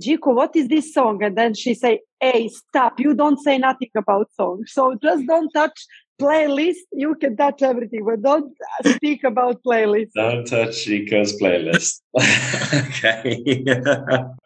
"Jiko, 0.00 0.34
what 0.34 0.54
is 0.54 0.68
this 0.68 0.92
song?" 0.92 1.22
And 1.22 1.36
then 1.36 1.54
she 1.54 1.74
say, 1.74 2.00
"Hey, 2.20 2.48
stop! 2.48 3.00
You 3.00 3.14
don't 3.14 3.40
say 3.40 3.58
nothing 3.58 3.90
about 3.96 4.28
song. 4.36 4.64
So 4.66 4.96
just 5.02 5.26
don't 5.26 5.50
touch 5.50 5.86
playlist. 6.20 6.84
You 6.92 7.14
can 7.16 7.36
touch 7.36 7.62
everything, 7.62 8.04
but 8.04 8.22
don't 8.22 8.52
speak 8.86 9.24
about 9.24 9.62
playlist. 9.64 10.10
Don't 10.14 10.46
touch 10.46 10.86
Jiko's 10.86 11.40
playlist. 11.40 12.00
okay. 12.88 13.64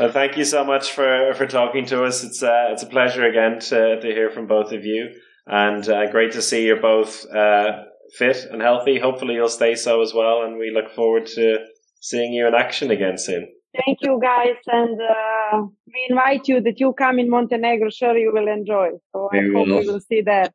Well, 0.00 0.10
thank 0.10 0.38
you 0.38 0.46
so 0.46 0.64
much 0.64 0.92
for, 0.92 1.34
for 1.34 1.46
talking 1.46 1.84
to 1.86 2.04
us. 2.04 2.24
It's 2.24 2.42
uh, 2.42 2.68
it's 2.70 2.82
a 2.82 2.86
pleasure 2.86 3.26
again 3.26 3.60
to, 3.60 4.00
to 4.00 4.06
hear 4.06 4.30
from 4.30 4.46
both 4.46 4.72
of 4.72 4.86
you, 4.86 5.10
and 5.46 5.86
uh, 5.86 6.10
great 6.10 6.32
to 6.32 6.40
see 6.40 6.64
you're 6.64 6.80
both 6.80 7.26
uh, 7.30 7.82
fit 8.16 8.46
and 8.50 8.62
healthy. 8.62 8.98
Hopefully, 8.98 9.34
you'll 9.34 9.50
stay 9.50 9.74
so 9.74 10.00
as 10.00 10.14
well, 10.14 10.42
and 10.42 10.56
we 10.56 10.72
look 10.74 10.90
forward 10.94 11.26
to 11.26 11.58
seeing 12.00 12.32
you 12.32 12.46
in 12.48 12.54
action 12.54 12.90
again 12.90 13.18
soon. 13.18 13.46
Thank 13.84 13.98
you, 14.00 14.18
guys, 14.22 14.56
and 14.68 14.98
uh, 15.02 15.66
we 15.86 16.06
invite 16.08 16.48
you 16.48 16.62
that 16.62 16.80
you 16.80 16.94
come 16.94 17.18
in 17.18 17.28
Montenegro. 17.28 17.90
Sure, 17.90 18.16
you 18.16 18.32
will 18.32 18.48
enjoy. 18.48 18.92
So 19.12 19.28
we 19.30 19.38
I 19.40 19.42
will. 19.48 19.66
hope 19.66 19.82
we 19.82 19.86
will 19.86 20.00
see 20.00 20.22
that. 20.22 20.54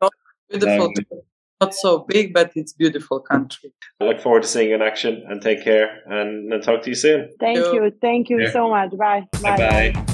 Beautiful. 0.49 0.87
Um, 0.87 1.21
not 1.61 1.73
so 1.73 2.05
big, 2.07 2.33
but 2.33 2.51
it's 2.55 2.73
beautiful 2.73 3.19
country. 3.19 3.73
I 4.01 4.05
look 4.05 4.19
forward 4.19 4.43
to 4.43 4.47
seeing 4.47 4.69
you 4.69 4.75
in 4.75 4.81
action 4.81 5.23
and 5.27 5.41
take 5.41 5.63
care 5.63 6.01
and, 6.05 6.51
and 6.51 6.61
talk 6.61 6.83
to 6.83 6.89
you 6.89 6.95
soon. 6.95 7.29
Thank 7.39 7.57
you. 7.57 7.91
Thank 8.01 8.29
you 8.29 8.41
yeah. 8.41 8.51
so 8.51 8.69
much. 8.69 8.91
Bye. 8.97 9.25
Bye. 9.41 9.57
Bye. 9.57 10.05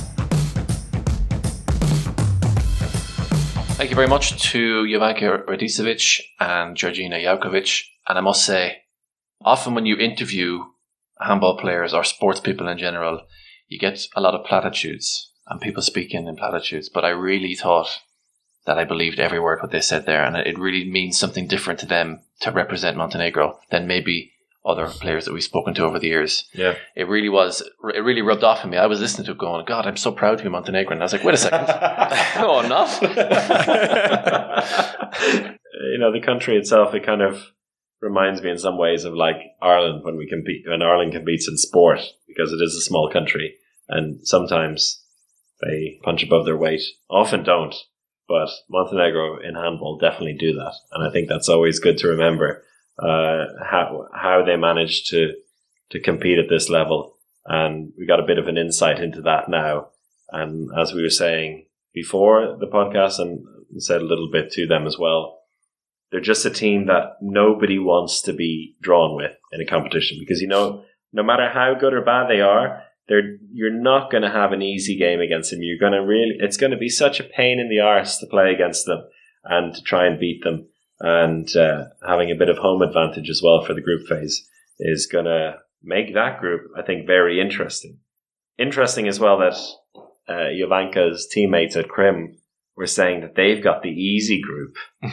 Thank 3.78 3.90
you 3.90 3.96
very 3.96 4.08
much 4.08 4.52
to 4.52 4.84
Jovanka 4.84 5.44
Radicevic 5.46 6.22
and 6.40 6.78
Djurdjina 6.78 7.24
Jaukovic. 7.24 7.82
And 8.08 8.20
I 8.20 8.22
must 8.22 8.46
say, 8.46 8.78
often 9.44 9.74
when 9.74 9.88
you 9.88 9.96
interview 9.98 10.60
handball 11.20 11.58
players 11.58 11.92
or 11.94 12.04
sports 12.04 12.40
people 12.40 12.68
in 12.68 12.78
general, 12.78 13.22
you 13.68 13.80
get 13.80 14.06
a 14.16 14.22
lot 14.22 14.36
of 14.36 14.46
platitudes 14.46 15.32
and 15.48 15.60
people 15.60 15.82
speaking 15.82 16.28
in 16.28 16.36
platitudes. 16.36 16.90
But 16.94 17.06
I 17.06 17.10
really 17.10 17.56
thought 17.56 17.90
that 18.66 18.78
I 18.78 18.84
believed 18.84 19.20
every 19.20 19.40
word 19.40 19.60
what 19.62 19.72
they 19.72 19.82
said 19.82 20.06
there, 20.06 20.24
and 20.24 20.36
it 20.36 20.58
really 20.60 20.90
means 20.90 21.18
something 21.18 21.48
different 21.48 21.80
to 21.80 21.86
them 21.86 22.22
to 22.42 22.52
represent 22.52 22.98
Montenegro 22.98 23.60
than 23.70 23.88
maybe 23.88 24.34
other 24.64 24.88
players 24.88 25.26
that 25.26 25.34
we've 25.34 25.44
spoken 25.44 25.74
to 25.74 25.84
over 25.84 25.98
the 25.98 26.08
years. 26.08 26.48
Yeah, 26.54 26.76
it 26.96 27.08
really 27.08 27.30
was. 27.30 27.62
It 27.96 28.04
really 28.04 28.22
rubbed 28.22 28.44
off 28.44 28.64
on 28.64 28.70
me. 28.70 28.78
I 28.78 28.86
was 28.86 29.00
listening 29.00 29.26
to 29.26 29.32
it, 29.32 29.38
going, 29.40 29.66
"God, 29.66 29.88
I'm 29.88 29.98
so 29.98 30.12
proud 30.12 30.38
to 30.38 30.44
be 30.44 30.50
Montenegrin." 30.50 31.02
I 31.02 31.06
was 31.06 31.14
like, 31.14 31.24
"Wait 31.24 31.34
a 31.34 31.38
second, 31.38 31.68
no, 32.42 32.60
I'm 32.60 32.70
not." 32.70 33.02
you 35.82 35.98
know, 35.98 36.12
the 36.12 36.22
country 36.24 36.58
itself, 36.58 36.94
it 36.94 37.06
kind 37.06 37.22
of 37.22 37.44
reminds 38.02 38.42
me 38.42 38.50
in 38.52 38.58
some 38.58 38.78
ways 38.78 39.06
of 39.06 39.14
like 39.14 39.38
Ireland 39.62 40.04
when 40.04 40.18
we 40.18 40.28
compete 40.28 40.66
when 40.68 40.82
Ireland 40.82 41.14
competes 41.14 41.48
in 41.48 41.58
sport 41.58 42.02
because 42.28 42.52
it 42.52 42.62
is 42.62 42.76
a 42.76 42.82
small 42.82 43.10
country 43.12 43.56
and 43.88 44.26
sometimes 44.28 45.04
they 45.62 46.00
punch 46.04 46.24
above 46.24 46.46
their 46.46 46.58
weight. 46.58 46.82
Often 47.10 47.44
don't, 47.44 47.76
but 48.32 48.50
Montenegro 48.70 49.40
in 49.42 49.56
handball 49.56 49.98
definitely 49.98 50.38
do 50.40 50.54
that, 50.54 50.74
and 50.94 51.06
I 51.06 51.12
think 51.12 51.28
that's 51.28 51.50
always 51.50 51.80
good 51.80 51.98
to 51.98 52.08
remember 52.08 52.64
uh, 52.98 53.46
how 53.62 54.08
how 54.14 54.46
they 54.46 54.56
managed 54.56 55.10
to 55.10 55.34
to 55.90 56.00
compete 56.00 56.40
at 56.40 56.48
this 56.50 56.70
level, 56.70 57.18
and 57.46 57.92
we 57.98 58.06
got 58.06 58.22
a 58.22 58.26
bit 58.26 58.38
of 58.38 58.48
an 58.48 58.58
insight 58.58 59.02
into 59.02 59.22
that 59.24 59.50
now. 59.50 59.90
And 60.32 60.70
as 60.80 60.94
we 60.94 61.04
were 61.04 61.10
saying 61.10 61.66
before 61.94 62.56
the 62.58 62.68
podcast, 62.68 63.20
and 63.20 63.46
said 63.80 64.02
a 64.02 64.06
little 64.06 64.32
bit 64.32 64.50
to 64.54 64.66
them 64.66 64.88
as 64.88 64.98
well, 64.98 65.40
they're 66.10 66.22
just 66.22 66.46
a 66.46 66.50
team 66.50 66.86
that 66.86 67.18
nobody 67.22 67.80
wants 67.80 68.22
to 68.22 68.34
be 68.34 68.78
drawn 68.82 69.18
with 69.18 69.36
in 69.52 69.60
a 69.60 69.66
competition 69.66 70.18
because 70.20 70.42
you 70.42 70.48
know 70.48 70.86
no 71.12 71.24
matter 71.24 71.50
how 71.50 71.74
good 71.78 71.94
or 71.94 72.02
bad 72.02 72.30
they 72.30 72.40
are, 72.40 72.84
they're 73.12 73.36
you're 73.52 73.70
not 73.74 74.10
going 74.10 74.24
to 74.24 74.30
have 74.30 74.54
an 74.54 74.62
easy 74.62 74.98
game 74.98 75.20
against 75.20 75.52
them. 75.52 75.60
You're 75.62 75.78
going 75.78 75.92
to 75.92 76.08
really 76.08 76.36
it's 76.40 76.56
going 76.56 76.72
to 76.72 76.78
be 76.78 76.88
such 76.88 77.20
a 77.20 77.26
pain 77.26 77.60
in 77.60 77.68
the 77.70 77.82
arse 77.82 78.18
to 78.20 78.26
play 78.28 78.54
against 78.54 78.86
them 78.86 79.04
and 79.44 79.76
to 79.76 79.82
try 79.82 80.08
and 80.08 80.18
beat 80.18 80.44
them. 80.44 80.70
and 81.02 81.54
uh, 81.56 81.86
having 82.08 82.32
a 82.32 82.36
bit 82.36 82.48
of 82.48 82.58
home 82.58 82.82
advantage 82.82 83.30
as 83.30 83.42
well 83.44 83.66
for 83.66 83.74
the 83.74 83.82
group 83.82 84.08
phase 84.08 84.48
is 84.80 85.10
going 85.12 85.26
to 85.26 85.58
make 85.84 86.14
that 86.14 86.40
group, 86.40 86.72
I 86.78 86.84
think, 86.84 87.06
very 87.06 87.42
interesting. 87.42 87.98
Interesting 88.58 89.08
as 89.08 89.20
well 89.20 89.40
that 89.40 89.58
uh, 90.30 90.50
Jovanka's 90.54 91.28
teammates 91.28 91.76
at 91.76 91.90
Krim 91.90 92.38
were 92.78 92.88
saying 92.88 93.22
that 93.22 93.36
they've 93.36 93.64
got 93.64 93.84
the 93.84 93.90
easy 93.90 94.40
group, 94.40 94.76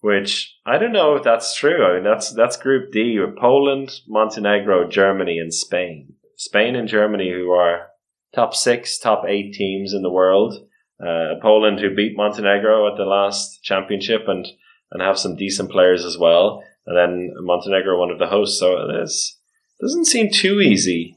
which 0.00 0.56
I 0.64 0.78
don't 0.78 0.92
know 0.92 1.16
if 1.16 1.24
that's 1.24 1.56
true. 1.56 1.84
I 1.84 1.94
mean, 1.94 2.04
that's 2.04 2.32
that's 2.32 2.56
Group 2.56 2.92
D 2.92 3.18
with 3.18 3.36
Poland, 3.36 3.90
Montenegro, 4.06 4.88
Germany, 4.88 5.38
and 5.38 5.52
Spain. 5.52 6.14
Spain 6.40 6.74
and 6.74 6.88
Germany, 6.88 7.30
who 7.30 7.50
are 7.50 7.88
top 8.34 8.54
six, 8.54 8.98
top 8.98 9.24
eight 9.28 9.52
teams 9.52 9.92
in 9.92 10.00
the 10.00 10.10
world. 10.10 10.54
Uh, 10.98 11.34
Poland, 11.42 11.80
who 11.80 11.94
beat 11.94 12.16
Montenegro 12.16 12.90
at 12.90 12.96
the 12.96 13.04
last 13.04 13.62
championship 13.62 14.22
and 14.26 14.46
and 14.90 15.02
have 15.02 15.18
some 15.18 15.36
decent 15.36 15.70
players 15.70 16.02
as 16.02 16.16
well. 16.16 16.64
And 16.86 16.96
then 16.96 17.34
Montenegro, 17.44 18.00
one 18.00 18.10
of 18.10 18.18
the 18.18 18.26
hosts. 18.26 18.58
So 18.58 18.88
this 18.88 19.38
doesn't 19.82 20.06
seem 20.06 20.30
too 20.30 20.60
easy 20.60 21.14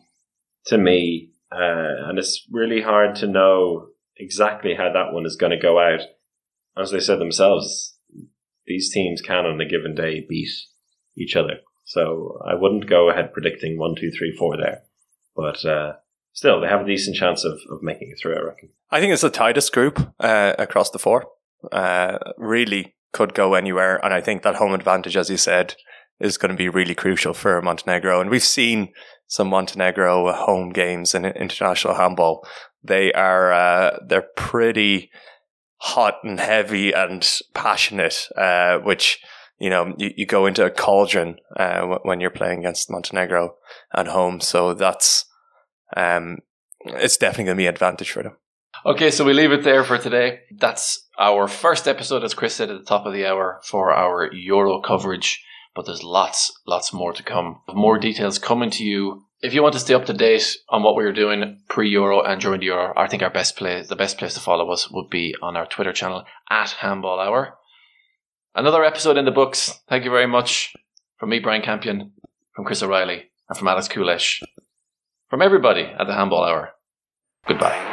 to 0.66 0.78
me. 0.78 1.32
Uh, 1.50 2.10
and 2.10 2.20
it's 2.20 2.46
really 2.52 2.82
hard 2.82 3.16
to 3.16 3.26
know 3.26 3.88
exactly 4.18 4.76
how 4.76 4.92
that 4.92 5.14
one 5.14 5.26
is 5.26 5.38
going 5.38 5.52
to 5.52 5.58
go 5.58 5.80
out. 5.80 6.02
As 6.78 6.92
they 6.92 7.00
said 7.00 7.20
themselves, 7.20 7.96
these 8.68 8.92
teams 8.92 9.22
can 9.22 9.46
on 9.46 9.62
a 9.62 9.66
given 9.66 9.96
day 9.96 10.26
beat 10.28 10.50
each 11.18 11.38
other. 11.38 11.62
So 11.86 12.42
I 12.46 12.56
wouldn't 12.56 12.90
go 12.90 13.10
ahead 13.10 13.32
predicting 13.32 13.78
one, 13.78 13.96
two, 13.96 14.12
three, 14.12 14.36
four 14.38 14.58
there. 14.58 14.82
But 15.36 15.66
uh, 15.66 15.94
still, 16.34 16.62
they 16.62 16.68
have 16.68 16.82
a 16.82 16.86
decent 16.86 17.16
chance 17.16 17.44
of, 17.44 17.60
of 17.70 17.82
making 17.82 18.12
it 18.12 18.20
through, 18.22 18.36
I 18.36 18.42
reckon. 18.42 18.70
I 18.92 19.00
think 19.00 19.14
it's 19.14 19.22
the 19.22 19.30
tightest 19.30 19.74
group 19.74 20.14
uh, 20.20 20.54
across 20.60 20.90
the 20.90 21.00
four. 21.00 21.26
Uh, 21.72 22.18
really 22.38 22.96
could 23.14 23.34
go 23.34 23.54
anywhere. 23.54 24.04
And 24.04 24.14
I 24.14 24.22
think 24.22 24.44
that 24.44 24.56
home 24.56 24.74
advantage, 24.74 25.16
as 25.16 25.30
you 25.30 25.38
said, 25.38 25.76
is 26.20 26.38
going 26.38 26.52
to 26.52 26.58
be 26.58 26.70
really 26.70 26.96
crucial 26.96 27.34
for 27.34 27.62
Montenegro. 27.62 28.22
And 28.22 28.30
we've 28.30 28.44
seen 28.44 28.94
some 29.28 29.48
Montenegro 29.48 30.32
home 30.34 30.72
games 30.72 31.16
in 31.16 31.26
international 31.26 31.96
handball. 31.96 32.46
They 32.84 33.14
are 33.14 33.52
uh, 33.52 34.00
they're 34.08 34.28
pretty 34.36 35.10
hot 35.78 36.16
and 36.24 36.40
heavy 36.40 36.92
and 36.92 37.28
passionate, 37.54 38.28
uh, 38.38 38.78
which 38.80 39.20
you 39.64 39.70
know 39.70 39.96
you, 39.98 40.12
you 40.18 40.26
go 40.26 40.46
into 40.46 40.66
a 40.66 40.70
cauldron 40.70 41.38
uh, 41.56 42.00
when 42.04 42.20
you're 42.20 42.30
playing 42.30 42.60
against 42.60 42.92
Montenegro 42.92 43.56
at 43.96 44.08
home. 44.08 44.42
So 44.42 44.74
that's 44.74 45.26
um, 45.96 46.40
it's 46.82 47.16
definitely 47.16 47.46
going 47.46 47.56
to 47.56 47.62
be 47.62 47.68
an 47.68 47.74
advantage 47.74 48.12
for 48.12 48.24
them. 48.24 48.36
Okay, 48.86 49.10
so 49.10 49.24
we 49.24 49.32
leave 49.32 49.54
it 49.54 49.64
there 49.64 49.86
for 49.86 49.98
today. 49.98 50.42
That's 50.58 51.08
our 51.18 51.48
first 51.48 51.88
episode, 51.88 52.26
as 52.26 52.34
Chris 52.34 52.56
said 52.56 52.70
at 52.70 52.78
the 52.78 52.86
top 52.86 53.06
of 53.06 53.14
the 53.14 53.26
hour, 53.26 53.62
for 53.64 53.94
our 53.94 54.30
Euro 54.34 54.82
coverage. 54.82 55.42
But 55.74 55.86
there's 55.86 56.04
lots, 56.04 56.52
lots 56.68 56.92
more 56.92 57.14
to 57.14 57.24
come. 57.24 57.62
More 57.74 57.98
details 57.98 58.40
coming 58.40 58.70
to 58.72 58.84
you. 58.84 59.24
If 59.40 59.54
you 59.54 59.64
want 59.64 59.74
to 59.74 59.80
stay 59.80 59.94
up 59.94 60.06
to 60.08 60.14
date 60.14 60.58
on 60.70 60.84
what 60.84 60.98
we 60.98 61.06
were 61.06 61.14
doing 61.14 61.62
pre-Euro 61.70 62.22
and 62.22 62.42
during 62.42 62.60
the 62.60 62.66
Euro, 62.66 62.94
I 62.98 63.08
think 63.08 63.24
our 63.24 63.30
best 63.30 63.56
place, 63.56 63.88
the 63.88 63.96
best 63.96 64.18
place 64.18 64.34
to 64.34 64.42
follow 64.42 64.70
us 64.72 64.92
would 64.92 65.10
be 65.10 65.36
on 65.42 65.56
our 65.56 65.66
Twitter 65.66 65.94
channel 65.94 66.26
at 66.50 66.72
Handball 66.72 67.20
Hour. 67.20 67.58
Another 68.56 68.84
episode 68.84 69.18
in 69.18 69.26
the 69.26 69.32
books. 69.32 69.80
Thank 69.90 70.04
you 70.04 70.12
very 70.12 70.28
much 70.28 70.74
from 71.18 71.30
me, 71.30 71.40
Brian 71.40 71.64
Campion, 71.64 72.12
from 72.56 72.66
Chris 72.66 72.84
O'Reilly, 72.84 73.32
and 73.50 73.58
from 73.58 73.68
Alex 73.68 73.88
Kulesh. 73.88 74.44
From 75.30 75.42
everybody 75.42 75.84
at 75.84 76.06
the 76.06 76.14
Handball 76.14 76.44
Hour. 76.44 76.74
Goodbye. 77.48 77.93